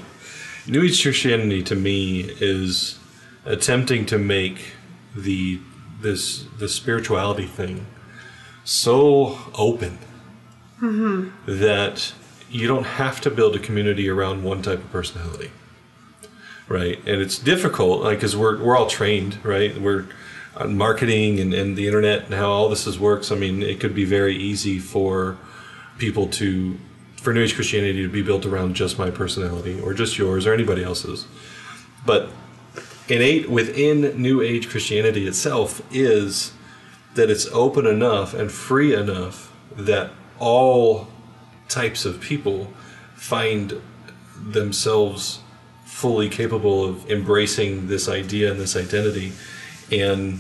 New 0.66 0.82
Age 0.82 1.04
Christianity 1.04 1.62
to 1.62 1.76
me 1.76 2.22
is 2.22 2.98
attempting 3.46 4.08
to 4.08 4.18
make 4.18 4.74
the 5.16 5.60
this 6.02 6.46
the 6.58 6.68
spirituality 6.68 7.46
thing 7.46 7.86
so 8.64 9.38
open 9.54 10.00
mm-hmm. 10.82 11.30
that 11.46 12.14
you 12.50 12.68
don't 12.68 12.86
have 12.86 13.22
to 13.22 13.30
build 13.30 13.56
a 13.56 13.60
community 13.60 14.10
around 14.10 14.44
one 14.44 14.64
type 14.64 14.80
of 14.80 14.92
personality. 14.92 15.52
Right. 16.68 16.98
And 17.00 17.22
it's 17.22 17.38
difficult, 17.38 18.02
like, 18.02 18.20
because 18.20 18.36
we're, 18.36 18.64
we're 18.64 18.78
all 18.78 18.88
trained, 18.88 19.38
right? 19.44 19.80
We're 19.80 20.06
on 20.56 20.78
marketing 20.78 21.40
and, 21.40 21.54
and 21.54 21.76
the 21.76 21.88
internet 21.88 22.26
and 22.26 22.34
how 22.34 22.50
all 22.50 22.70
this 22.70 22.88
is 22.88 23.00
works. 23.00 23.32
I 23.32 23.36
mean, 23.36 23.62
it 23.62 23.80
could 23.80 23.94
be 23.94 24.06
very 24.06 24.36
easy 24.36 24.80
for 24.80 25.38
people 25.98 26.28
to, 26.28 26.78
for 27.18 27.34
New 27.34 27.42
Age 27.42 27.56
Christianity 27.56 28.02
to 28.04 28.10
be 28.10 28.22
built 28.22 28.46
around 28.46 28.76
just 28.76 28.98
my 28.98 29.10
personality 29.10 29.80
or 29.80 29.94
just 29.94 30.18
yours 30.18 30.46
or 30.46 30.54
anybody 30.54 30.84
else's. 30.84 31.28
But 32.06 32.30
innate 33.10 33.50
within 33.50 34.22
New 34.22 34.42
Age 34.42 34.70
Christianity 34.70 35.28
itself 35.28 35.82
is 35.94 36.54
that 37.16 37.30
it's 37.30 37.48
open 37.48 37.86
enough 37.86 38.34
and 38.34 38.52
free 38.52 38.96
enough 38.96 39.54
that 39.76 40.12
all 40.40 41.08
types 41.68 42.06
of 42.06 42.22
people 42.22 42.72
find 43.16 43.82
themselves 44.36 45.40
fully 45.94 46.28
capable 46.28 46.84
of 46.84 47.10
embracing 47.10 47.88
this 47.88 48.10
idea 48.10 48.52
and 48.52 48.60
this 48.60 48.76
identity. 48.76 49.32
And 49.92 50.40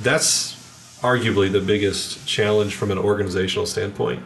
that's 0.00 0.54
arguably 1.00 1.50
the 1.50 1.60
biggest 1.60 2.26
challenge 2.26 2.74
from 2.74 2.90
an 2.90 2.98
organizational 2.98 3.64
standpoint. 3.64 4.22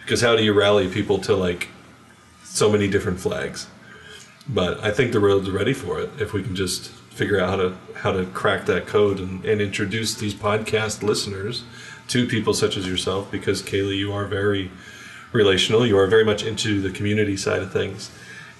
Because 0.00 0.22
how 0.22 0.34
do 0.34 0.42
you 0.42 0.54
rally 0.54 0.88
people 0.88 1.18
to 1.20 1.36
like 1.36 1.68
so 2.42 2.72
many 2.72 2.88
different 2.88 3.20
flags? 3.20 3.68
But 4.48 4.82
I 4.82 4.90
think 4.90 5.12
the 5.12 5.20
road's 5.20 5.50
ready 5.50 5.74
for 5.74 6.00
it 6.00 6.10
if 6.18 6.32
we 6.32 6.42
can 6.42 6.56
just 6.56 6.88
figure 6.88 7.38
out 7.38 7.50
how 7.50 7.56
to 7.56 7.76
how 7.96 8.12
to 8.12 8.24
crack 8.26 8.64
that 8.66 8.86
code 8.86 9.20
and, 9.20 9.44
and 9.44 9.60
introduce 9.60 10.14
these 10.14 10.34
podcast 10.34 11.02
listeners 11.02 11.64
to 12.08 12.26
people 12.26 12.54
such 12.54 12.76
as 12.76 12.88
yourself 12.88 13.30
because 13.30 13.62
Kaylee, 13.62 13.98
you 13.98 14.12
are 14.12 14.24
very 14.24 14.70
relational. 15.32 15.86
You 15.86 15.98
are 15.98 16.06
very 16.06 16.24
much 16.24 16.42
into 16.42 16.80
the 16.80 16.90
community 16.90 17.36
side 17.36 17.62
of 17.62 17.72
things. 17.72 18.10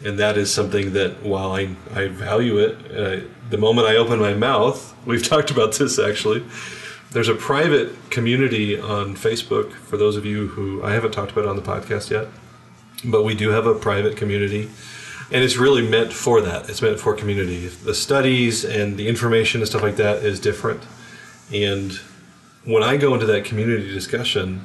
And 0.03 0.18
that 0.18 0.36
is 0.36 0.53
something 0.53 0.92
that 0.95 1.22
while 1.22 1.53
I, 1.53 1.76
I 1.95 2.09
value 2.09 2.59
it, 2.59 2.90
uh, 2.90 3.26
the 3.51 3.59
moment 3.59 3.86
I 3.86 3.97
open 3.97 4.18
my 4.18 4.34
mouth, 4.34 4.95
we've 5.07 5.26
talked 5.28 5.51
about 5.51 5.74
this 5.74 5.99
actually. 5.99 6.45
There's 7.11 7.28
a 7.28 7.34
private 7.34 8.11
community 8.11 8.78
on 8.78 9.14
Facebook 9.14 9.72
for 9.72 9.97
those 9.97 10.16
of 10.16 10.26
you 10.26 10.49
who 10.49 10.82
I 10.82 10.92
haven't 10.92 11.12
talked 11.12 11.30
about 11.30 11.47
on 11.47 11.55
the 11.57 11.62
podcast 11.62 12.11
yet, 12.11 12.26
but 13.05 13.22
we 13.22 13.34
do 13.34 13.51
have 13.51 13.66
a 13.66 13.74
private 13.74 14.16
community 14.16 14.68
and 15.30 15.42
it's 15.42 15.57
really 15.57 15.86
meant 15.86 16.12
for 16.12 16.40
that. 16.40 16.68
It's 16.68 16.82
meant 16.82 17.01
for 17.01 17.14
community. 17.14 17.68
The 17.68 17.95
studies 17.95 18.64
and 18.64 18.97
the 18.97 19.09
information 19.09 19.61
and 19.61 19.68
stuff 19.68 19.82
like 19.82 19.97
that 19.97 20.22
is 20.22 20.38
different, 20.38 20.82
and 21.53 21.92
when 22.64 22.82
I 22.82 22.97
go 22.97 23.14
into 23.14 23.26
that 23.26 23.45
community 23.45 23.92
discussion, 23.92 24.64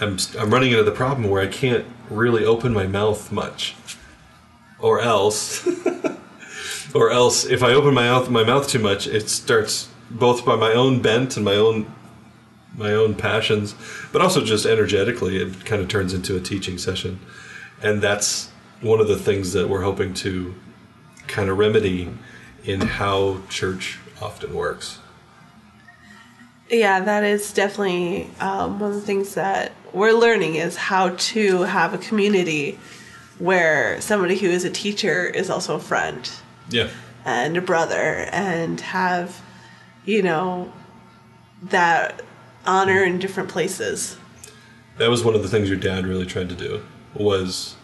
I'm 0.00 0.18
I'm 0.38 0.50
running 0.50 0.72
into 0.72 0.84
the 0.84 0.92
problem 0.92 1.28
where 1.30 1.42
I 1.42 1.48
can't 1.48 1.84
really 2.10 2.44
open 2.44 2.72
my 2.72 2.86
mouth 2.86 3.30
much, 3.32 3.76
or 4.80 5.00
else, 5.00 5.66
or 6.94 7.10
else 7.10 7.44
if 7.44 7.62
I 7.62 7.72
open 7.72 7.94
my 7.94 8.08
mouth 8.08 8.30
my 8.30 8.44
mouth 8.44 8.68
too 8.68 8.78
much, 8.78 9.06
it 9.06 9.28
starts 9.28 9.88
both 10.10 10.44
by 10.44 10.56
my 10.56 10.72
own 10.72 11.02
bent 11.02 11.36
and 11.36 11.44
my 11.44 11.54
own 11.54 11.92
my 12.76 12.92
own 12.92 13.14
passions, 13.14 13.74
but 14.12 14.22
also 14.22 14.44
just 14.44 14.64
energetically, 14.64 15.38
it 15.38 15.64
kind 15.64 15.82
of 15.82 15.88
turns 15.88 16.14
into 16.14 16.36
a 16.36 16.40
teaching 16.40 16.78
session, 16.78 17.18
and 17.82 18.00
that's 18.00 18.50
one 18.80 19.00
of 19.00 19.08
the 19.08 19.18
things 19.18 19.52
that 19.52 19.68
we're 19.68 19.82
hoping 19.82 20.14
to 20.14 20.54
kind 21.26 21.50
of 21.50 21.58
remedy 21.58 22.08
in 22.64 22.80
how 22.80 23.40
church 23.48 23.98
often 24.22 24.54
works. 24.54 24.98
Yeah, 26.70 27.00
that 27.00 27.24
is 27.24 27.52
definitely 27.52 28.28
um, 28.40 28.78
one 28.78 28.90
of 28.90 28.96
the 28.96 29.02
things 29.02 29.34
that 29.34 29.72
we're 29.92 30.12
learning 30.12 30.56
is 30.56 30.76
how 30.76 31.10
to 31.10 31.62
have 31.62 31.94
a 31.94 31.98
community 31.98 32.78
where 33.38 34.00
somebody 34.00 34.36
who 34.38 34.48
is 34.48 34.64
a 34.64 34.70
teacher 34.70 35.26
is 35.26 35.48
also 35.50 35.76
a 35.76 35.80
friend 35.80 36.30
Yeah. 36.70 36.88
and 37.24 37.56
a 37.56 37.60
brother 37.60 38.26
and 38.32 38.80
have, 38.80 39.40
you 40.04 40.22
know, 40.22 40.72
that 41.62 42.22
honor 42.66 43.02
in 43.02 43.18
different 43.18 43.48
places. 43.48 44.16
that 44.98 45.08
was 45.10 45.24
one 45.24 45.34
of 45.34 45.42
the 45.42 45.48
things 45.48 45.68
your 45.68 45.78
dad 45.78 46.06
really 46.06 46.26
tried 46.26 46.48
to 46.48 46.54
do 46.54 46.82
was 47.14 47.76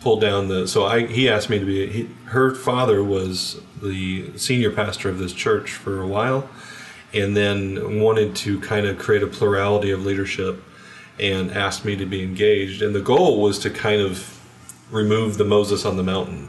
pull 0.00 0.18
down 0.18 0.48
the 0.48 0.66
so 0.66 0.84
i 0.84 1.06
he 1.06 1.28
asked 1.28 1.48
me 1.48 1.58
to 1.58 1.64
be 1.64 1.86
he, 1.86 2.08
her 2.26 2.54
father 2.54 3.02
was 3.04 3.60
the 3.82 4.36
senior 4.36 4.70
pastor 4.70 5.08
of 5.08 5.18
this 5.18 5.32
church 5.32 5.70
for 5.72 6.00
a 6.02 6.06
while 6.06 6.48
and 7.14 7.36
then 7.36 8.00
wanted 8.00 8.34
to 8.34 8.58
kind 8.60 8.86
of 8.86 8.98
create 8.98 9.22
a 9.22 9.26
plurality 9.26 9.90
of 9.90 10.04
leadership 10.04 10.62
and 11.18 11.50
asked 11.52 11.84
me 11.84 11.94
to 11.96 12.04
be 12.06 12.22
engaged 12.22 12.82
and 12.82 12.94
the 12.94 13.00
goal 13.00 13.40
was 13.40 13.58
to 13.58 13.70
kind 13.70 14.00
of 14.02 14.35
remove 14.90 15.38
the 15.38 15.44
moses 15.44 15.84
on 15.84 15.96
the 15.96 16.02
mountain 16.02 16.48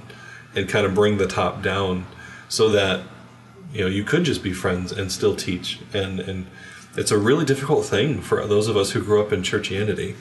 and 0.55 0.69
kind 0.69 0.85
of 0.85 0.93
bring 0.93 1.17
the 1.17 1.27
top 1.27 1.61
down 1.61 2.05
so 2.49 2.69
that 2.69 3.03
you 3.73 3.81
know 3.81 3.87
you 3.87 4.03
could 4.03 4.23
just 4.23 4.43
be 4.43 4.53
friends 4.53 4.91
and 4.91 5.11
still 5.11 5.35
teach 5.35 5.79
and 5.93 6.19
and 6.19 6.45
it's 6.95 7.11
a 7.11 7.17
really 7.17 7.45
difficult 7.45 7.85
thing 7.85 8.21
for 8.21 8.45
those 8.47 8.67
of 8.67 8.75
us 8.77 8.91
who 8.91 9.03
grew 9.03 9.21
up 9.21 9.31
in 9.33 9.41
churchianity 9.41 10.15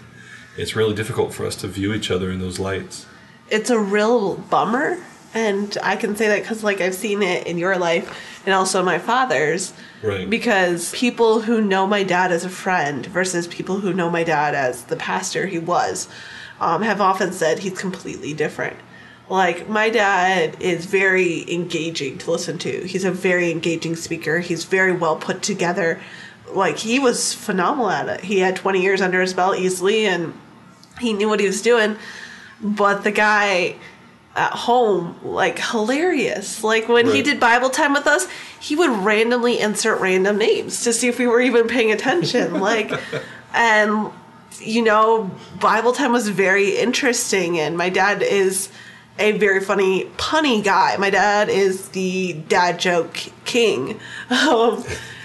it's 0.56 0.74
really 0.74 0.94
difficult 0.94 1.34
for 1.34 1.46
us 1.46 1.56
to 1.56 1.68
view 1.68 1.92
each 1.92 2.10
other 2.10 2.30
in 2.30 2.38
those 2.40 2.58
lights 2.58 3.06
It's 3.48 3.70
a 3.70 3.78
real 3.78 4.36
bummer. 4.36 4.98
And 5.34 5.76
I 5.82 5.96
can 5.96 6.16
say 6.16 6.28
that 6.28 6.40
because, 6.42 6.64
like, 6.64 6.80
I've 6.80 6.94
seen 6.94 7.22
it 7.22 7.46
in 7.46 7.58
your 7.58 7.76
life 7.76 8.40
and 8.46 8.54
also 8.54 8.82
my 8.82 8.98
father's. 8.98 9.72
Right. 10.02 10.28
Because 10.28 10.92
people 10.92 11.42
who 11.42 11.60
know 11.60 11.86
my 11.86 12.02
dad 12.04 12.32
as 12.32 12.44
a 12.44 12.48
friend 12.48 13.04
versus 13.06 13.46
people 13.46 13.80
who 13.80 13.92
know 13.92 14.10
my 14.10 14.24
dad 14.24 14.54
as 14.54 14.84
the 14.84 14.96
pastor 14.96 15.46
he 15.46 15.58
was 15.58 16.08
um, 16.60 16.82
have 16.82 17.00
often 17.00 17.32
said 17.32 17.60
he's 17.60 17.78
completely 17.78 18.32
different. 18.32 18.76
Like, 19.28 19.68
my 19.68 19.90
dad 19.90 20.56
is 20.60 20.86
very 20.86 21.50
engaging 21.52 22.18
to 22.18 22.30
listen 22.30 22.58
to. 22.58 22.86
He's 22.86 23.04
a 23.04 23.10
very 23.10 23.50
engaging 23.50 23.96
speaker. 23.96 24.38
He's 24.38 24.64
very 24.64 24.92
well 24.92 25.16
put 25.16 25.42
together. 25.42 26.00
Like, 26.52 26.78
he 26.78 26.98
was 26.98 27.34
phenomenal 27.34 27.90
at 27.90 28.08
it. 28.08 28.20
He 28.24 28.38
had 28.38 28.54
20 28.54 28.80
years 28.80 29.00
under 29.00 29.20
his 29.20 29.34
belt 29.34 29.58
easily 29.58 30.06
and 30.06 30.32
he 31.00 31.12
knew 31.12 31.28
what 31.28 31.40
he 31.40 31.46
was 31.46 31.60
doing. 31.60 31.96
But 32.60 33.02
the 33.02 33.10
guy 33.10 33.76
at 34.36 34.52
home, 34.52 35.18
like, 35.24 35.58
hilarious. 35.58 36.62
Like, 36.62 36.88
when 36.88 37.06
he 37.06 37.22
did 37.22 37.40
Bible 37.40 37.70
time 37.70 37.94
with 37.94 38.06
us, 38.06 38.28
he 38.60 38.76
would 38.76 38.90
randomly 38.90 39.58
insert 39.58 40.00
random 40.00 40.38
names 40.38 40.84
to 40.84 40.92
see 40.92 41.08
if 41.08 41.18
we 41.18 41.26
were 41.26 41.40
even 41.40 41.66
paying 41.66 41.90
attention. 41.90 42.60
like, 42.60 42.92
and 43.54 44.12
you 44.60 44.82
know, 44.82 45.30
Bible 45.60 45.92
time 45.92 46.12
was 46.12 46.28
very 46.28 46.76
interesting, 46.76 47.58
and 47.58 47.76
my 47.76 47.88
dad 47.88 48.22
is 48.22 48.68
a 49.18 49.32
very 49.32 49.60
funny, 49.60 50.04
punny 50.16 50.62
guy. 50.62 50.96
My 50.98 51.10
dad 51.10 51.48
is 51.48 51.88
the 51.90 52.34
dad 52.48 52.78
joke 52.78 53.16
king, 53.44 53.98
um, 54.30 54.84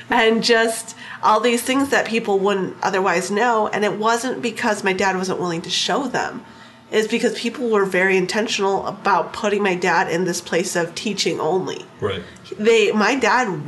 and 0.09 0.43
just 0.43 0.95
all 1.23 1.39
these 1.39 1.61
things 1.61 1.89
that 1.89 2.07
people 2.07 2.39
wouldn't 2.39 2.75
otherwise 2.81 3.29
know. 3.31 3.67
And 3.67 3.85
it 3.85 3.97
wasn't 3.97 4.41
because 4.41 4.83
my 4.83 4.93
dad 4.93 5.15
wasn't 5.15 5.39
willing 5.39 5.61
to 5.63 5.69
show 5.69 6.07
them. 6.07 6.43
It's 6.91 7.07
because 7.07 7.39
people 7.39 7.69
were 7.69 7.85
very 7.85 8.17
intentional 8.17 8.85
about 8.85 9.31
putting 9.31 9.63
my 9.63 9.75
dad 9.75 10.11
in 10.11 10.25
this 10.25 10.41
place 10.41 10.75
of 10.75 10.93
teaching 10.93 11.39
only 11.39 11.85
right 12.01 12.21
they 12.57 12.91
my 12.91 13.15
dad 13.15 13.61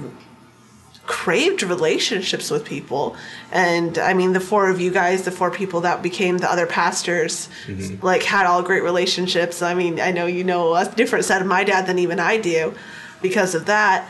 craved 1.06 1.64
relationships 1.64 2.49
with 2.49 2.64
people. 2.64 3.16
And 3.51 3.97
i 3.97 4.14
mean 4.14 4.34
the 4.34 4.39
four 4.39 4.70
of 4.70 4.80
you 4.80 4.91
guys 4.91 5.24
the 5.24 5.32
four 5.32 5.51
people 5.51 5.82
that 5.82 6.01
became 6.01 6.38
the 6.38 6.51
other 6.51 6.66
pastors 6.66 7.49
mm-hmm. 7.66 8.06
like 8.06 8.24
had 8.24 8.45
all 8.45 8.64
great 8.64 8.84
relationships. 8.84 9.62
I 9.62 9.74
mean 9.74 9.99
i 9.99 10.12
know 10.12 10.26
you 10.26 10.43
know 10.43 10.76
a 10.76 10.89
different 10.95 11.26
side 11.26 11.41
of 11.41 11.47
my 11.47 11.64
dad 11.64 11.88
than 11.88 11.99
even 11.99 12.20
i 12.20 12.38
do 12.38 12.74
because 13.22 13.56
of 13.56 13.66
that. 13.66 14.08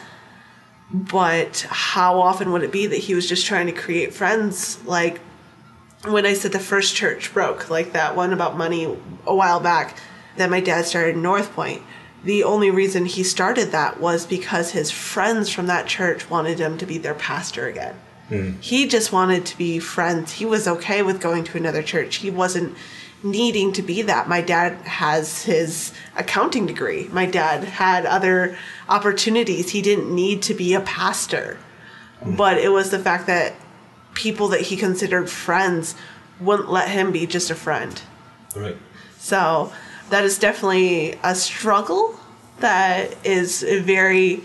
But 0.91 1.65
how 1.69 2.19
often 2.19 2.51
would 2.51 2.61
it 2.63 2.71
be 2.71 2.85
that 2.87 2.97
he 2.97 3.15
was 3.15 3.27
just 3.27 3.45
trying 3.45 3.65
to 3.67 3.71
create 3.71 4.13
friends? 4.13 4.83
Like 4.85 5.21
when 6.03 6.25
I 6.25 6.33
said 6.33 6.51
the 6.51 6.59
first 6.59 6.95
church 6.95 7.33
broke, 7.33 7.69
like 7.69 7.93
that 7.93 8.15
one 8.15 8.33
about 8.33 8.57
money 8.57 8.95
a 9.25 9.33
while 9.33 9.59
back, 9.59 9.97
that 10.35 10.49
my 10.49 10.59
dad 10.59 10.85
started 10.85 11.15
North 11.15 11.53
Point. 11.53 11.81
The 12.23 12.43
only 12.43 12.71
reason 12.71 13.05
he 13.05 13.23
started 13.23 13.71
that 13.71 13.99
was 13.99 14.25
because 14.25 14.71
his 14.71 14.91
friends 14.91 15.49
from 15.49 15.67
that 15.67 15.87
church 15.87 16.29
wanted 16.29 16.59
him 16.59 16.77
to 16.77 16.85
be 16.85 16.97
their 16.97 17.13
pastor 17.13 17.67
again. 17.67 17.95
Hmm. 18.29 18.51
He 18.61 18.87
just 18.87 19.11
wanted 19.11 19.45
to 19.47 19.57
be 19.57 19.79
friends. 19.79 20.33
He 20.33 20.45
was 20.45 20.67
okay 20.67 21.01
with 21.01 21.19
going 21.19 21.43
to 21.45 21.57
another 21.57 21.83
church. 21.83 22.17
He 22.17 22.29
wasn't 22.29 22.77
needing 23.21 23.73
to 23.73 23.81
be 23.81 24.01
that. 24.03 24.29
My 24.29 24.41
dad 24.41 24.73
has 24.81 25.43
his 25.43 25.93
accounting 26.15 26.65
degree. 26.65 27.09
My 27.11 27.25
dad 27.25 27.63
had 27.63 28.05
other 28.05 28.57
opportunities. 28.87 29.71
He 29.71 29.81
didn't 29.81 30.13
need 30.13 30.41
to 30.43 30.53
be 30.53 30.73
a 30.73 30.81
pastor. 30.81 31.57
Hmm. 32.21 32.35
But 32.35 32.57
it 32.57 32.69
was 32.69 32.89
the 32.89 32.99
fact 32.99 33.27
that 33.27 33.55
people 34.13 34.47
that 34.49 34.61
he 34.61 34.77
considered 34.77 35.29
friends 35.29 35.95
wouldn't 36.39 36.69
let 36.69 36.89
him 36.89 37.11
be 37.11 37.25
just 37.25 37.49
a 37.49 37.55
friend. 37.55 38.01
right 38.55 38.77
So 39.17 39.73
that 40.09 40.23
is 40.23 40.37
definitely 40.37 41.17
a 41.23 41.35
struggle 41.35 42.19
that 42.59 43.15
is 43.25 43.63
very 43.63 44.43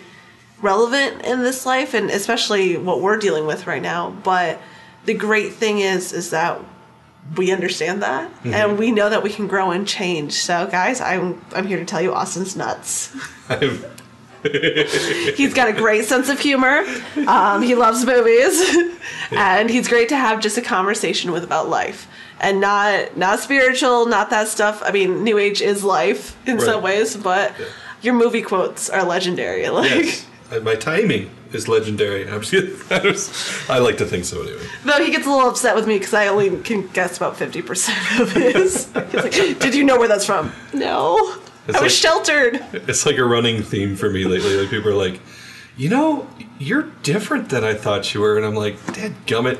relevant 0.61 1.23
in 1.25 1.41
this 1.41 1.65
life 1.65 1.95
and 1.95 2.11
especially 2.11 2.77
what 2.77 3.01
we're 3.01 3.17
dealing 3.17 3.47
with 3.47 3.67
right 3.67 3.83
now. 3.83 4.11
But 4.11 4.61
the 5.05 5.15
great 5.15 5.53
thing 5.53 5.79
is 5.81 6.13
is 6.13 6.31
that 6.31 6.61
we 7.37 7.53
understand 7.53 8.03
that 8.03 8.31
and 8.45 8.79
we 8.79 8.91
know 8.91 9.11
that 9.11 9.23
we 9.23 9.31
can 9.31 9.47
grow 9.47 9.71
and 9.71 9.87
change. 9.87 10.33
So 10.33 10.67
guys, 10.67 11.01
I'm 11.01 11.45
I'm 11.55 11.67
here 11.67 11.79
to 11.79 11.85
tell 11.85 12.01
you 12.01 12.15
Austin's 12.15 12.57
nuts. 12.57 13.15
He's 15.37 15.53
got 15.53 15.69
a 15.69 15.73
great 15.73 16.05
sense 16.05 16.29
of 16.29 16.39
humor. 16.39 16.85
Um, 17.27 17.61
he 17.61 17.75
loves 17.75 18.05
movies, 18.07 18.63
and 19.33 19.69
he's 19.69 19.89
great 19.89 20.09
to 20.11 20.17
have 20.17 20.41
just 20.41 20.57
a 20.57 20.63
conversation 20.63 21.33
with 21.33 21.43
about 21.43 21.69
life, 21.69 22.07
and 22.41 22.61
not 22.61 23.17
not 23.17 23.41
spiritual, 23.41 24.07
not 24.07 24.31
that 24.31 24.49
stuff. 24.49 24.83
I 24.85 24.91
mean, 24.93 25.25
New 25.25 25.39
Age 25.39 25.61
is 25.63 25.83
life 25.85 26.37
in 26.47 26.61
some 26.61 26.83
ways, 26.83 27.17
but 27.17 27.53
your 28.03 28.15
movie 28.15 28.43
quotes 28.43 28.89
are 28.91 29.05
legendary. 29.05 29.69
Like, 29.71 29.91
yes 29.91 30.27
Uh, 30.51 30.61
my 30.61 30.75
timing 30.77 31.29
is 31.53 31.69
legendary 31.69 32.27
i'm 32.29 32.41
just. 32.43 32.91
I 32.99 33.01
was- 33.01 33.31
i 33.69 33.79
like 33.79 33.99
to 33.99 34.07
think 34.07 34.25
so 34.25 34.41
anyway 34.43 34.65
though 34.85 35.03
he 35.05 35.11
gets 35.13 35.27
a 35.27 35.31
little 35.31 35.49
upset 35.51 35.75
with 35.77 35.87
me 35.87 35.99
because 35.99 36.15
I 36.15 36.29
only 36.29 36.49
can 36.63 36.87
guess 36.89 37.17
about 37.19 37.37
fifty 37.37 37.61
percent 37.63 37.99
of 38.21 38.33
his. 38.33 38.87
He's 39.13 39.25
like, 39.25 39.59
"Did 39.65 39.75
you 39.75 39.85
know 39.85 39.99
where 39.99 40.09
that's 40.09 40.25
from?" 40.25 40.53
No, 40.73 41.17
It's 41.67 41.77
I 41.77 41.83
was 41.83 41.93
like- 41.93 42.03
sheltered. 42.05 42.65
It's 42.73 43.05
like 43.05 43.19
a 43.19 43.25
running 43.25 43.63
theme 43.63 43.95
for 43.97 44.09
me 44.11 44.25
lately. 44.25 44.57
Like 44.59 44.71
people 44.71 44.91
are 44.91 44.95
like, 45.09 45.21
you 45.77 45.89
know, 45.91 46.27
you're 46.59 46.87
different 47.03 47.51
than 47.51 47.63
I 47.65 47.75
thought 47.75 48.15
you 48.15 48.21
were, 48.23 48.37
and 48.39 48.45
I'm 48.47 48.55
like, 48.55 48.77
Dad 48.95 49.13
gummit, 49.27 49.59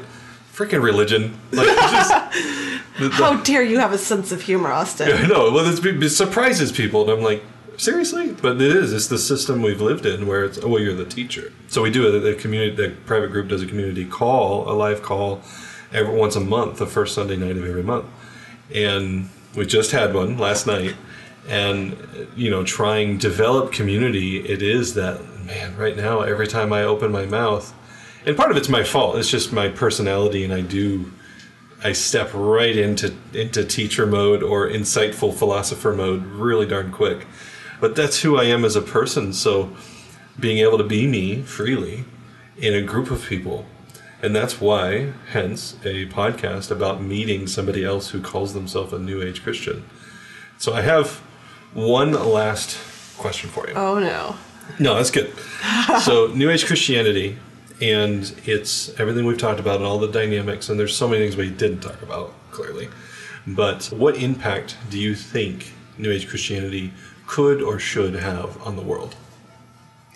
freaking 0.59 0.83
religion. 0.83 1.39
Like, 1.53 1.69
just, 1.69 2.11
the, 2.99 3.09
the, 3.09 3.11
How 3.11 3.37
dare 3.43 3.63
you 3.63 3.79
have 3.79 3.93
a 3.93 3.99
sense 3.99 4.33
of 4.33 4.43
humor, 4.43 4.73
Austin? 4.73 5.13
I 5.13 5.27
know. 5.27 5.53
Well, 5.53 5.67
it's, 5.67 5.85
it 5.85 6.11
surprises 6.11 6.73
people, 6.73 7.03
and 7.03 7.11
I'm 7.11 7.23
like, 7.23 7.45
seriously? 7.77 8.33
But 8.33 8.57
it 8.57 8.77
is. 8.77 8.93
It's 8.93 9.07
the 9.07 9.19
system 9.19 9.63
we've 9.63 9.81
lived 9.81 10.05
in 10.05 10.27
where 10.27 10.45
it's, 10.45 10.59
oh, 10.59 10.69
well, 10.69 10.83
you're 10.83 10.95
the 10.95 11.05
teacher. 11.05 11.53
So 11.69 11.83
we 11.83 11.91
do 11.91 12.07
a, 12.09 12.33
a 12.33 12.35
community. 12.35 12.75
The 12.75 12.95
private 13.07 13.31
group 13.31 13.49
does 13.49 13.63
a 13.63 13.67
community 13.67 14.05
call, 14.05 14.69
a 14.69 14.75
live 14.75 15.01
call, 15.03 15.43
every 15.93 16.15
once 16.15 16.35
a 16.35 16.41
month, 16.41 16.79
the 16.79 16.87
first 16.87 17.15
Sunday 17.15 17.37
night 17.37 17.57
of 17.57 17.65
every 17.65 17.83
month, 17.83 18.07
and 18.75 19.31
we 19.55 19.65
just 19.65 19.93
had 19.93 20.13
one 20.13 20.37
last 20.37 20.67
night. 20.67 20.97
And 21.47 21.97
you 22.37 22.51
know, 22.51 22.63
trying 22.63 23.17
develop 23.17 23.73
community, 23.73 24.39
it 24.47 24.61
is 24.61 24.93
that 24.95 25.23
man. 25.47 25.77
Right 25.79 25.97
now, 25.97 26.21
every 26.21 26.47
time 26.47 26.75
I 26.75 26.83
open 26.83 27.11
my 27.11 27.25
mouth, 27.25 27.73
and 28.29 28.37
part 28.37 28.51
of 28.51 28.57
it's 28.57 28.69
my 28.69 28.85
fault. 28.85 29.17
It's 29.17 29.31
just 29.31 29.53
my 29.53 29.69
personality, 29.69 30.45
and 30.45 30.53
I 30.53 30.61
do 30.61 31.11
I 31.83 31.93
step 31.93 32.31
right 32.35 32.77
into 32.77 33.15
into 33.33 33.65
teacher 33.65 34.07
mode 34.07 34.43
or 34.43 34.69
insightful 34.69 35.35
philosopher 35.35 35.95
mode 35.95 36.25
really 36.27 36.67
darn 36.67 36.93
quick. 36.93 37.27
But 37.81 37.97
that's 37.97 38.21
who 38.23 38.37
I 38.37 38.45
am 38.45 38.65
as 38.65 38.77
a 38.77 38.83
person. 38.83 39.33
So 39.33 39.77
being 40.39 40.59
able 40.59 40.79
to 40.79 40.85
be 40.85 41.07
me 41.07 41.43
freely 41.43 42.05
in 42.57 42.75
a 42.75 42.83
group 42.83 43.11
of 43.11 43.25
people 43.27 43.67
And 44.21 44.35
that's 44.35 44.61
why, 44.61 45.13
hence, 45.31 45.77
a 45.85 46.07
podcast 46.07 46.71
about 46.73 47.01
meeting 47.01 47.47
somebody 47.47 47.85
else 47.85 48.11
who 48.11 48.21
calls 48.21 48.53
themselves 48.53 48.93
a 48.93 48.99
New 48.99 49.23
Age 49.23 49.43
Christian. 49.45 49.85
So 50.59 50.73
I 50.75 50.83
have 50.83 51.21
one 51.73 52.13
last 52.13 52.77
question 53.17 53.49
for 53.49 53.69
you. 53.69 53.75
Oh 53.75 53.99
no. 54.01 54.37
No, 54.79 54.97
that's 54.97 55.11
good. 55.11 55.33
so, 56.03 56.27
New 56.35 56.51
Age 56.51 56.67
Christianity, 56.67 57.39
and 57.81 58.35
it's 58.45 58.89
everything 59.01 59.25
we've 59.25 59.39
talked 59.39 59.61
about 59.61 59.77
and 59.77 59.85
all 59.85 59.99
the 59.99 60.11
dynamics, 60.11 60.69
and 60.69 60.79
there's 60.79 60.97
so 60.97 61.09
many 61.09 61.23
things 61.23 61.37
we 61.37 61.51
didn't 61.51 61.81
talk 61.81 62.01
about, 62.03 62.35
clearly. 62.51 62.89
But 63.47 63.87
what 63.87 64.17
impact 64.17 64.77
do 64.91 64.99
you 64.99 65.15
think 65.15 65.73
New 65.97 66.11
Age 66.11 66.29
Christianity 66.29 66.93
could 67.27 67.63
or 67.63 67.79
should 67.79 68.15
have 68.15 68.61
on 68.67 68.77
the 68.77 68.83
world? 68.83 69.15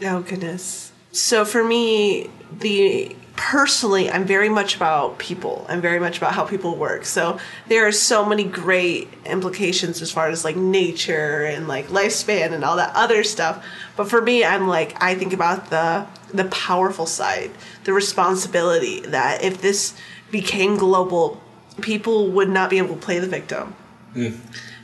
Oh 0.03 0.21
goodness. 0.21 0.93
So 1.13 1.45
for 1.45 1.63
me, 1.63 2.31
the 2.61 3.15
personally, 3.37 4.11
I'm 4.11 4.25
very 4.25 4.49
much 4.49 4.77
about 4.77 5.19
people. 5.19 5.65
I'm 5.69 5.81
very 5.81 5.99
much 5.99 6.19
about 6.19 6.35
how 6.35 6.45
people 6.45 6.77
work. 6.77 7.05
So 7.05 7.39
there 7.69 7.87
are 7.87 7.93
so 7.93 8.25
many 8.25 8.45
great 8.45 9.09
implications 9.25 10.03
as 10.03 10.11
far 10.11 10.29
as 10.29 10.45
like 10.45 10.57
nature 10.57 11.45
and 11.45 11.69
like 11.69 11.89
lifespan 11.89 12.53
and 12.53 12.65
all 12.65 12.77
that 12.77 12.95
other 12.95 13.25
stuff. 13.25 13.65
But 13.97 14.09
for 14.09 14.21
me, 14.21 14.45
I'm 14.45 14.69
like 14.69 15.01
I 15.03 15.15
think 15.15 15.33
about 15.33 15.71
the 15.71 16.07
the 16.33 16.45
powerful 16.47 17.07
side, 17.07 17.51
the 17.85 17.93
responsibility 17.93 19.01
that 19.01 19.43
if 19.43 19.61
this 19.61 19.95
became 20.31 20.77
global, 20.77 21.41
people 21.81 22.31
would 22.31 22.49
not 22.49 22.71
be 22.71 22.79
able 22.79 22.95
to 22.95 23.01
play 23.01 23.19
the 23.19 23.27
victim. 23.27 23.75
Hmm. 24.15 24.31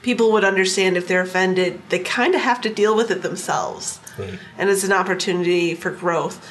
People 0.02 0.32
would 0.32 0.44
understand 0.44 0.96
if 0.96 1.08
they're 1.08 1.22
offended, 1.22 1.82
they 1.88 1.98
kind 1.98 2.34
of 2.34 2.40
have 2.40 2.60
to 2.62 2.72
deal 2.72 2.94
with 2.96 3.10
it 3.10 3.22
themselves. 3.22 4.00
Right. 4.18 4.38
And 4.56 4.70
it's 4.70 4.84
an 4.84 4.92
opportunity 4.92 5.74
for 5.74 5.90
growth. 5.90 6.46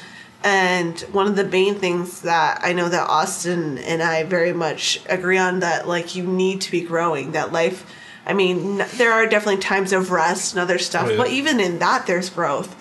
And 0.47 0.97
one 1.11 1.27
of 1.27 1.35
the 1.35 1.43
main 1.43 1.75
things 1.75 2.21
that 2.21 2.61
I 2.63 2.71
know 2.71 2.87
that 2.87 3.09
Austin 3.09 3.77
and 3.79 4.01
I 4.01 4.23
very 4.23 4.53
much 4.53 5.01
agree 5.09 5.37
on 5.37 5.59
that, 5.59 5.89
like, 5.89 6.15
you 6.15 6.23
need 6.23 6.61
to 6.61 6.71
be 6.71 6.79
growing, 6.79 7.33
that 7.33 7.51
life, 7.51 7.85
I 8.25 8.31
mean, 8.33 8.79
n- 8.79 8.87
there 8.95 9.11
are 9.11 9.25
definitely 9.27 9.59
times 9.61 9.91
of 9.91 10.09
rest 10.09 10.53
and 10.53 10.61
other 10.61 10.79
stuff, 10.79 11.07
Oh, 11.07 11.11
yeah. 11.11 11.17
but 11.17 11.31
even 11.31 11.59
in 11.59 11.79
that, 11.79 12.07
there's 12.07 12.29
growth. 12.29 12.73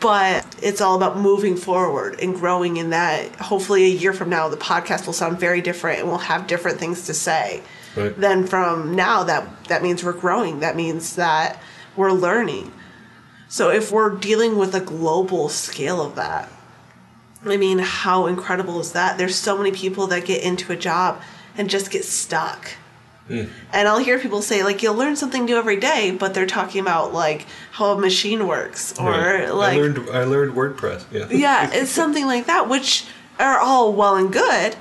But 0.00 0.44
it's 0.62 0.80
all 0.80 0.96
about 0.96 1.16
moving 1.16 1.56
forward 1.56 2.18
and 2.20 2.34
growing 2.34 2.76
in 2.76 2.90
that. 2.90 3.36
Hopefully, 3.36 3.84
a 3.84 3.88
year 3.88 4.12
from 4.12 4.28
now, 4.28 4.48
the 4.48 4.56
podcast 4.56 5.06
will 5.06 5.12
sound 5.12 5.38
very 5.38 5.60
different 5.60 6.00
and 6.00 6.08
we'll 6.08 6.18
have 6.18 6.48
different 6.48 6.78
things 6.80 7.06
to 7.06 7.14
say. 7.14 7.62
Right. 7.96 8.16
Then 8.18 8.46
from 8.48 8.94
now, 8.96 9.22
that 9.24 9.66
that 9.66 9.82
means 9.82 10.02
we're 10.04 10.12
growing. 10.12 10.58
That 10.60 10.74
means 10.76 11.14
that 11.16 11.60
we're 11.96 12.12
learning. 12.12 12.72
So 13.48 13.70
if 13.70 13.90
we're 13.92 14.10
dealing 14.10 14.58
with 14.58 14.74
a 14.76 14.80
global 14.80 15.48
scale 15.48 16.00
of 16.00 16.14
that, 16.16 16.48
I 17.46 17.56
mean, 17.56 17.78
how 17.78 18.26
incredible 18.26 18.80
is 18.80 18.92
that? 18.92 19.18
There's 19.18 19.36
so 19.36 19.56
many 19.58 19.70
people 19.72 20.06
that 20.08 20.24
get 20.24 20.42
into 20.42 20.72
a 20.72 20.76
job 20.76 21.20
and 21.56 21.68
just 21.70 21.90
get 21.90 22.04
stuck. 22.04 22.70
Hmm. 23.28 23.44
And 23.72 23.88
I'll 23.88 23.98
hear 23.98 24.18
people 24.18 24.42
say, 24.42 24.62
like, 24.62 24.82
you'll 24.82 24.94
learn 24.94 25.16
something 25.16 25.44
new 25.46 25.56
every 25.56 25.78
day, 25.80 26.10
but 26.10 26.34
they're 26.34 26.46
talking 26.46 26.80
about, 26.80 27.14
like, 27.14 27.46
how 27.72 27.92
a 27.92 27.98
machine 27.98 28.46
works 28.46 28.98
or, 28.98 29.10
Right. 29.10 29.48
like, 29.50 29.74
I 29.74 29.80
learned 29.80 30.10
I 30.10 30.24
learned 30.24 30.54
WordPress. 30.54 31.04
Yeah. 31.10 31.26
yeah, 31.30 31.70
it's 31.72 31.90
something 31.90 32.26
like 32.26 32.46
that, 32.46 32.68
which 32.68 33.06
are 33.38 33.58
all 33.58 33.92
well 33.94 34.16
and 34.16 34.32
good. 34.32 34.76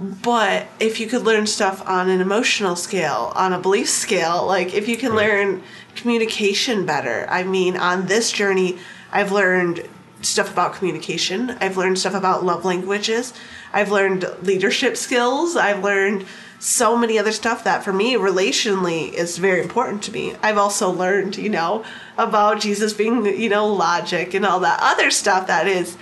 But 0.00 0.68
if 0.78 1.00
you 1.00 1.08
could 1.08 1.22
learn 1.24 1.46
stuff 1.48 1.82
on 1.88 2.08
an 2.08 2.20
emotional 2.20 2.76
scale, 2.76 3.32
on 3.34 3.52
a 3.52 3.58
belief 3.58 3.88
scale, 3.88 4.46
like 4.46 4.72
if 4.74 4.86
you 4.86 4.96
can 4.96 5.10
Right. 5.12 5.28
learn 5.28 5.62
communication 5.96 6.86
better, 6.86 7.26
I 7.28 7.42
mean, 7.42 7.76
on 7.76 8.06
this 8.06 8.30
journey, 8.30 8.78
I've 9.10 9.32
learned 9.32 9.82
stuff 10.20 10.50
about 10.52 10.74
communication. 10.74 11.50
I've 11.60 11.76
learned 11.76 11.98
stuff 11.98 12.14
about 12.14 12.44
love 12.44 12.64
languages. 12.64 13.32
I've 13.72 13.90
learned 13.90 14.26
leadership 14.42 14.96
skills. 14.96 15.56
I've 15.56 15.82
learned 15.82 16.26
so 16.58 16.96
many 16.96 17.18
other 17.18 17.32
stuff 17.32 17.62
that 17.64 17.84
for 17.84 17.92
me 17.92 18.14
relationally 18.14 19.12
is 19.12 19.38
very 19.38 19.62
important 19.62 20.02
to 20.04 20.12
me. 20.12 20.34
I've 20.42 20.58
also 20.58 20.90
learned, 20.90 21.36
you 21.36 21.48
know, 21.48 21.84
about 22.16 22.60
Jesus 22.60 22.92
being, 22.92 23.24
you 23.24 23.48
know, 23.48 23.72
logic 23.72 24.34
and 24.34 24.44
all 24.44 24.60
that 24.60 24.80
other 24.82 25.10
stuff 25.10 25.46
that 25.46 25.68
is 25.68 25.96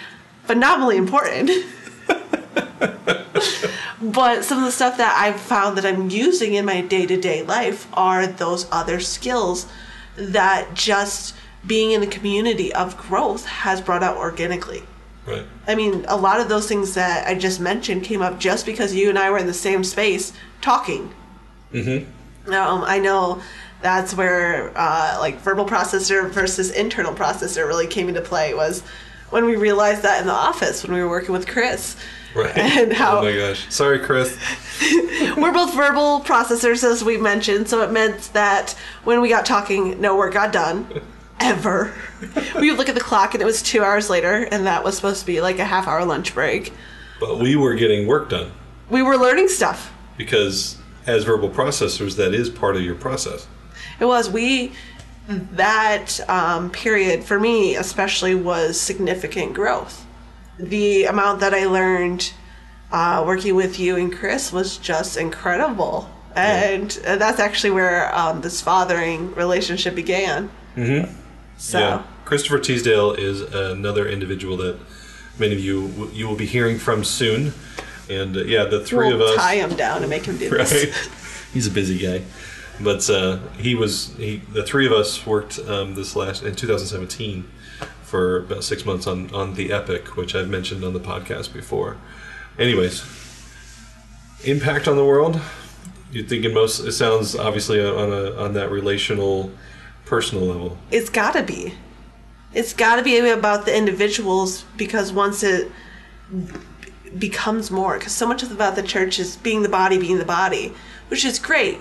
phenomenally 0.45 0.97
important. 0.97 1.51
but 4.01 4.45
some 4.45 4.59
of 4.59 4.65
the 4.65 4.73
stuff 4.73 4.97
that 4.97 5.15
I've 5.19 5.41
found 5.41 5.77
that 5.77 5.85
I'm 5.85 6.09
using 6.09 6.55
in 6.55 6.65
my 6.65 6.81
day 6.81 7.05
to 7.05 7.21
day 7.21 7.43
life 7.43 7.87
are 7.93 8.27
those 8.27 8.67
other 8.73 8.99
skills 9.01 9.67
that 10.17 10.73
just 10.73 11.35
being 11.67 11.93
in 11.93 12.03
a 12.03 12.07
community 12.07 12.73
of 12.75 12.97
growth 12.97 13.47
has 13.47 13.81
brought 13.81 14.03
out 14.03 14.17
organically. 14.17 14.83
Right. 15.27 15.45
I 15.67 15.75
mean, 15.75 16.05
a 16.07 16.17
lot 16.17 16.41
of 16.41 16.49
those 16.49 16.69
things 16.69 16.95
that 16.95 17.27
I 17.27 17.35
just 17.35 17.61
mentioned 17.61 18.05
came 18.05 18.23
up 18.23 18.39
just 18.39 18.65
because 18.65 18.95
you 18.95 19.09
and 19.09 19.19
I 19.19 19.31
were 19.31 19.39
in 19.39 19.47
the 19.47 19.55
same 19.55 19.83
space 19.83 20.33
talking. 20.61 21.13
Mm-hmm. 21.73 22.53
Um, 22.53 22.85
I 22.85 23.01
know 23.01 23.43
that's 23.83 24.15
where 24.15 24.73
uh, 24.77 25.17
like 25.19 25.39
verbal 25.41 25.67
processor 25.67 26.31
versus 26.31 26.71
internal 26.71 27.13
processor 27.13 27.67
really 27.67 27.89
came 27.89 28.09
into 28.09 28.21
play 28.21 28.55
was 28.55 28.83
when 29.31 29.45
we 29.45 29.57
realized 29.57 30.03
that 30.03 30.21
in 30.21 30.27
the 30.29 30.33
office 30.33 30.85
when 30.85 30.95
we 30.95 31.03
were 31.03 31.09
working 31.09 31.33
with 31.33 31.47
Chris. 31.47 31.97
Right. 32.35 32.57
And 32.57 32.93
how 32.93 33.19
oh 33.19 33.23
my 33.23 33.35
gosh. 33.35 33.67
Sorry, 33.73 33.99
Chris. 33.99 34.39
we're 35.37 35.53
both 35.53 35.75
verbal 35.75 36.21
processors, 36.21 36.85
as 36.85 37.03
we 37.03 37.17
mentioned, 37.17 37.69
so 37.69 37.83
it 37.83 37.91
meant 37.91 38.31
that 38.35 38.73
when 39.05 39.21
we 39.21 39.29
got 39.29 39.47
talking, 39.47 40.01
no 40.01 40.17
work 40.17 40.35
got 40.35 40.53
done. 40.53 40.87
Ever. 41.41 41.95
we 42.61 42.71
would 42.71 42.79
look 42.79 42.89
at 42.89 42.95
the 42.95 43.01
clock 43.01 43.35
and 43.35 43.43
it 43.43 43.47
was 43.47 43.63
two 43.63 43.83
hours 43.83 44.09
later, 44.11 44.49
and 44.51 44.67
that 44.67 44.83
was 44.85 44.97
supposed 44.97 45.21
to 45.21 45.27
be 45.27 45.41
like 45.41 45.59
a 45.59 45.65
half 45.65 45.87
hour 45.87 46.05
lunch 46.05 46.35
break. 46.35 46.73
But 47.21 47.39
we 47.39 47.57
were 47.57 47.75
getting 47.75 48.07
work 48.07 48.29
done 48.31 48.53
We 48.91 49.03
were 49.03 49.17
learning 49.17 49.49
stuff. 49.49 49.93
because 50.17 50.79
as 51.07 51.25
verbal 51.25 51.49
processors, 51.51 52.17
that 52.17 52.35
is 52.35 52.51
part 52.51 52.77
of 52.77 52.83
your 52.83 52.95
process. 52.95 53.47
It 54.01 54.07
was, 54.07 54.29
we, 54.29 54.73
that 55.29 56.21
um, 56.29 56.71
period 56.71 57.23
for 57.25 57.39
me 57.39 57.77
especially 57.77 58.35
was 58.35 58.81
significant 58.81 59.55
growth. 59.55 60.05
The 60.59 61.05
amount 61.05 61.41
that 61.41 61.53
I 61.55 61.67
learned 61.67 62.33
uh, 62.93 63.25
working 63.27 63.55
with 63.55 63.79
you 63.79 63.97
and 63.97 64.13
Chris 64.13 64.53
was 64.53 64.79
just 64.79 65.17
incredible. 65.17 66.11
And 66.35 66.99
uh, 67.07 67.17
that's 67.17 67.41
actually 67.41 67.71
where 67.71 68.15
um, 68.15 68.41
this 68.43 68.61
fathering 68.61 69.35
relationship 69.35 69.95
began. 69.95 70.51
Mm-hmm. 70.77 71.13
So, 71.57 71.79
Yeah. 71.79 72.03
Christopher 72.25 72.59
Teasdale 72.59 73.13
is 73.13 73.41
another 73.41 74.09
individual 74.09 74.57
that 74.59 74.77
many 75.39 75.53
of 75.55 75.61
you 75.61 76.11
you 76.13 76.27
will 76.27 76.37
be 76.37 76.47
hearing 76.47 76.79
from 76.79 77.05
soon. 77.05 77.53
And 78.09 78.37
uh, 78.37 78.45
yeah, 78.45 78.65
the 78.65 78.85
3 78.85 79.09
we'll 79.09 79.15
of 79.17 79.21
us 79.21 79.37
tie 79.37 79.55
him 79.57 79.75
down 79.77 80.03
and 80.03 80.11
make 80.11 80.25
him 80.27 80.37
do 80.37 80.49
right? 80.51 80.67
this. 80.67 81.09
He's 81.53 81.67
a 81.67 81.71
busy 81.71 81.99
guy, 81.99 82.23
but 82.81 83.09
uh, 83.09 83.39
he 83.57 83.75
was 83.75 84.13
he. 84.17 84.43
The 84.53 84.63
three 84.63 84.85
of 84.87 84.93
us 84.93 85.25
worked 85.25 85.59
um, 85.61 85.95
this 85.95 86.15
last 86.15 86.43
in 86.43 86.55
2017 86.55 87.45
for 88.03 88.39
about 88.41 88.63
six 88.63 88.85
months 88.85 89.07
on 89.07 89.33
on 89.33 89.55
the 89.55 89.73
Epic, 89.73 90.17
which 90.17 90.35
I've 90.35 90.49
mentioned 90.51 90.85
on 90.85 90.93
the 90.93 91.01
podcast 91.01 91.55
before. 91.55 91.97
Anyways, 92.59 93.03
impact 94.45 94.87
on 94.87 94.97
the 94.97 95.05
world. 95.05 95.41
You're 96.13 96.27
thinking 96.27 96.53
most. 96.53 96.81
It 96.81 96.93
sounds 96.93 97.35
obviously 97.35 97.81
on 97.81 98.13
a 98.13 98.33
on 98.37 98.53
that 98.55 98.71
relational, 98.71 99.51
personal 100.07 100.47
level. 100.47 100.79
It's 100.91 101.11
gotta 101.11 101.43
be. 101.43 101.75
It's 102.55 102.73
gotta 102.73 103.03
be 103.03 103.19
about 103.19 103.67
the 103.67 103.77
individuals 103.77 104.65
because 104.77 105.13
once 105.13 105.43
it 105.43 105.71
becomes 107.19 107.71
more, 107.71 107.99
because 107.99 108.13
so 108.13 108.27
much 108.27 108.43
of 108.43 108.51
about 108.51 108.77
the 108.77 108.83
church 108.83 109.19
is 109.19 109.37
being 109.37 109.63
the 109.63 109.69
body, 109.69 109.99
being 109.99 110.19
the 110.19 110.25
body, 110.25 110.73
which 111.09 111.25
is 111.25 111.39
great. 111.39 111.79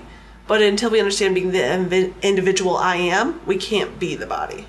But 0.47 0.61
until 0.61 0.91
we 0.91 0.99
understand 0.99 1.33
being 1.33 1.51
the 1.51 2.13
individual 2.21 2.77
I 2.77 2.97
am, 2.97 3.43
we 3.45 3.57
can't 3.57 3.97
be 3.97 4.15
the 4.15 4.27
body. 4.27 4.67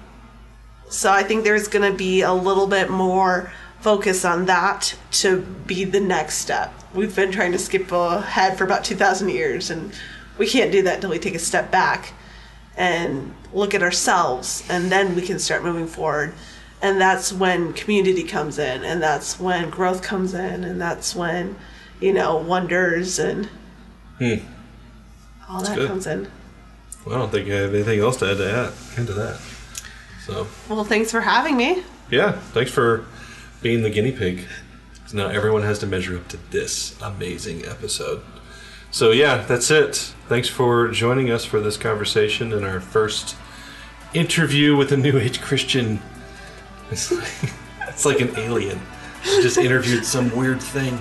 So 0.89 1.11
I 1.13 1.23
think 1.23 1.45
there's 1.45 1.69
going 1.69 1.91
to 1.91 1.97
be 1.97 2.23
a 2.23 2.33
little 2.33 2.67
bit 2.67 2.89
more 2.89 3.53
focus 3.81 4.25
on 4.25 4.47
that 4.47 4.95
to 5.11 5.43
be 5.67 5.85
the 5.85 6.01
next 6.01 6.37
step. 6.37 6.73
We've 6.95 7.15
been 7.15 7.31
trying 7.31 7.53
to 7.53 7.59
skip 7.59 7.93
ahead 7.93 8.57
for 8.57 8.65
about 8.65 8.85
2,000 8.85 9.29
years, 9.29 9.69
and 9.69 9.93
we 10.39 10.47
can't 10.47 10.73
do 10.73 10.83
that 10.83 10.97
until 10.97 11.11
we 11.11 11.19
take 11.19 11.35
a 11.35 11.41
step 11.41 11.71
back 11.71 12.15
and 12.77 13.35
look 13.57 13.75
at 13.75 13.83
ourselves, 13.83 14.63
and 14.69 14.93
then 14.93 15.17
we 15.17 15.23
can 15.23 15.39
start 15.39 15.65
moving 15.65 15.87
forward. 15.87 16.35
And 16.83 17.01
that's 17.01 17.33
when 17.33 17.73
community 17.73 18.23
comes 18.23 18.59
in, 18.59 18.85
and 18.85 19.03
that's 19.03 19.41
when 19.41 19.71
growth 19.71 20.03
comes 20.03 20.35
in, 20.35 20.63
and 20.63 20.81
that's 20.81 21.15
when, 21.17 21.57
you 21.99 22.13
know, 22.13 22.37
wonders 22.37 23.19
and 23.19 23.49
hmm. 24.19 24.35
all 25.49 25.63
that 25.63 25.75
good. 25.75 25.89
comes 25.89 26.07
in. 26.07 26.29
Well, 27.05 27.15
I 27.15 27.19
don't 27.19 27.31
think 27.31 27.49
I 27.49 27.55
have 27.55 27.75
anything 27.75 27.99
else 27.99 28.19
to 28.19 28.31
add 28.31 28.37
to 28.37 28.45
that. 28.45 28.75
Into 28.99 29.15
that. 29.15 29.41
So 30.27 30.47
Well, 30.69 30.85
thanks 30.85 31.11
for 31.11 31.23
having 31.23 31.57
me. 31.57 31.83
yeah, 32.11 32.33
thanks 32.33 32.71
for 32.71 33.07
being 33.63 33.83
the 33.83 33.91
guinea 33.91 34.13
pig. 34.13 34.45
now 35.15 35.29
everyone 35.29 35.63
has 35.63 35.79
to 35.79 35.87
measure 35.87 36.17
up 36.17 36.29
to 36.29 36.37
this 36.51 37.01
amazing 37.01 37.65
episode. 37.65 38.23
So 38.91 39.13
yeah, 39.13 39.45
that's 39.47 39.71
it. 39.71 39.97
Thanks 40.29 40.49
for 40.49 40.89
joining 40.89 41.31
us 41.31 41.45
for 41.45 41.61
this 41.61 41.77
conversation 41.77 42.53
and 42.53 42.65
our 42.65 42.81
first 42.81 43.37
interview 44.17 44.77
with 44.77 44.93
a 44.93 44.97
New 44.97 45.19
Age 45.19 45.41
Christian. 45.41 46.01
It's 46.91 47.13
like, 47.13 47.53
it's 47.89 48.05
like 48.05 48.21
an 48.21 48.37
alien. 48.37 48.81
She 49.23 49.43
just 49.43 49.59
interviewed 49.59 50.05
some 50.05 50.35
weird 50.37 50.63
thing. 50.63 50.99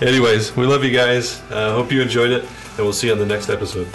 Anyways, 0.00 0.56
we 0.56 0.66
love 0.66 0.84
you 0.84 0.90
guys. 0.90 1.40
Uh, 1.50 1.74
hope 1.74 1.92
you 1.92 2.02
enjoyed 2.02 2.30
it, 2.30 2.42
and 2.42 2.78
we'll 2.78 2.92
see 2.92 3.06
you 3.06 3.12
on 3.12 3.18
the 3.18 3.26
next 3.26 3.48
episode. 3.48 3.86